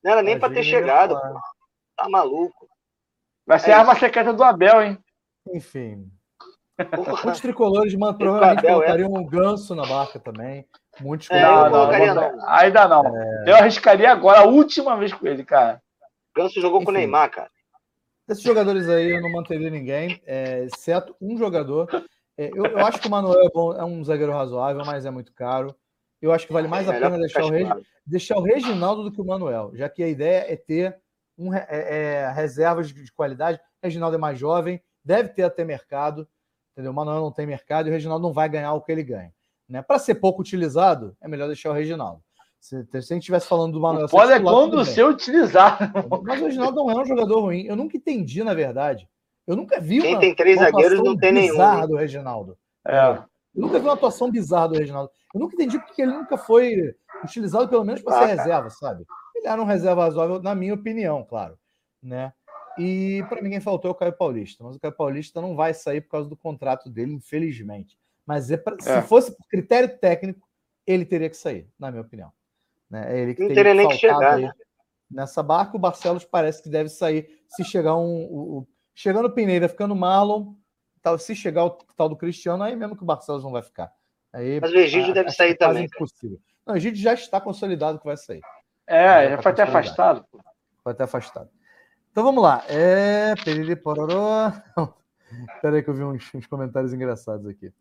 [0.04, 1.20] Não era nem pra ter chegado.
[1.98, 2.68] Tá maluco.
[3.46, 4.98] Vai ser é a arma secreta do Abel, hein?
[5.54, 6.12] Enfim.
[7.24, 9.20] Muitos tricolores mano, provavelmente colocariam é.
[9.20, 10.66] um ganso na barca também.
[11.00, 13.18] Muitos é, não, não, não, Ainda não.
[13.18, 13.44] É...
[13.48, 15.82] Eu arriscaria agora, a última vez com ele, cara.
[16.36, 17.50] Ganso jogou Enfim, com o Neymar, cara.
[18.28, 21.88] Desses jogadores aí eu não manteria ninguém, é, exceto um jogador.
[22.38, 25.12] É, eu, eu, acho que o Manuel é, bom, é, um zagueiro razoável, mas é
[25.12, 25.76] muito caro.
[26.22, 27.72] Eu acho que vale mais a pena deixar o, Regi,
[28.06, 30.98] deixar o Reginaldo do que o Manuel, já que a ideia é ter
[31.38, 33.60] um, é, é, reservas de, de qualidade.
[33.60, 36.28] O Reginaldo é mais jovem, deve ter até mercado.
[36.76, 36.92] Entendeu?
[36.92, 39.34] O Manuel não tem mercado e o Reginaldo não vai ganhar o que ele ganha.
[39.68, 39.82] Né?
[39.82, 42.22] Para ser pouco utilizado, é melhor deixar o Reginaldo.
[42.60, 44.10] Se, se a gente estivesse falando do Manuel.
[44.10, 45.90] Pode é quando ser utilizado.
[46.24, 47.66] Mas o Reginaldo não é um jogador ruim.
[47.66, 49.08] Eu nunca entendi, na verdade.
[49.48, 51.52] Eu nunca vi Quem uma, tem três zagueiros não tem nenhum.
[51.54, 51.88] bizarra né?
[51.88, 52.58] do Reginaldo.
[52.86, 53.10] É.
[53.10, 53.24] Eu
[53.54, 55.12] nunca vi uma atuação bizarra do Reginaldo.
[55.34, 59.06] Eu nunca entendi porque ele nunca foi utilizado, pelo menos, para ah, ser reserva, sabe?
[59.36, 61.58] Ele era um reserva razoável, na minha opinião, claro.
[62.02, 62.34] Né?
[62.78, 66.10] E para ninguém faltou o Caio Paulista, mas o Caio Paulista não vai sair por
[66.10, 67.98] causa do contrato dele, infelizmente.
[68.26, 69.02] Mas é pra, é.
[69.02, 70.48] se fosse por critério técnico,
[70.86, 72.32] ele teria que sair, na minha opinião.
[72.90, 73.16] Né?
[73.16, 74.40] É ele que não teria nem que chegar.
[74.40, 74.52] Né?
[75.10, 75.76] nessa barca.
[75.76, 78.06] O Barcelos parece que deve sair se chegar um.
[78.06, 80.54] um chegando o Pineira, ficando Marlon,
[81.02, 83.92] tal, se chegar o tal do Cristiano, aí mesmo que o Barcelos não vai ficar.
[84.34, 85.86] Aí, Mas o Egídio deve sair é também.
[85.86, 86.40] Impossível.
[86.66, 88.42] Não, o Egídio já está consolidado que vai sair.
[88.88, 90.26] É, já, já foi até afastado.
[90.84, 91.50] Foi até afastado.
[92.16, 92.64] Então vamos lá.
[92.70, 93.36] É.
[93.44, 94.50] Periri Pororó.
[95.54, 97.74] Espera aí que eu vi uns, uns comentários engraçados aqui.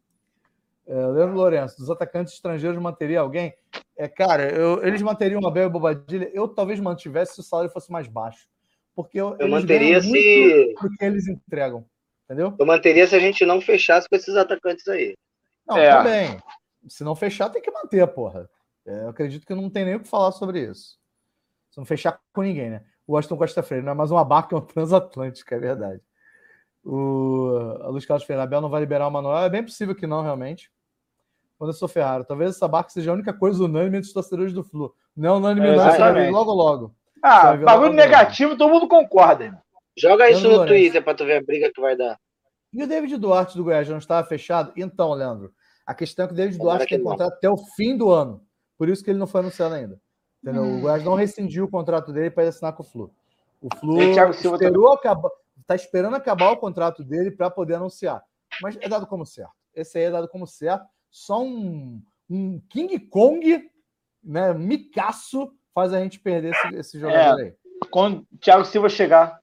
[0.88, 3.54] É, Leandro Lourenço, dos atacantes estrangeiros manteria alguém?
[3.96, 6.28] É, cara, eu, eles manteriam o Abel e o Bobadilha.
[6.34, 8.48] Eu talvez mantivesse se o salário fosse mais baixo.
[8.92, 10.74] Porque eu, eu manteria se.
[10.80, 11.86] Porque eles entregam.
[12.24, 12.56] Entendeu?
[12.58, 15.16] Eu manteria se a gente não fechasse com esses atacantes aí.
[15.64, 15.96] Não, é.
[15.96, 16.42] também.
[16.88, 18.50] Se não fechar, tem que manter, porra.
[18.84, 20.98] É, eu acredito que não tem nem o que falar sobre isso.
[21.70, 22.84] Se não fechar com ninguém, né?
[23.06, 26.00] O Aston Costa Freire não é mais uma barca, é uma transatlântica, é verdade.
[26.84, 29.44] O a Luiz Carlos Ferrabel não vai liberar o Manuel.
[29.44, 30.70] É bem possível que não, realmente.
[31.58, 34.52] Quando eu sou Ferrari, talvez essa barca seja a única coisa unânime entre os torcedores
[34.52, 34.94] do Flu.
[35.16, 36.94] Não é unanimidade, é, logo logo.
[37.22, 39.44] Ah, bagulho negativo, todo mundo concorda.
[39.44, 39.60] Irmão.
[39.96, 42.18] Joga isso no Twitter para tu ver a briga que vai dar.
[42.72, 44.72] E o David Duarte do Goiás não estava fechado?
[44.76, 45.52] Então, Leandro,
[45.86, 48.44] a questão é que o David Duarte tem contrato até o fim do ano.
[48.76, 50.00] Por isso que ele não foi anunciado ainda.
[50.44, 50.62] Entendeu?
[50.62, 50.76] Hum.
[50.76, 53.10] O Goiás não rescindiu o contrato dele para assinar com o Flu.
[53.62, 58.22] O Flu esperou acabar, está esperando acabar o contrato dele para poder anunciar.
[58.60, 59.54] Mas é dado como certo.
[59.74, 60.84] Esse aí é dado como certo.
[61.10, 63.70] Só um, um King Kong,
[64.22, 67.54] né, micaço, faz a gente perder esse, esse jogador é, aí.
[67.90, 69.40] Quando o Thiago Silva chegar.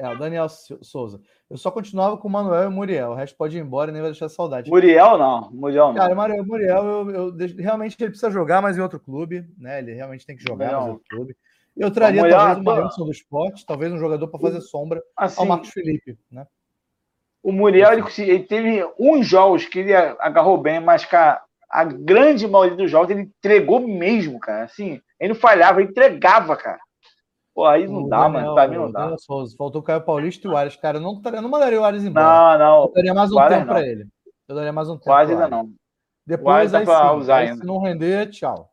[0.00, 1.20] É, o Daniel Souza.
[1.50, 3.10] Eu só continuava com o Manuel e o Muriel.
[3.10, 4.70] O resto pode ir embora e nem vai deixar saudade.
[4.70, 5.50] Muriel não.
[5.52, 5.94] Muriel não.
[5.94, 9.80] Cara, o Muriel, eu, eu, realmente ele precisa jogar mais em outro clube, né?
[9.80, 11.36] Ele realmente tem que jogar em outro clube.
[11.76, 15.38] Eu traria Muriel, talvez uma Anderson do esporte, talvez um jogador para fazer sombra assim,
[15.38, 16.46] ao Marcos Felipe, né?
[17.42, 22.48] O Muriel, ele, ele, teve uns jogos que ele agarrou bem, mas, cara, a grande
[22.48, 24.64] maioria dos jogos ele entregou mesmo, cara.
[24.64, 26.80] Assim, ele não falhava, ele entregava, cara.
[27.60, 28.54] Pô, aí não o dá, Daniel, mano.
[28.54, 29.18] Pra mim não dá.
[29.18, 30.76] Souza, faltou o Caio Paulista e o Ares.
[30.76, 32.56] Cara, eu não, eu não mandaria o Ares embora.
[32.56, 32.84] Não, não.
[32.86, 34.08] Eu daria mais um tempo para ele.
[34.48, 35.04] Eu daria mais um tempo.
[35.04, 35.70] Quase ainda não.
[36.26, 37.60] Depois, aí, sim, usar aí, ainda.
[37.60, 38.72] se não render, tchau.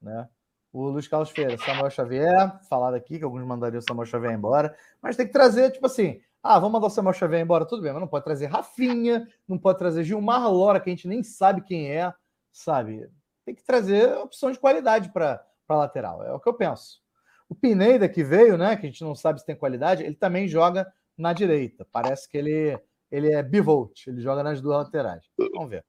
[0.00, 0.28] Né?
[0.72, 4.76] O Luiz Carlos Feira, Samuel Xavier, falado aqui que alguns mandariam o Samuel Xavier embora,
[5.02, 7.90] mas tem que trazer, tipo assim, ah, vamos mandar o Samuel Xavier embora, tudo bem,
[7.90, 11.62] mas não pode trazer Rafinha, não pode trazer Gilmar Lora, que a gente nem sabe
[11.62, 12.14] quem é,
[12.52, 13.10] sabe?
[13.44, 17.02] Tem que trazer opção de qualidade para lateral, é o que eu penso.
[17.48, 18.76] O Pineda que veio, né?
[18.76, 21.86] Que a gente não sabe se tem qualidade, ele também joga na direita.
[21.90, 22.78] Parece que ele,
[23.10, 25.24] ele é bivolt, ele joga nas duas laterais.
[25.36, 25.84] Vamos ver.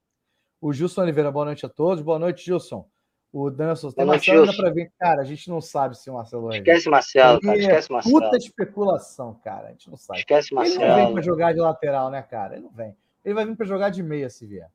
[0.61, 2.03] O Gilson Oliveira, boa noite a todos.
[2.03, 2.88] Boa noite, Gilson.
[3.31, 3.95] O Daniel Souza.
[3.95, 4.91] Tem Marcelo ainda para vir.
[4.99, 7.57] Cara, a gente não sabe se o Marcelo Esquece Marcelo, cara.
[7.57, 8.19] Esquece Marcelo.
[8.19, 9.68] Puta especulação, cara.
[9.68, 10.19] A gente não sabe.
[10.19, 10.81] Esquece Marcelo.
[10.81, 12.56] Ele não vem para jogar de lateral, né, cara?
[12.56, 12.98] Ele não vem.
[13.23, 14.69] Ele vai vir para jogar de meia se vier.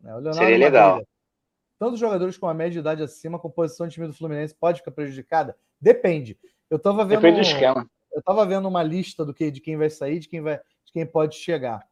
[0.00, 0.12] Né?
[0.32, 1.02] Seria legal.
[1.80, 4.80] Tantos jogadores com a média de idade acima, a composição de time do Fluminense pode
[4.80, 5.56] ficar prejudicada?
[5.80, 6.38] Depende.
[6.68, 7.22] Eu estava vendo.
[7.22, 7.90] Depende do esquema.
[8.12, 10.92] Eu estava vendo uma lista do que, de quem vai sair, de quem vai, de
[10.92, 11.88] quem pode chegar.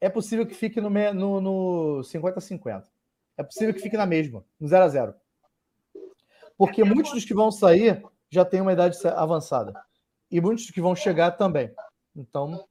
[0.00, 2.86] É possível que fique no 50 no, no 50-50.
[3.36, 5.14] É possível que fique na mesma, no 0 a 0
[6.56, 9.72] Porque muitos dos que vão sair já têm uma idade avançada.
[10.28, 11.72] E muitos dos que vão chegar também.
[12.16, 12.66] Então,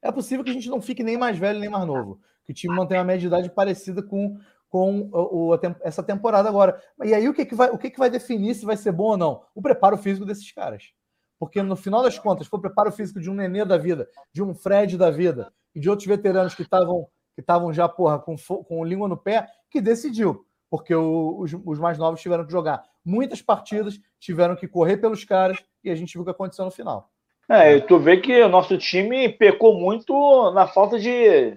[0.00, 2.20] é possível que a gente não fique nem mais velho nem mais novo.
[2.44, 4.38] Que o time mantenha uma média de idade parecida com
[4.68, 6.80] com o, o, essa temporada agora.
[7.04, 9.10] E aí o que, que, vai, o que, que vai definir se vai ser bom
[9.10, 9.42] ou não?
[9.54, 10.92] O preparo físico desses caras.
[11.38, 14.42] Porque no final das contas, foi o preparo físico de um Nenê da vida, de
[14.42, 18.34] um Fred da vida e de outros veteranos que estavam que estavam já, porra, com,
[18.36, 20.44] com língua no pé, que decidiu.
[20.68, 25.24] Porque o, os, os mais novos tiveram que jogar muitas partidas, tiveram que correr pelos
[25.24, 27.08] caras e a gente viu o que aconteceu no final.
[27.48, 31.56] É, tu vê que o nosso time pecou muito na falta de,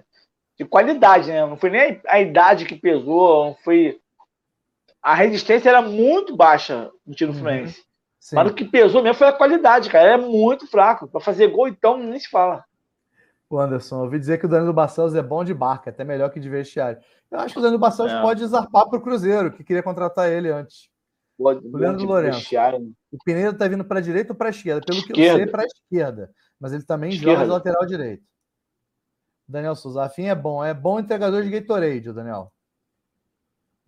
[0.62, 1.44] de qualidade, né?
[1.44, 3.98] Não foi nem a idade que pesou, não foi.
[5.02, 7.44] A resistência era muito baixa no time do uhum.
[7.44, 7.82] Fluminense.
[8.32, 10.12] Mas o que pesou mesmo foi a qualidade, cara.
[10.12, 11.08] É muito fraco.
[11.08, 12.64] Para fazer gol, então, nem se fala.
[13.50, 16.38] O Anderson, ouvi dizer que o Danilo Barcelos é bom de barca, até melhor que
[16.38, 17.00] de vestiário.
[17.30, 18.22] Eu acho que o Danilo Barcelos é.
[18.22, 20.88] pode zarpar para o Cruzeiro, que queria contratar ele antes.
[21.36, 22.54] Pode, o Leandro Lourenço.
[22.54, 22.92] Né?
[23.10, 24.80] O Pinheiro está vindo para a direita ou para a esquerda?
[24.86, 25.32] Pelo que esquerda.
[25.32, 26.30] eu sei, para a esquerda.
[26.60, 27.32] Mas ele também esquerda.
[27.32, 28.22] joga de lateral direito.
[29.52, 30.64] Daniel Souza, afim é bom.
[30.64, 32.50] É bom entregador de Gatorade, o Daniel.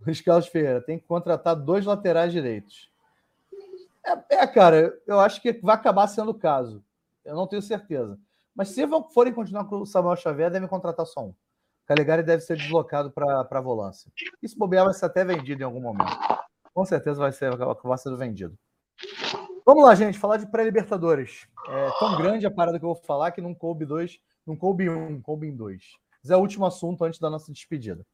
[0.04, 2.90] Luiz Carlos Ferreira, tem que contratar dois laterais direitos.
[4.06, 6.84] É, é, cara, eu acho que vai acabar sendo o caso.
[7.24, 8.18] Eu não tenho certeza.
[8.54, 11.34] Mas se forem continuar com o Samuel Xavier, devem contratar só um.
[11.86, 14.12] Calegari deve ser deslocado para a volância.
[14.42, 16.16] E se bobear, vai ser até vendido em algum momento.
[16.74, 18.56] Com certeza vai ser, vai ser vendido.
[19.64, 21.46] Vamos lá, gente, falar de pré-libertadores.
[21.68, 24.88] É tão grande a parada que eu vou falar que não coube dois não coube
[24.88, 25.82] um, coube em dois.
[26.22, 28.04] Mas é o último assunto antes da nossa despedida.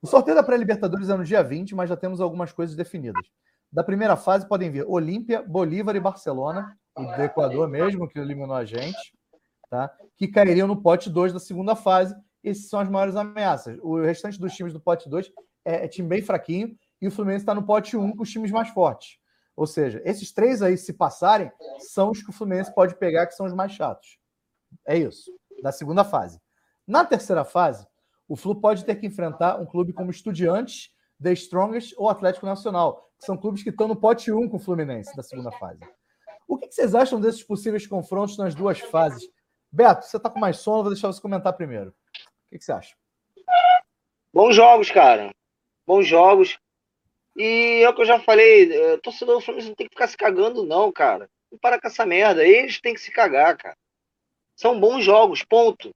[0.00, 3.26] O sorteio da pré-Libertadores é no dia 20, mas já temos algumas coisas definidas.
[3.70, 8.54] Da primeira fase podem vir Olímpia, Bolívar e Barcelona, o do Equador mesmo, que eliminou
[8.54, 9.12] a gente,
[9.68, 9.92] tá?
[10.16, 12.14] que cairiam no pote 2 da segunda fase.
[12.42, 13.76] Esses são as maiores ameaças.
[13.82, 15.30] O restante dos times do pote 2
[15.64, 18.30] é, é time bem fraquinho e o Fluminense está no pote 1 um, com os
[18.30, 19.18] times mais fortes.
[19.56, 21.50] Ou seja, esses três aí, se passarem,
[21.80, 24.16] são os que o Fluminense pode pegar, que são os mais chatos.
[24.86, 25.32] É isso,
[25.62, 26.40] da segunda fase.
[26.86, 27.86] Na terceira fase,
[28.28, 30.90] o Flu pode ter que enfrentar um clube como Estudiantes,
[31.22, 34.60] The Strongest ou Atlético Nacional, que são clubes que estão no pote 1 com o
[34.60, 35.80] Fluminense da segunda fase.
[36.46, 39.28] O que vocês acham desses possíveis confrontos nas duas fases?
[39.70, 41.94] Beto, você está com mais sono, vou deixar você comentar primeiro.
[42.50, 42.94] O que você acha?
[44.32, 45.30] Bons jogos, cara.
[45.86, 46.58] Bons jogos.
[47.36, 50.08] E é o que eu já falei, é, torcedor do Fluminense não tem que ficar
[50.08, 51.28] se cagando, não, cara.
[51.52, 52.44] Não para com essa merda.
[52.44, 53.76] Eles têm que se cagar, cara.
[54.58, 55.94] São bons jogos, ponto.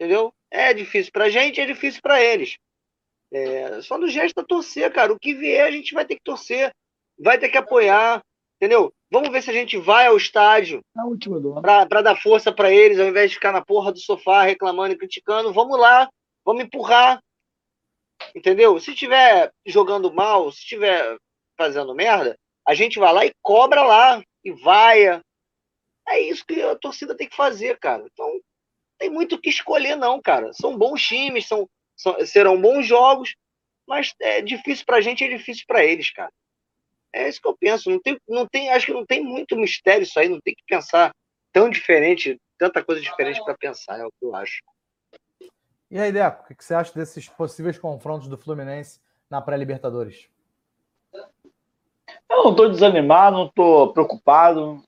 [0.00, 0.32] Entendeu?
[0.50, 2.56] É difícil pra gente, é difícil pra eles.
[3.30, 5.12] É, só no gesto da torcer, cara.
[5.12, 6.72] O que vier, a gente vai ter que torcer.
[7.18, 8.22] Vai ter que apoiar.
[8.56, 8.90] Entendeu?
[9.10, 10.80] Vamos ver se a gente vai ao estádio
[11.60, 14.98] para dar força para eles, ao invés de ficar na porra do sofá reclamando e
[14.98, 15.52] criticando.
[15.52, 16.08] Vamos lá,
[16.44, 17.20] vamos empurrar.
[18.34, 18.80] Entendeu?
[18.80, 21.18] Se estiver jogando mal, se estiver
[21.58, 25.20] fazendo merda, a gente vai lá e cobra lá e vaia.
[26.08, 28.04] É isso que a torcida tem que fazer, cara.
[28.12, 28.40] Então,
[28.98, 30.52] tem muito o que escolher, não, cara.
[30.52, 33.34] São bons times, são, são serão bons jogos,
[33.86, 36.32] mas é difícil pra gente, é difícil para eles, cara.
[37.12, 37.90] É isso que eu penso.
[37.90, 40.28] Não tem, não tem, acho que não tem muito mistério isso aí.
[40.28, 41.14] Não tem que pensar
[41.52, 44.00] tão diferente, tanta coisa diferente para pensar.
[44.00, 44.60] É o que eu acho.
[45.90, 49.00] E aí, Deco, o que você acha desses possíveis confrontos do Fluminense
[49.30, 50.28] na pré-Libertadores?
[52.28, 54.82] Eu não estou desanimado, não estou preocupado.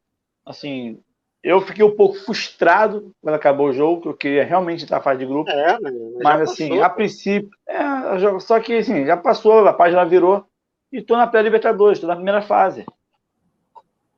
[0.44, 1.01] Assim,
[1.47, 5.20] eu fiquei um pouco frustrado quando acabou o jogo, que eu queria realmente estar fase
[5.20, 5.48] de grupo.
[5.48, 10.05] É, mas, mas assim, passou, a princípio, é, só que assim, já passou, a página
[10.05, 10.44] virou
[10.93, 12.85] e estou na pré-Libertadores, estou na primeira fase.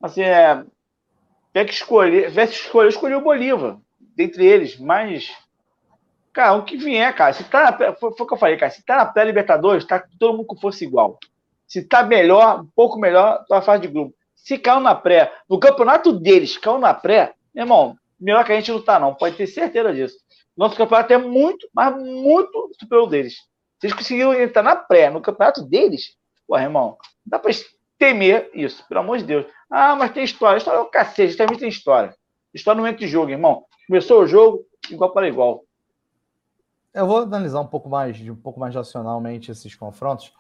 [0.01, 0.65] Assim, é.
[1.53, 3.77] Tem que escolher, tivesse escolher, escolher o Bolívar,
[4.17, 5.31] dentre eles, mas.
[6.33, 8.71] Cara, o que vier, cara, se tá na, foi, foi o que eu falei, cara,
[8.71, 11.19] se tá na pré-Libertadores, tá todo mundo que fosse igual.
[11.67, 14.15] Se tá melhor, um pouco melhor, tá na fase de grupo.
[14.49, 18.59] Se caiu na pré, no campeonato deles, caiu na pré, meu irmão, melhor que a
[18.59, 20.17] gente tá, não, pode ter certeza disso.
[20.57, 23.35] Nosso campeonato é muito, mas muito superior deles.
[23.79, 26.17] Se eles conseguiram entrar na pré, no campeonato deles,
[26.47, 27.53] Pô, irmão, não dá pra
[27.99, 29.45] temer isso, pelo amor de Deus.
[29.71, 30.57] Ah, mas tem história.
[30.57, 32.17] História é o cacete, também tem história.
[32.55, 33.67] História no de jogo, irmão.
[33.87, 35.63] Começou o jogo, igual para igual.
[36.95, 40.33] Eu vou analisar um pouco mais, um pouco mais racionalmente esses confrontos.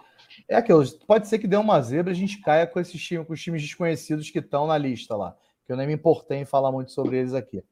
[0.48, 3.26] É aquilo, pode ser que dê uma zebra e a gente caia com esses times,
[3.26, 5.36] com os times desconhecidos que estão na lista lá.
[5.66, 7.62] Que eu nem me importei em falar muito sobre eles aqui.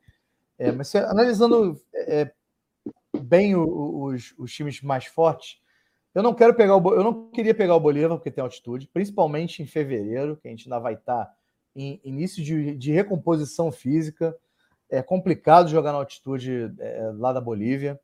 [0.58, 2.32] É, mas se, analisando é,
[3.18, 5.60] bem o, os, os times mais fortes,
[6.14, 9.62] eu não quero pegar o, eu não queria pegar o Bolívar porque tem altitude, principalmente
[9.62, 11.30] em fevereiro, que a gente ainda vai estar
[11.74, 14.34] em início de, de recomposição física.
[14.88, 18.00] É complicado jogar na altitude é, lá da Bolívia,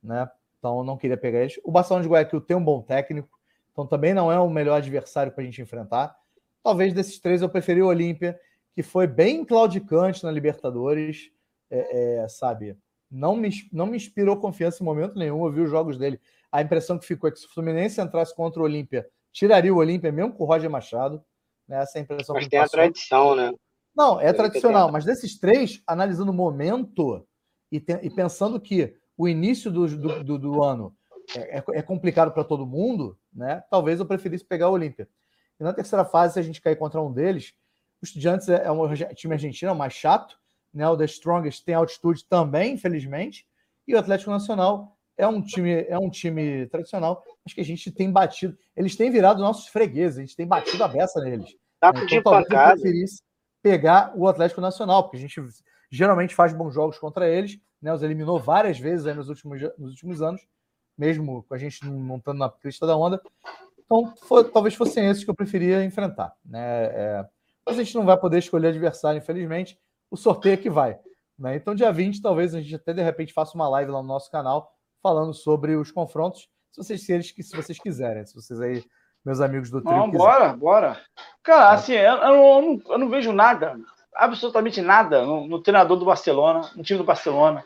[0.00, 0.30] né?
[0.58, 1.58] Então eu não queria pegar eles.
[1.64, 3.35] O Barcelona de Guayaquil tem um bom técnico,
[3.76, 6.16] então também não é o melhor adversário para a gente enfrentar.
[6.62, 8.40] Talvez desses três eu preferi o Olímpia,
[8.74, 11.30] que foi bem claudicante na Libertadores,
[11.70, 12.74] é, é, sabe?
[13.10, 15.44] Não me, não me inspirou confiança em momento nenhum.
[15.44, 16.18] Eu vi os jogos dele
[16.50, 19.76] a impressão que ficou é que se o Fluminense entrasse contra o Olímpia, tiraria o
[19.76, 21.22] Olímpia mesmo com o Roger Machado.
[21.68, 21.82] Né?
[21.82, 22.80] Essa é a impressão mas que tem passou.
[22.80, 23.52] a tradição, né?
[23.94, 27.26] Não, é tradicional, mas desses três, analisando o momento
[27.70, 30.94] e, te, e pensando que o início do, do, do, do ano
[31.34, 33.62] é, é, é complicado para todo mundo, né?
[33.70, 35.08] Talvez eu preferisse pegar o Olímpia.
[35.58, 37.54] E na terceira fase, se a gente cair contra um deles,
[38.02, 40.38] o Estudiantes é, é um time argentino, é mais chato,
[40.72, 40.88] né?
[40.88, 43.46] O The Strongest tem altitude também, infelizmente,
[43.86, 47.90] e o Atlético Nacional é um time, é um time tradicional, mas que a gente
[47.90, 48.56] tem batido.
[48.76, 51.56] Eles têm virado nossos fregueses, a gente tem batido a beça neles.
[51.80, 52.00] Tá né?
[52.04, 53.22] então, talvez eu preferisse
[53.62, 55.40] pegar o Atlético Nacional, porque a gente
[55.90, 57.92] geralmente faz bons jogos contra eles, né?
[57.92, 60.46] Os eliminou várias vezes nos, últimos, nos últimos anos,
[60.96, 63.20] mesmo com a gente não estando na crista da onda.
[63.78, 64.12] Então,
[64.52, 66.32] talvez fossem esses que eu preferia enfrentar.
[66.44, 66.84] Né?
[66.86, 67.26] É,
[67.64, 69.78] mas a gente não vai poder escolher adversário, infelizmente.
[70.10, 70.98] O sorteio é que vai.
[71.38, 71.56] Né?
[71.56, 74.30] Então, dia 20, talvez a gente até de repente faça uma live lá no nosso
[74.30, 78.84] canal falando sobre os confrontos, se vocês, se vocês quiserem, se vocês aí,
[79.24, 79.96] meus amigos do trio.
[79.96, 81.00] Não, bora, bora.
[81.42, 83.78] Cara, assim, eu, eu, não, eu, não, vejo nada,
[84.14, 87.64] absolutamente nada no, no, treinador do Barcelona, no time do Barcelona.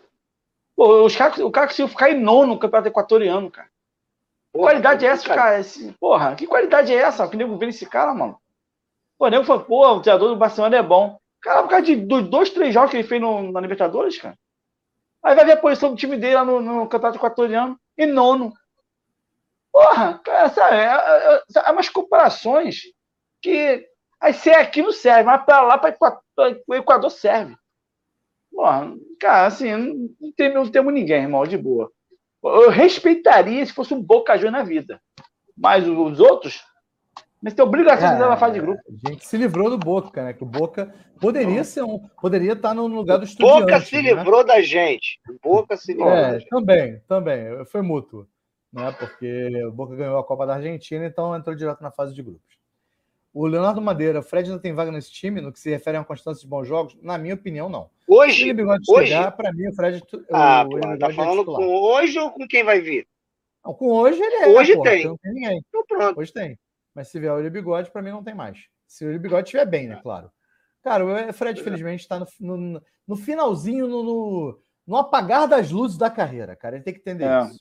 [0.80, 3.66] Pô, os cara, o cara conseguiu ficar em nono no campeonato equatoriano, cara.
[3.66, 5.42] Que porra, qualidade é essa, cara?
[5.42, 7.28] cara esse, porra, que qualidade é essa?
[7.28, 8.40] Que nego vê esse cara, mano?
[9.18, 11.20] Pô, nego falou, pô, o treinador do Barcelona é bom.
[11.42, 14.34] Cara, por causa de dois, três jogos que ele fez no, na Libertadores, cara.
[15.22, 18.50] Aí vai ver a posição do time dele lá no, no campeonato equatoriano, em nono.
[19.70, 22.84] Porra, essa é, é, é, é umas comparações
[23.42, 23.86] que
[24.18, 25.94] aí ser aqui não serve, mas para lá, para
[26.66, 27.54] o Equador serve.
[28.50, 29.74] Porra, cara, assim,
[30.20, 31.90] não, tem, não temos ninguém, irmão, de boa.
[32.42, 35.00] Eu respeitaria se fosse um Boca Juniors na vida.
[35.56, 36.62] Mas os outros,
[37.42, 38.80] mas tem obrigação é, de na fase de grupo.
[38.86, 40.32] A gente se livrou do Boca, né?
[40.34, 41.98] Que o Boca poderia ser um.
[42.20, 43.60] Poderia estar no lugar do Estudiantes.
[43.60, 44.02] Boca se né?
[44.02, 45.18] livrou da gente.
[45.42, 46.10] Boca se livrou.
[46.10, 47.64] É, também, também.
[47.66, 48.26] Foi mútuo.
[48.72, 48.94] Né?
[48.98, 52.59] Porque o Boca ganhou a Copa da Argentina, então entrou direto na fase de grupos.
[53.32, 56.00] O Leonardo Madeira, o Fred ainda tem vaga nesse time, no que se refere a
[56.00, 56.96] uma constância de bons jogos?
[57.00, 57.88] Na minha opinião, não.
[58.08, 58.52] Hoje?
[58.88, 59.08] Hoje?
[59.08, 60.02] chegar, para mim, o Fred.
[60.32, 63.06] Ah, o, pô, tá é falando com hoje ou com quem vai vir?
[63.64, 64.48] Não, com hoje ele é.
[64.48, 65.04] Hoje porra, tem.
[65.04, 65.62] Não tem ninguém.
[65.68, 66.18] Então pronto.
[66.18, 66.58] Hoje tem.
[66.94, 68.58] Mas se vier o William Bigode, para mim não tem mais.
[68.86, 70.00] Se o William Bigode estiver bem, né?
[70.02, 70.30] Claro.
[70.82, 75.98] Cara, o Fred, infelizmente, está no, no, no, finalzinho, no, no, no, apagar das luzes
[75.98, 76.76] da carreira, cara.
[76.76, 77.44] Ele tem que entender é.
[77.44, 77.60] isso.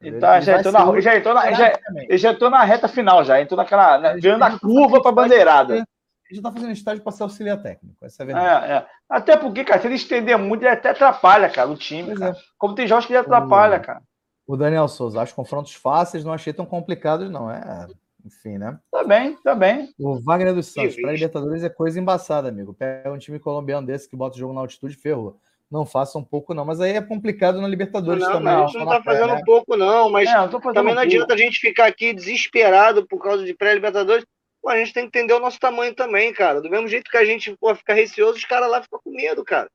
[0.00, 1.78] Ele tá, já, entrou na, já, entrou na, já,
[2.12, 3.98] já entrou na reta final, já entrou naquela.
[3.98, 5.74] Na, ganhando a curva para bandeirada.
[5.76, 5.86] Ele
[6.32, 8.02] já tá fazendo estágio para ser auxiliar técnico.
[8.02, 8.72] Essa é a verdade.
[8.72, 8.86] É, é.
[9.08, 12.12] Até porque, cara, se ele estender muito, ele até atrapalha, cara, o time.
[12.12, 12.32] É.
[12.56, 14.02] Como tem jogos que ele atrapalha, o, cara.
[14.46, 17.50] O Daniel Souza, acho confrontos fáceis, não achei tão complicados, não.
[17.50, 17.86] É,
[18.24, 18.78] enfim, né?
[18.90, 19.92] Tá bem, tá bem.
[19.98, 22.72] O Wagner dos Santos, para Libertadores é coisa embaçada, amigo.
[22.72, 25.38] Pega um time colombiano desse que bota o jogo na altitude, ferrou
[25.70, 26.64] não faça um pouco, não.
[26.64, 28.52] Mas aí é complicado na Libertadores não, também.
[28.52, 30.10] Não, a gente não tá fazendo um pouco, não.
[30.10, 34.26] Mas é, também não adianta a gente ficar aqui desesperado por causa de pré-Libertadores.
[34.66, 36.60] a gente tem que entender o nosso tamanho também, cara.
[36.60, 39.44] Do mesmo jeito que a gente pô, fica receoso, os caras lá ficam com medo,
[39.44, 39.70] cara.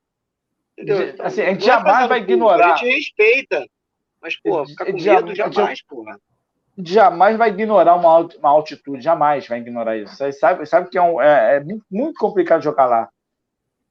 [0.78, 1.10] Entendeu?
[1.10, 2.74] Então, assim, a gente jamais vai ignorar.
[2.74, 3.66] A gente respeita.
[4.22, 6.20] Mas, pô, ficar com medo jamais, porra.
[6.78, 10.14] Jamais vai ignorar uma, uma altitude, jamais vai ignorar isso.
[10.14, 13.10] Você sabe, sabe que é, um, é, é muito complicado jogar lá.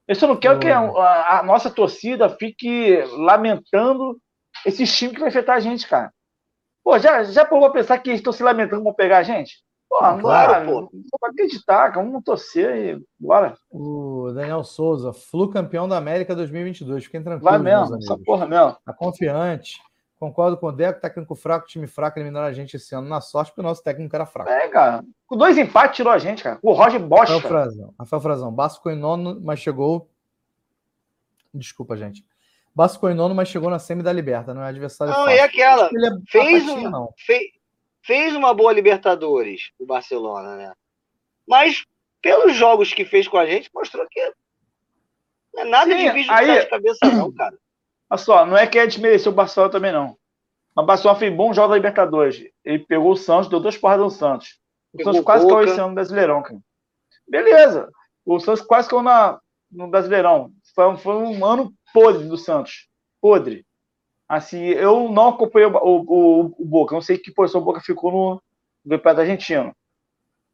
[0.07, 4.19] Eu só não quero que a, a, nossa torcida fique lamentando
[4.67, 6.13] esses times que vai afetar a gente, cara.
[6.83, 9.65] Pô, já, já provou pensar que eles estão se lamentando vão pegar a gente?
[9.89, 10.81] Pô, claro, bora, pô.
[10.93, 12.05] Não pode acreditar, cara.
[12.05, 13.57] Vamos torcer e bora.
[13.71, 17.05] O Daniel Souza, Flu campeão da América 2022.
[17.05, 17.51] Fiquem tranquilos.
[17.51, 18.77] Vai mesmo, essa porra mesmo.
[18.85, 19.81] Tá confiante.
[20.25, 23.51] Concordo com o Deco, técnico fraco, time fraco, eliminaram a gente esse ano na sorte,
[23.51, 24.49] porque o nosso técnico era fraco.
[24.49, 25.05] É, cara.
[25.27, 26.59] Com dois empates tirou a gente, cara.
[26.63, 27.29] O Roger Bosch.
[27.29, 27.95] Rafael Frazão.
[27.99, 28.51] Rafael Frazão.
[28.51, 30.09] Basso ficou em nono, mas chegou.
[31.53, 32.25] Desculpa, gente.
[32.75, 35.13] Basso ficou em nono, mas chegou na semi da Liberta, não é adversário.
[35.13, 35.37] Não, fácil.
[35.37, 35.87] e aquela.
[35.89, 37.13] É fez, um, não.
[37.19, 37.43] Fez,
[38.03, 40.73] fez uma boa Libertadores, o Barcelona, né?
[41.47, 41.85] Mas,
[42.23, 44.33] pelos jogos que fez com a gente, mostrou que
[45.53, 46.61] não é nada Sim, de vídeo aí...
[46.61, 47.55] de cabeça, não, cara.
[48.15, 50.17] Olha só, não é que a gente mereceu o Barcelona também, não.
[50.73, 52.45] Mas o Barcelona fez bom jogo da Libertadores.
[52.65, 54.61] Ele pegou o Santos, deu duas porradas no Santos.
[54.93, 56.61] O pegou Santos quase caiu esse ano no Brasileirão, cara.
[57.27, 57.91] Beleza.
[58.25, 60.53] O Santos quase caiu na, no Brasileirão.
[60.77, 62.89] Foi, foi um ano podre do Santos.
[63.21, 63.67] Podre.
[64.29, 66.95] Assim, eu não acompanhei o, o, o Boca.
[66.95, 68.43] Não sei que posição o Boca ficou no,
[68.85, 69.75] no Campeonato Argentino.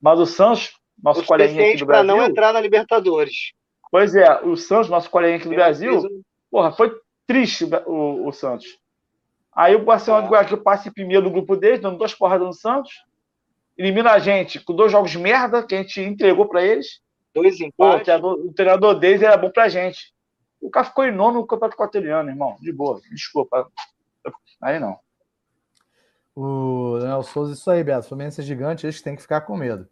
[0.00, 0.72] Mas o Santos,
[1.02, 2.06] nosso coleguinha aqui do Brasil...
[2.06, 3.52] para não entrar na Libertadores.
[3.90, 6.90] Pois é, o Santos, nosso coleguinha aqui do Brasil, porra, foi
[7.30, 8.66] triste o, o Santos.
[9.54, 10.26] Aí o Barcelona é.
[10.26, 12.92] do Guayaquil passa em primeiro do grupo dele, dando duas porradas no Santos.
[13.78, 17.00] Elimina a gente com dois jogos merda que a gente entregou para eles.
[17.32, 18.12] Dois empates.
[18.20, 20.12] Pô, o, treinador deles era bom pra gente.
[20.60, 22.56] O cara ficou em nono no Campeonato Equatoriano, irmão.
[22.60, 23.00] De boa.
[23.12, 23.70] Desculpa.
[24.60, 24.98] Aí não.
[26.34, 28.08] O Daniel Souza, isso aí, Beto.
[28.08, 29.88] Fluminense é gigante, eles têm que ficar com medo.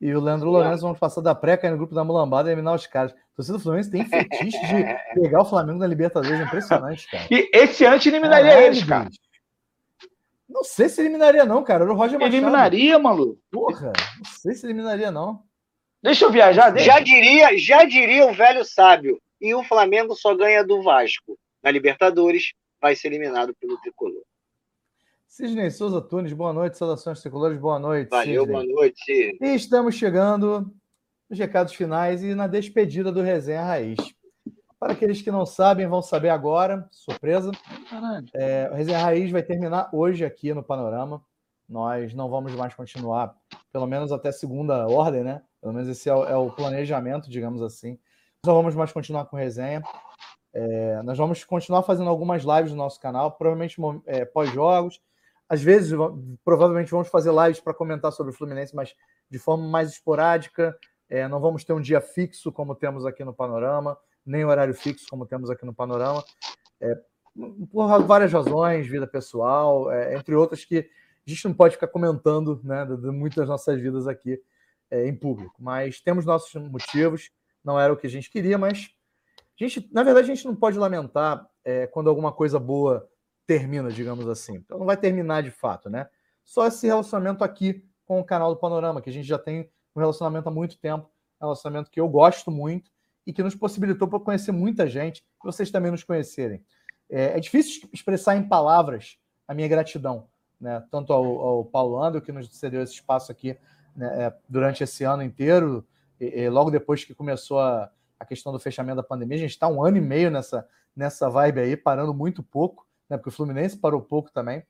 [0.00, 2.74] E o Leandro Lourenço, vamos passar da pré, cair no grupo da mulambada e eliminar
[2.74, 3.12] os caras.
[3.12, 4.84] O torcida do Fluminense tem fetiche de
[5.20, 7.26] pegar o Flamengo na Libertadores, impressionante, cara.
[7.30, 9.08] E esse antes eliminaria Caralho, eles, cara.
[10.48, 11.84] Não sei se eliminaria, não, cara.
[11.84, 12.36] Era o Roger Machado.
[12.36, 13.40] Eliminaria, maluco.
[13.50, 15.42] Porra, não sei se eliminaria, não.
[16.02, 16.70] Deixa eu viajar.
[16.70, 16.92] Deixa.
[16.92, 19.20] Já diria, já diria o velho sábio.
[19.40, 21.38] E o Flamengo só ganha do Vasco.
[21.62, 24.22] Na Libertadores, vai ser eliminado pelo Tricolor.
[25.36, 26.78] Sidney Souza Tunes, boa noite.
[26.78, 28.08] Saudações tricolores, boa noite.
[28.08, 28.46] Valeu, Sidney.
[28.46, 29.38] boa noite.
[29.38, 30.74] E estamos chegando
[31.28, 33.98] nos recados finais e na despedida do Resenha Raiz.
[34.80, 37.50] Para aqueles que não sabem, vão saber agora, surpresa.
[38.32, 41.22] É, o Resenha Raiz vai terminar hoje aqui no Panorama.
[41.68, 43.36] Nós não vamos mais continuar,
[43.70, 45.42] pelo menos até segunda ordem, né?
[45.60, 47.98] Pelo menos esse é o, é o planejamento, digamos assim.
[48.42, 49.82] Não vamos mais continuar com resenha.
[50.54, 53.76] É, nós vamos continuar fazendo algumas lives no nosso canal, provavelmente
[54.06, 54.98] é, pós-jogos.
[55.48, 55.92] Às vezes,
[56.44, 58.94] provavelmente, vamos fazer lives para comentar sobre o Fluminense, mas
[59.30, 60.76] de forma mais esporádica.
[61.08, 65.06] É, não vamos ter um dia fixo como temos aqui no Panorama, nem horário fixo
[65.08, 66.24] como temos aqui no Panorama.
[66.80, 66.98] É,
[67.70, 72.60] por várias razões, vida pessoal, é, entre outras que a gente não pode ficar comentando
[72.64, 74.40] né, de, de muitas nossas vidas aqui
[74.90, 75.54] é, em público.
[75.58, 77.30] Mas temos nossos motivos,
[77.64, 78.90] não era o que a gente queria, mas
[79.38, 83.08] a gente, na verdade, a gente não pode lamentar é, quando alguma coisa boa
[83.46, 84.56] termina, digamos assim.
[84.56, 86.08] Então não vai terminar de fato, né?
[86.44, 90.00] Só esse relacionamento aqui com o canal do Panorama, que a gente já tem um
[90.00, 91.10] relacionamento há muito tempo,
[91.40, 92.90] relacionamento que eu gosto muito
[93.26, 96.64] e que nos possibilitou para conhecer muita gente, e vocês também nos conhecerem.
[97.10, 100.28] É, é, difícil expressar em palavras a minha gratidão,
[100.60, 100.84] né?
[100.90, 103.56] tanto ao, ao Paulo Ando, que nos cedeu esse espaço aqui
[103.94, 105.84] né, é, durante esse ano inteiro,
[106.20, 109.50] e, e logo depois que começou a, a questão do fechamento da pandemia, a gente
[109.50, 113.16] está um ano e meio nessa, nessa vibe aí, parando muito pouco, né?
[113.16, 114.64] porque o Fluminense parou pouco também.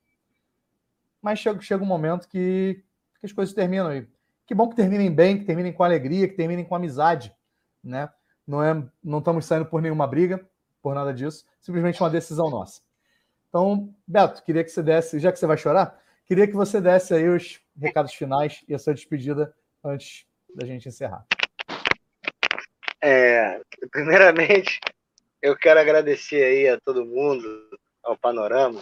[1.21, 2.83] Mas chega, chega um momento que,
[3.21, 3.95] que as coisas terminam.
[3.95, 4.09] E
[4.47, 7.35] que bom que terminem bem, que terminem com alegria, que terminem com amizade.
[7.83, 8.09] Né?
[8.47, 10.47] Não, é, não estamos saindo por nenhuma briga,
[10.81, 12.81] por nada disso, simplesmente uma decisão nossa.
[13.49, 17.15] Então, Beto, queria que você desse, já que você vai chorar, queria que você desse
[17.15, 21.27] aí os recados finais e a sua despedida antes da gente encerrar.
[23.03, 23.61] É,
[23.91, 24.79] primeiramente,
[25.43, 27.45] eu quero agradecer aí a todo mundo,
[28.07, 28.81] ao Panorama,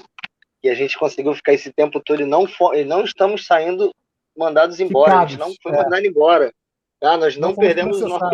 [0.61, 3.91] que a gente conseguiu ficar esse tempo todo e não, e não estamos saindo
[4.37, 5.83] mandados embora, Ficados, a gente não foi é.
[5.83, 6.55] mandado embora.
[7.01, 7.17] Tá?
[7.17, 8.25] Nós não, não perdemos o nosso,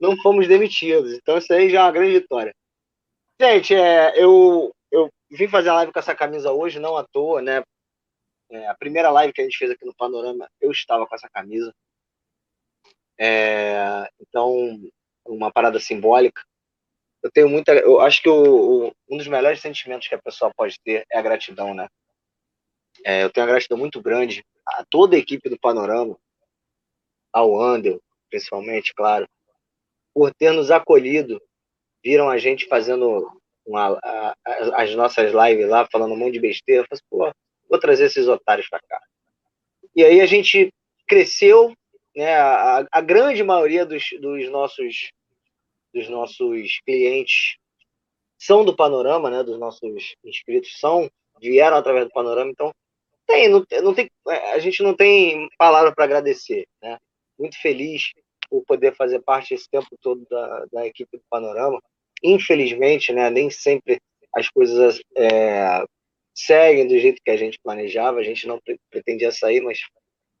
[0.00, 1.12] não fomos demitidos.
[1.12, 2.54] Então isso aí já é uma grande vitória.
[3.40, 7.40] Gente, é, eu, eu vim fazer a live com essa camisa hoje, não à toa,
[7.40, 7.62] né?
[8.50, 11.28] É, a primeira live que a gente fez aqui no Panorama, eu estava com essa
[11.28, 11.72] camisa.
[13.18, 14.78] É, então,
[15.24, 16.42] uma parada simbólica.
[17.22, 17.72] Eu tenho muita.
[17.72, 21.18] Eu acho que o, o, um dos melhores sentimentos que a pessoa pode ter é
[21.18, 21.88] a gratidão, né?
[23.04, 26.18] É, eu tenho uma gratidão muito grande a toda a equipe do Panorama,
[27.32, 29.28] ao Andel, principalmente, claro,
[30.14, 31.40] por ter nos acolhido.
[32.02, 33.30] Viram a gente fazendo
[33.66, 36.82] uma, a, a, as nossas lives lá, falando um monte de besteira.
[36.82, 39.00] Eu falei, pô, vou trazer esses otários para cá.
[39.94, 40.72] E aí a gente
[41.06, 41.74] cresceu,
[42.16, 42.36] né?
[42.36, 45.10] A, a grande maioria dos, dos, nossos
[45.92, 47.56] dos nossos clientes
[48.38, 49.42] são do Panorama, né?
[49.42, 51.10] Dos nossos inscritos são
[51.40, 52.70] vieram através do Panorama, então
[53.26, 54.10] tem, não, não tem,
[54.52, 56.98] a gente não tem palavra para agradecer, né?
[57.38, 58.12] Muito feliz
[58.50, 61.80] por poder fazer parte esse tempo todo da, da equipe do Panorama.
[62.22, 63.98] Infelizmente, né, nem sempre
[64.34, 65.82] as coisas é,
[66.34, 68.60] seguem do jeito que a gente planejava, a gente não
[68.90, 69.78] pretendia sair, mas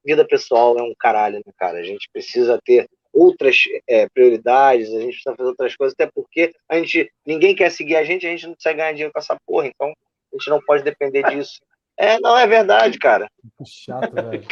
[0.04, 1.78] vida pessoal é um caralho, né, cara?
[1.78, 3.56] A gente precisa ter outras
[3.88, 7.96] é, prioridades, a gente precisa fazer outras coisas, até porque a gente, ninguém quer seguir
[7.96, 10.60] a gente, a gente não precisa ganhar dinheiro com essa porra, então a gente não
[10.60, 11.60] pode depender disso.
[11.96, 13.30] É, não é verdade, cara.
[13.58, 14.46] Que chato, velho.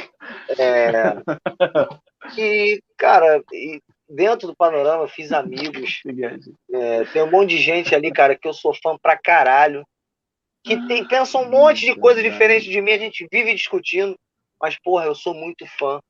[0.59, 1.15] É,
[2.37, 6.03] e, cara, e dentro do panorama fiz amigos.
[6.73, 9.87] É, tem um monte de gente ali, cara, que eu sou fã pra caralho.
[10.63, 14.15] Que tem, pensa um monte de coisa diferente de mim, a gente vive discutindo.
[14.61, 16.01] Mas, porra, eu sou muito fã.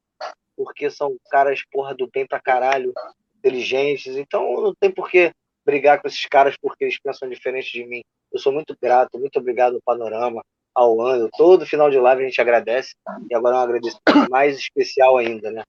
[0.58, 2.92] Porque são caras, porra, do bem pra caralho,
[3.38, 4.16] inteligentes.
[4.16, 5.30] Então não tem por que
[5.64, 8.02] brigar com esses caras porque eles pensam diferente de mim.
[8.32, 10.42] Eu sou muito grato, muito obrigado ao Panorama,
[10.74, 11.28] ao ano.
[11.38, 12.96] Todo final de live a gente agradece.
[13.30, 15.62] E agora é um agradecimento mais especial ainda, né?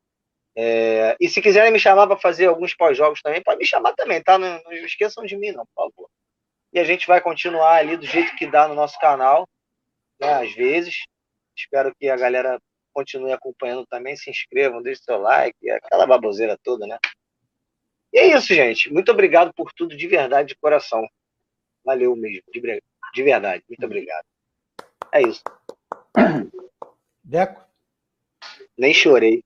[0.56, 4.22] É, e se quiserem me chamar para fazer alguns pós-jogos também, pode me chamar também,
[4.24, 4.40] tá?
[4.40, 6.10] Não, não esqueçam de mim, não, por favor.
[6.74, 9.48] E a gente vai continuar ali do jeito que dá no nosso canal,
[10.20, 10.34] né?
[10.34, 11.06] Às vezes.
[11.56, 12.57] Espero que a galera
[12.94, 16.98] continue acompanhando também, se inscrevam, deixem seu like, aquela baboseira toda, né?
[18.11, 18.91] E é isso, gente.
[18.91, 21.07] Muito obrigado por tudo, de verdade, de coração.
[21.86, 22.82] Valeu mesmo, de,
[23.14, 23.64] de verdade.
[23.70, 24.26] Muito obrigado.
[25.11, 25.44] É isso.
[27.24, 27.64] Deco?
[28.78, 29.44] Nem chorei.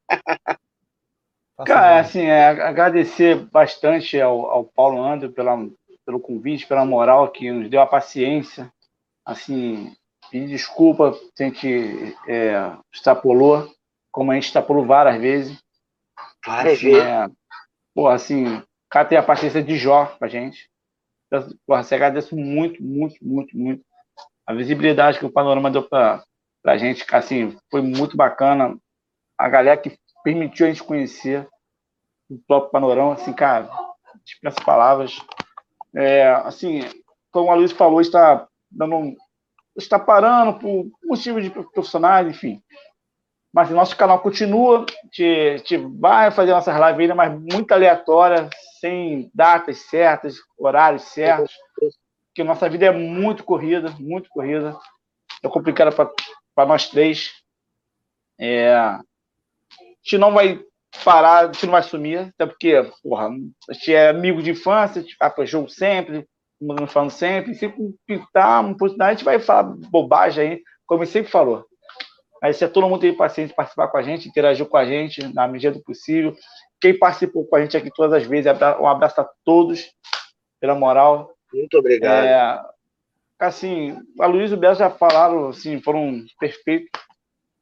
[1.65, 5.57] Cara, assim, é, agradecer bastante ao, ao Paulo André pela,
[6.05, 8.71] pelo convite, pela moral que nos deu a paciência.
[9.25, 9.95] Assim,
[10.33, 13.71] pedir desculpa se a gente é, extrapolou,
[14.11, 15.63] como a gente extrapolou várias vezes.
[16.43, 17.03] Várias assim, vezes.
[17.03, 17.27] É,
[17.93, 20.67] pô, assim, o cara tem a paciência de Jó pra gente.
[21.27, 23.85] Então, porra, você agradece muito, muito, muito, muito.
[24.47, 26.23] A visibilidade que o panorama deu pra,
[26.63, 28.75] pra gente, assim, foi muito bacana.
[29.37, 31.47] A galera que permitiu a gente conhecer
[32.27, 33.69] o próprio panorama, assim, cara,
[34.25, 35.15] dispensa palavras.
[35.95, 36.81] É, assim,
[37.31, 39.15] como a Luiz falou, está dando
[39.77, 42.61] está parando por motivos de profissionais, enfim.
[43.53, 49.29] Mas o nosso canal continua, a gente vai fazer nossas lives mas muito aleatória, sem
[49.33, 51.53] datas certas, horários certos,
[52.27, 54.75] porque nossa vida é muito corrida, muito corrida,
[55.43, 55.91] é complicada
[56.55, 57.31] para nós três.
[58.39, 58.99] É, a
[60.01, 60.59] gente não vai
[61.03, 63.29] parar, a gente não vai sumir, até porque, porra,
[63.69, 66.27] a gente é amigo de infância, a gente jogo sempre,
[66.63, 67.71] nos falando sempre, se
[68.05, 71.65] pintar uma oportunidade, a gente vai falar bobagem aí, como sempre falou.
[72.41, 75.33] Mas se é todo mundo tem paciência participar com a gente, interagir com a gente
[75.33, 76.35] na medida do possível.
[76.81, 79.89] Quem participou com a gente aqui todas as vezes, um abraço a todos,
[80.59, 81.31] pela moral.
[81.53, 82.25] Muito obrigado.
[82.25, 82.61] É,
[83.39, 86.89] assim, a Luiz e o Beto já falaram, assim, foram perfeitos.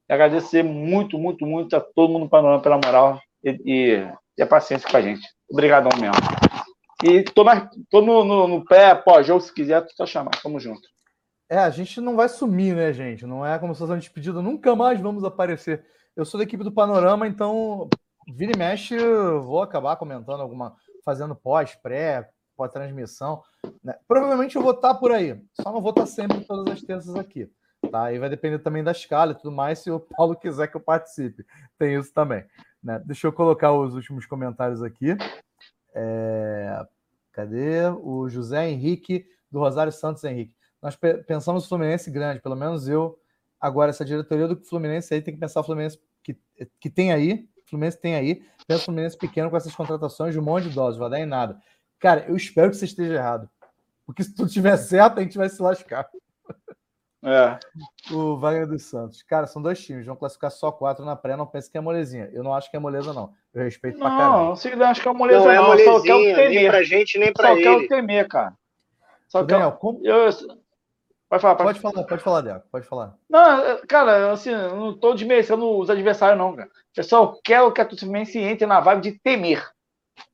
[0.08, 3.20] E agradecer muito, muito, muito a todo mundo no Panorama pela moral.
[3.44, 5.26] e, e, e a paciência com a gente.
[5.48, 6.41] Obrigadão mesmo.
[7.02, 10.30] E tô, na, tô no, no, no pé, pós-jogo, se quiser, tu só chamar.
[10.40, 10.88] Tamo junto.
[11.50, 13.26] É, a gente não vai sumir, né, gente?
[13.26, 15.84] Não é como se fosse uma despedida, nunca mais vamos aparecer.
[16.16, 17.88] Eu sou da equipe do Panorama, então
[18.32, 18.96] vira e mexe,
[19.40, 23.42] vou acabar comentando alguma, fazendo pós, pré, pós-transmissão.
[23.82, 23.96] Né?
[24.06, 27.50] Provavelmente eu vou estar por aí, só não vou estar sempre todas as terças aqui.
[27.90, 28.12] Tá?
[28.12, 30.80] E vai depender também da escala e tudo mais, se o Paulo quiser que eu
[30.80, 31.44] participe.
[31.76, 32.44] Tem isso também.
[32.82, 33.02] Né?
[33.04, 35.16] Deixa eu colocar os últimos comentários aqui.
[35.94, 36.86] É...
[37.32, 37.88] Cadê?
[38.02, 40.54] O José Henrique, do Rosário Santos Henrique.
[40.80, 40.96] Nós
[41.26, 43.18] pensamos o Fluminense grande, pelo menos eu.
[43.60, 46.36] Agora, essa diretoria do Fluminense aí tem que pensar o Fluminense que,
[46.80, 47.48] que tem aí.
[47.66, 48.42] Fluminense tem aí.
[48.66, 51.26] Pensa o Fluminense pequeno com essas contratações de um monte de doses, vai dar em
[51.26, 51.60] nada.
[51.98, 53.48] Cara, eu espero que você esteja errado.
[54.04, 56.08] Porque se tudo estiver certo, a gente vai se lascar.
[57.24, 57.58] É.
[58.12, 59.22] O Wagner dos Santos.
[59.22, 61.36] Cara, são dois times, vão classificar só quatro na pré.
[61.36, 62.28] Não pense que é molezinha.
[62.32, 63.32] Eu não acho que é moleza, não.
[63.54, 64.38] Eu respeito não, pra caramba.
[64.38, 65.50] Não, não acho que é moleza, não.
[65.50, 65.64] É não.
[65.64, 66.50] molezinha, só quer o temer.
[66.50, 67.64] Nem pra gente, nem pra só ele.
[67.64, 68.52] Só quer o temer, cara.
[69.28, 69.78] Só Daniel, quer...
[69.78, 70.00] como...
[70.04, 70.28] Eu...
[71.28, 73.14] Pode falar, pode, pode falar, pode falar, Deco, pode falar.
[73.26, 76.68] Não, cara, assim, eu não tô desmerecendo os adversários, não, cara.
[76.94, 79.66] Eu só quero que a Fluminense entre na vibe de temer.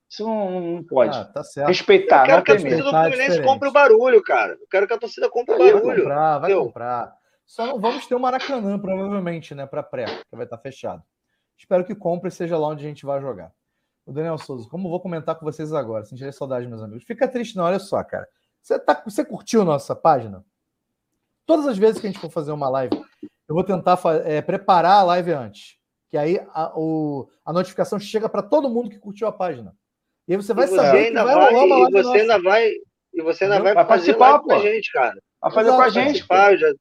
[0.08, 1.16] Isso não, não pode.
[1.16, 1.68] Ah, tá certo.
[1.68, 4.52] Respeitar, eu quero não que a torcida do Fluminense compre o barulho, cara.
[4.52, 5.84] Eu quero que a torcida compre o barulho.
[5.84, 7.18] Vai comprar, vai comprar.
[7.46, 11.02] Só não vamos ter o Maracanã, provavelmente, né, para pré, que vai estar fechado.
[11.56, 13.52] Espero que compre e seja lá onde a gente vai jogar.
[14.06, 16.04] O Daniel Souza, como vou comentar com vocês agora?
[16.04, 17.04] Sentirei saudade, meus amigos.
[17.04, 18.26] Fica triste, não, olha só, cara.
[18.62, 20.44] Você, tá, você curtiu nossa página?
[21.44, 22.94] Todas as vezes que a gente for fazer uma live,
[23.48, 25.78] eu vou tentar é, preparar a live antes.
[26.10, 29.74] Que aí a, o, a notificação chega para todo mundo que curtiu a página.
[30.28, 31.98] E aí você vai você saber que vai rolar uma live.
[31.98, 32.70] E você ainda vai,
[33.14, 35.18] e você ainda vai, vai participar com a gente, cara.
[35.40, 36.18] Vai fazer com a gente.
[36.58, 36.74] Já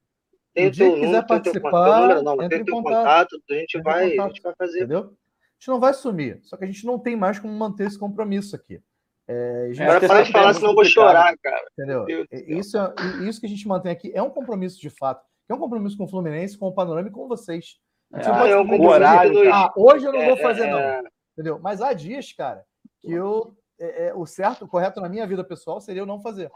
[0.53, 4.26] tem o dia que quiser participar, número, não, tem teu contato, a gente, vai, contato,
[4.26, 4.80] a gente vai fazer.
[4.80, 4.99] Entendeu?
[4.99, 7.98] A gente não vai sumir, só que a gente não tem mais como manter esse
[7.98, 8.82] compromisso aqui.
[9.28, 11.65] É, Agora para de falar, senão eu vou chorar, cara.
[11.74, 12.06] Entendeu?
[12.32, 12.94] Isso, é,
[13.28, 15.24] isso que a gente mantém aqui é um compromisso de fato.
[15.49, 17.78] É um compromisso com o Fluminense, com o Panorama e com vocês.
[18.14, 19.53] Ah, é um horário.
[19.53, 21.10] Ah, hoje eu não vou é, fazer, é, não.
[21.34, 21.60] Entendeu?
[21.61, 22.64] Mas há dias, cara,
[23.08, 23.56] que eu.
[23.80, 26.52] É, o certo, o correto na minha vida pessoal seria eu não fazer.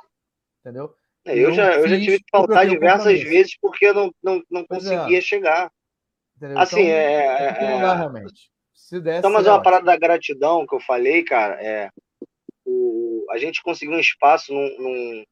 [0.59, 0.93] Entendeu?
[1.25, 4.61] É, eu, já, eu já tive que faltar diversas vezes porque eu não, não, não
[4.61, 4.67] é.
[4.67, 5.21] conseguia é.
[5.21, 5.71] chegar.
[6.35, 6.57] Entendeu?
[6.57, 7.63] Assim, então, é.
[7.63, 8.51] é, lugar, realmente.
[8.73, 11.89] Se desse, então, mas uma parada da gratidão que eu falei, cara, é.
[12.65, 15.23] O, a gente conseguiu um espaço num, num,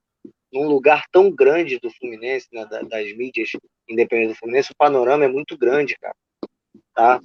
[0.53, 3.49] num lugar tão grande do Fluminense, né, das mídias
[3.87, 6.15] independentes do Fluminense, o panorama é muito grande, cara.
[6.93, 7.19] Tá?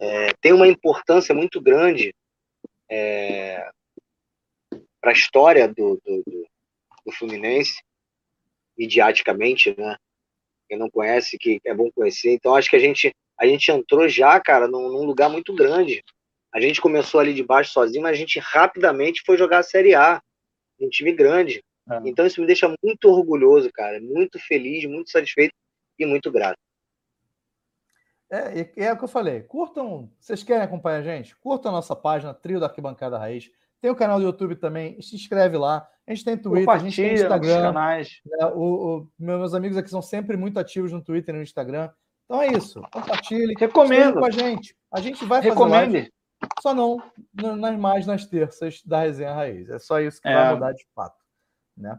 [0.00, 2.14] É, tem uma importância muito grande
[2.90, 3.68] é,
[5.00, 7.80] para a história do, do, do, Fluminense
[8.76, 9.96] midiaticamente, né?
[10.68, 12.32] Quem não conhece, que é bom conhecer.
[12.32, 16.04] Então, acho que a gente, a gente entrou já, cara, num, num lugar muito grande.
[16.52, 19.94] A gente começou ali de baixo sozinho, mas a gente rapidamente foi jogar a Série
[19.94, 20.20] A,
[20.78, 21.64] um time grande.
[21.90, 22.00] É.
[22.04, 25.54] Então, isso me deixa muito orgulhoso, cara, muito feliz, muito satisfeito
[25.98, 26.58] e muito grato.
[28.30, 29.42] É, é o que eu falei.
[29.42, 31.34] Curtam, vocês querem acompanhar a gente?
[31.36, 33.50] Curtam a nossa página, Trio da Arquibancada Raiz.
[33.80, 35.88] Tem o canal do YouTube também, se inscreve lá.
[36.06, 37.62] A gente tem Twitter, a gente tem Instagram.
[37.62, 38.20] Canais.
[38.26, 38.46] Né?
[38.54, 41.90] O, o, meus amigos aqui são sempre muito ativos no Twitter e no Instagram.
[42.24, 42.82] Então é isso.
[42.92, 43.54] Compartilhe.
[43.58, 44.18] Recomendo.
[44.18, 44.76] com a gente.
[44.92, 45.96] A gente vai fazer Recomende.
[45.96, 46.12] Live,
[46.60, 47.02] só não
[47.32, 49.68] nas mais nas terças da Resenha Raiz.
[49.70, 50.34] É só isso que é.
[50.34, 51.16] vai mudar de fato.
[51.76, 51.98] Né?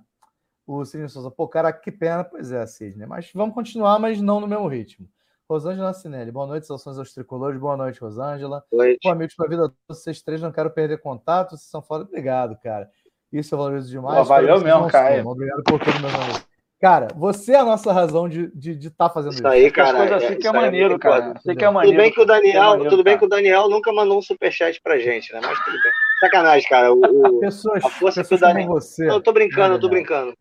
[0.68, 2.24] O Sidney Souza, pô, cara, que pena.
[2.24, 3.08] Pois é, Sidney.
[3.08, 5.10] Mas vamos continuar, mas não no mesmo ritmo.
[5.50, 8.64] Rosângela Cinelli, boa noite, saudações aos tricolores, boa noite, Rosângela.
[8.72, 9.00] Noite.
[9.04, 12.56] Boa noite para a vida vocês três, não quero perder contato, vocês são foda, obrigado,
[12.62, 12.88] cara.
[13.34, 14.20] Isso eu valorizo demais.
[14.20, 15.28] Pô, valeu mesmo, cara.
[15.28, 16.34] Obrigado por todo meu nome.
[16.80, 19.42] Cara, você é a nossa razão de estar de, de tá fazendo isso.
[19.42, 19.98] Isso aí, cara.
[19.98, 21.34] Coisa assim é, que é maneiro, é cara.
[21.34, 21.98] Você que é maneiro.
[21.98, 24.22] Tudo bem que o Daniel, é maneiro, tudo bem que o Daniel nunca mandou um
[24.22, 25.40] superchat pra gente, né?
[25.44, 25.92] Mas tudo bem.
[26.20, 26.94] Sacanagem, cara.
[26.94, 28.68] O, o pessoas, a força pessoas que o Daniel.
[28.68, 30.34] Como você, não, eu tô brincando, eu tô brincando.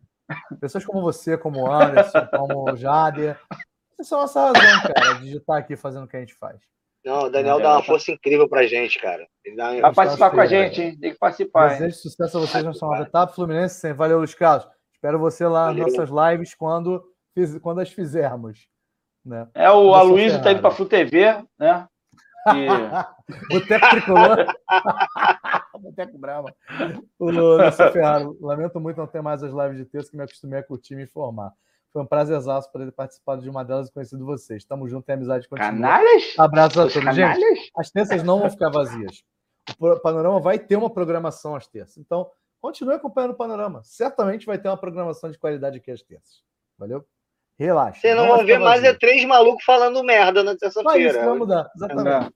[0.61, 3.39] Pessoas como você, como o Anderson, como o Jader,
[3.99, 6.59] essa é a nossa razão, cara, de estar aqui fazendo o que a gente faz.
[7.03, 9.25] Não, o Daniel dá uma força incrível pra gente, cara.
[9.43, 9.79] Ele dá...
[9.79, 10.97] Vai participar com a gente, hein?
[10.99, 11.69] Tem que participar.
[11.69, 13.33] Desejo de sucesso a vocês na sua etapa.
[13.33, 13.93] Fluminense, sim.
[13.93, 14.67] Valeu, Luiz Carlos.
[14.93, 15.85] Espero você lá Valeu.
[15.85, 17.03] nas nossas lives quando,
[17.61, 18.67] quando as fizermos.
[19.25, 19.47] Né?
[19.53, 21.87] É, o Aloysio tá indo pra Flu TV, né?
[22.53, 22.67] E...
[23.49, 24.45] Boteco Tricolor.
[25.79, 26.53] Boteco Brava.
[27.17, 30.59] O Lúcio Ferraro, lamento muito não ter mais as lives de texto que me acostumei
[30.59, 31.53] a curtir e me informar.
[31.91, 34.63] Foi um prazerzaço poder ter participado de uma delas e conhecido vocês.
[34.63, 35.71] Tamo junto e amizade continua.
[35.71, 36.35] Canalhas?
[36.37, 36.93] Abraços a todos.
[36.93, 37.37] Canalhas?
[37.37, 39.23] Gente, as terças não vão ficar vazias.
[39.79, 41.97] O Panorama vai ter uma programação às terças.
[41.97, 42.29] Então,
[42.61, 43.81] continue acompanhando o Panorama.
[43.83, 46.43] Certamente vai ter uma programação de qualidade aqui às terças.
[46.77, 47.05] Valeu?
[47.57, 47.99] Relaxa.
[47.99, 50.89] Vocês não, não vão ver mais é três malucos falando merda na terça-feira.
[50.89, 51.69] Vai, isso vai mudar.
[51.75, 52.33] Exatamente.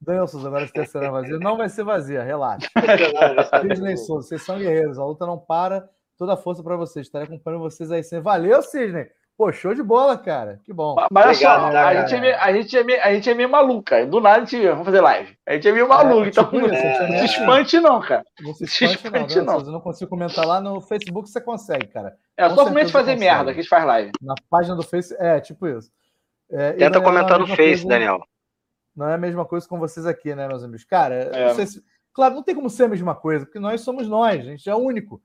[0.00, 1.38] Daniel Souza, agora essa terceira vazia.
[1.38, 2.68] Não vai ser vazia, relaxa.
[3.62, 5.88] Sidney Souza, vocês são guerreiros, a luta não para.
[6.16, 7.06] Toda a força para vocês.
[7.06, 8.24] Estarei acompanhando vocês aí sempre.
[8.24, 9.08] Valeu, Sidney.
[9.36, 10.60] Pô, show de bola, cara.
[10.64, 10.94] Que bom.
[11.10, 13.48] Mas olha só, a, gente é meio, a, gente é meio, a gente é meio
[13.48, 14.06] maluca.
[14.06, 15.36] Do nada a gente vamos fazer live.
[15.44, 18.24] A gente é meio maluco, é, então tipo não, é, não se espante, não, cara.
[18.40, 19.44] Não se espante, se espante não.
[19.44, 19.58] não.
[19.58, 22.16] Eu não consigo comentar lá no Facebook, você consegue, cara.
[22.36, 24.12] É, só comente fazer merda que a gente faz live.
[24.22, 25.90] Na página do Facebook, é, tipo isso.
[26.52, 28.20] É, Tenta comentar no Face, coisa, Daniel.
[28.94, 30.84] Não é a mesma coisa com vocês aqui, né, meus amigos?
[30.84, 31.66] Cara, é.
[31.66, 31.82] se,
[32.12, 34.76] claro, não tem como ser a mesma coisa, porque nós somos nós, a gente é
[34.76, 35.20] único.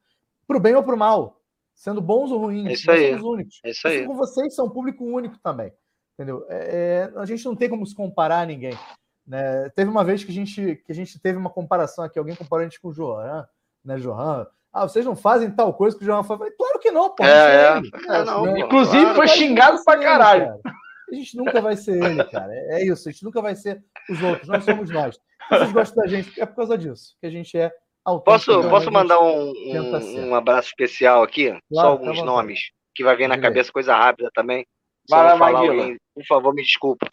[0.50, 1.40] Pro bem ou pro mal
[1.80, 2.68] sendo bons ou ruins.
[2.68, 3.10] É isso aí.
[3.12, 3.60] Somos únicos.
[3.64, 3.98] É isso aí.
[3.98, 5.72] Assim com vocês são um público único também.
[6.14, 6.46] Entendeu?
[6.50, 8.78] É, é, a gente não tem como se comparar a ninguém.
[9.26, 9.70] Né?
[9.70, 12.66] Teve uma vez que a, gente, que a gente teve uma comparação aqui, alguém comparou
[12.66, 13.48] a gente com o Johan,
[13.86, 14.46] né, Johan?
[14.74, 16.40] Ah, vocês não fazem tal coisa que o Johan faz.
[16.58, 17.24] Claro que não, pô.
[17.24, 17.82] É, é.
[18.10, 18.60] é não, né?
[18.60, 20.60] Inclusive claro, foi xingado pra caralho.
[21.08, 22.52] Ele, a gente nunca vai ser ele, cara.
[22.54, 25.18] É isso, a gente nunca vai ser os outros, nós somos nós.
[25.50, 27.72] Vocês gostam da gente, é por causa disso, que a gente é
[28.04, 31.50] Posso, posso mandar um, um, um, abraço especial aqui?
[31.50, 34.66] Claro, Só alguns nomes, que vai vir na cabeça coisa rápida também.
[35.08, 37.08] Vai lá, falar alguém, por favor, me desculpa.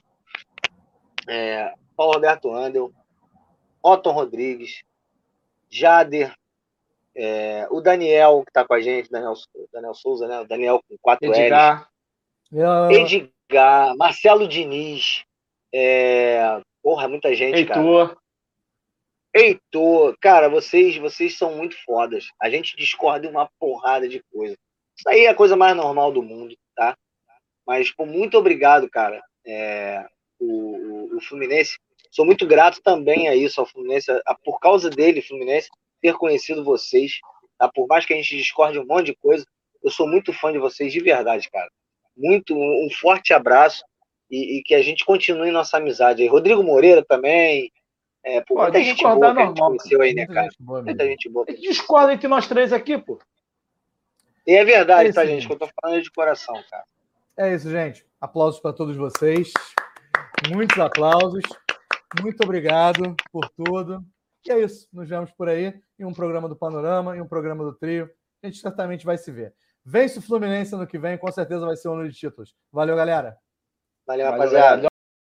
[1.28, 2.92] É, Paulo Roberto Andel,
[3.82, 4.82] Otton Rodrigues,
[5.68, 6.34] Jader,
[7.14, 9.34] é, o Daniel, que está com a gente, Daniel,
[9.72, 10.40] Daniel Souza, né?
[10.40, 11.88] O Daniel com 4 Edgar.
[12.52, 12.90] L's.
[12.90, 15.24] Edgar, Marcelo Diniz,
[15.72, 18.08] é, porra, muita gente, Heitor.
[18.08, 18.18] cara.
[19.36, 22.28] Heitor, cara, vocês, vocês são muito fodas.
[22.40, 24.56] A gente discorda uma porrada de coisa.
[24.96, 26.96] Isso aí é a coisa mais normal do mundo, tá?
[27.66, 29.22] Mas, pô, muito obrigado, cara.
[29.46, 30.06] É,
[30.40, 31.76] o, o, o, Fluminense,
[32.10, 35.68] sou muito grato também a isso, ao Fluminense, a, a, por causa dele, Fluminense,
[36.00, 37.18] ter conhecido vocês,
[37.58, 37.68] tá?
[37.68, 39.44] Por mais que a gente discorde um monte de coisa,
[39.84, 41.70] eu sou muito fã de vocês de verdade, cara.
[42.16, 43.84] Muito, um, um forte abraço
[44.30, 46.28] e, e, que a gente continue nossa amizade aí.
[46.28, 47.70] Rodrigo Moreira também,
[48.26, 50.48] é, pô, muita gente boa que a gente conheceu aí, né, cara?
[50.58, 51.46] Boa, muita gente boa.
[51.46, 53.20] Discorda entre nós três aqui, pô.
[54.44, 55.46] E é verdade, é tá, gente?
[55.46, 56.82] Que eu tô falando de coração, cara.
[57.36, 58.04] É isso, gente.
[58.20, 59.52] Aplausos para todos vocês.
[60.48, 61.44] Muitos aplausos.
[62.20, 64.04] Muito obrigado por tudo.
[64.44, 64.88] E é isso.
[64.92, 68.10] Nos vemos por aí em um programa do Panorama, em um programa do Trio.
[68.42, 69.54] A gente certamente vai se ver.
[69.84, 72.56] Vence o Fluminense ano que vem, com certeza vai ser um ano de títulos.
[72.72, 73.36] Valeu, galera.
[74.04, 74.88] Valeu, rapaziada.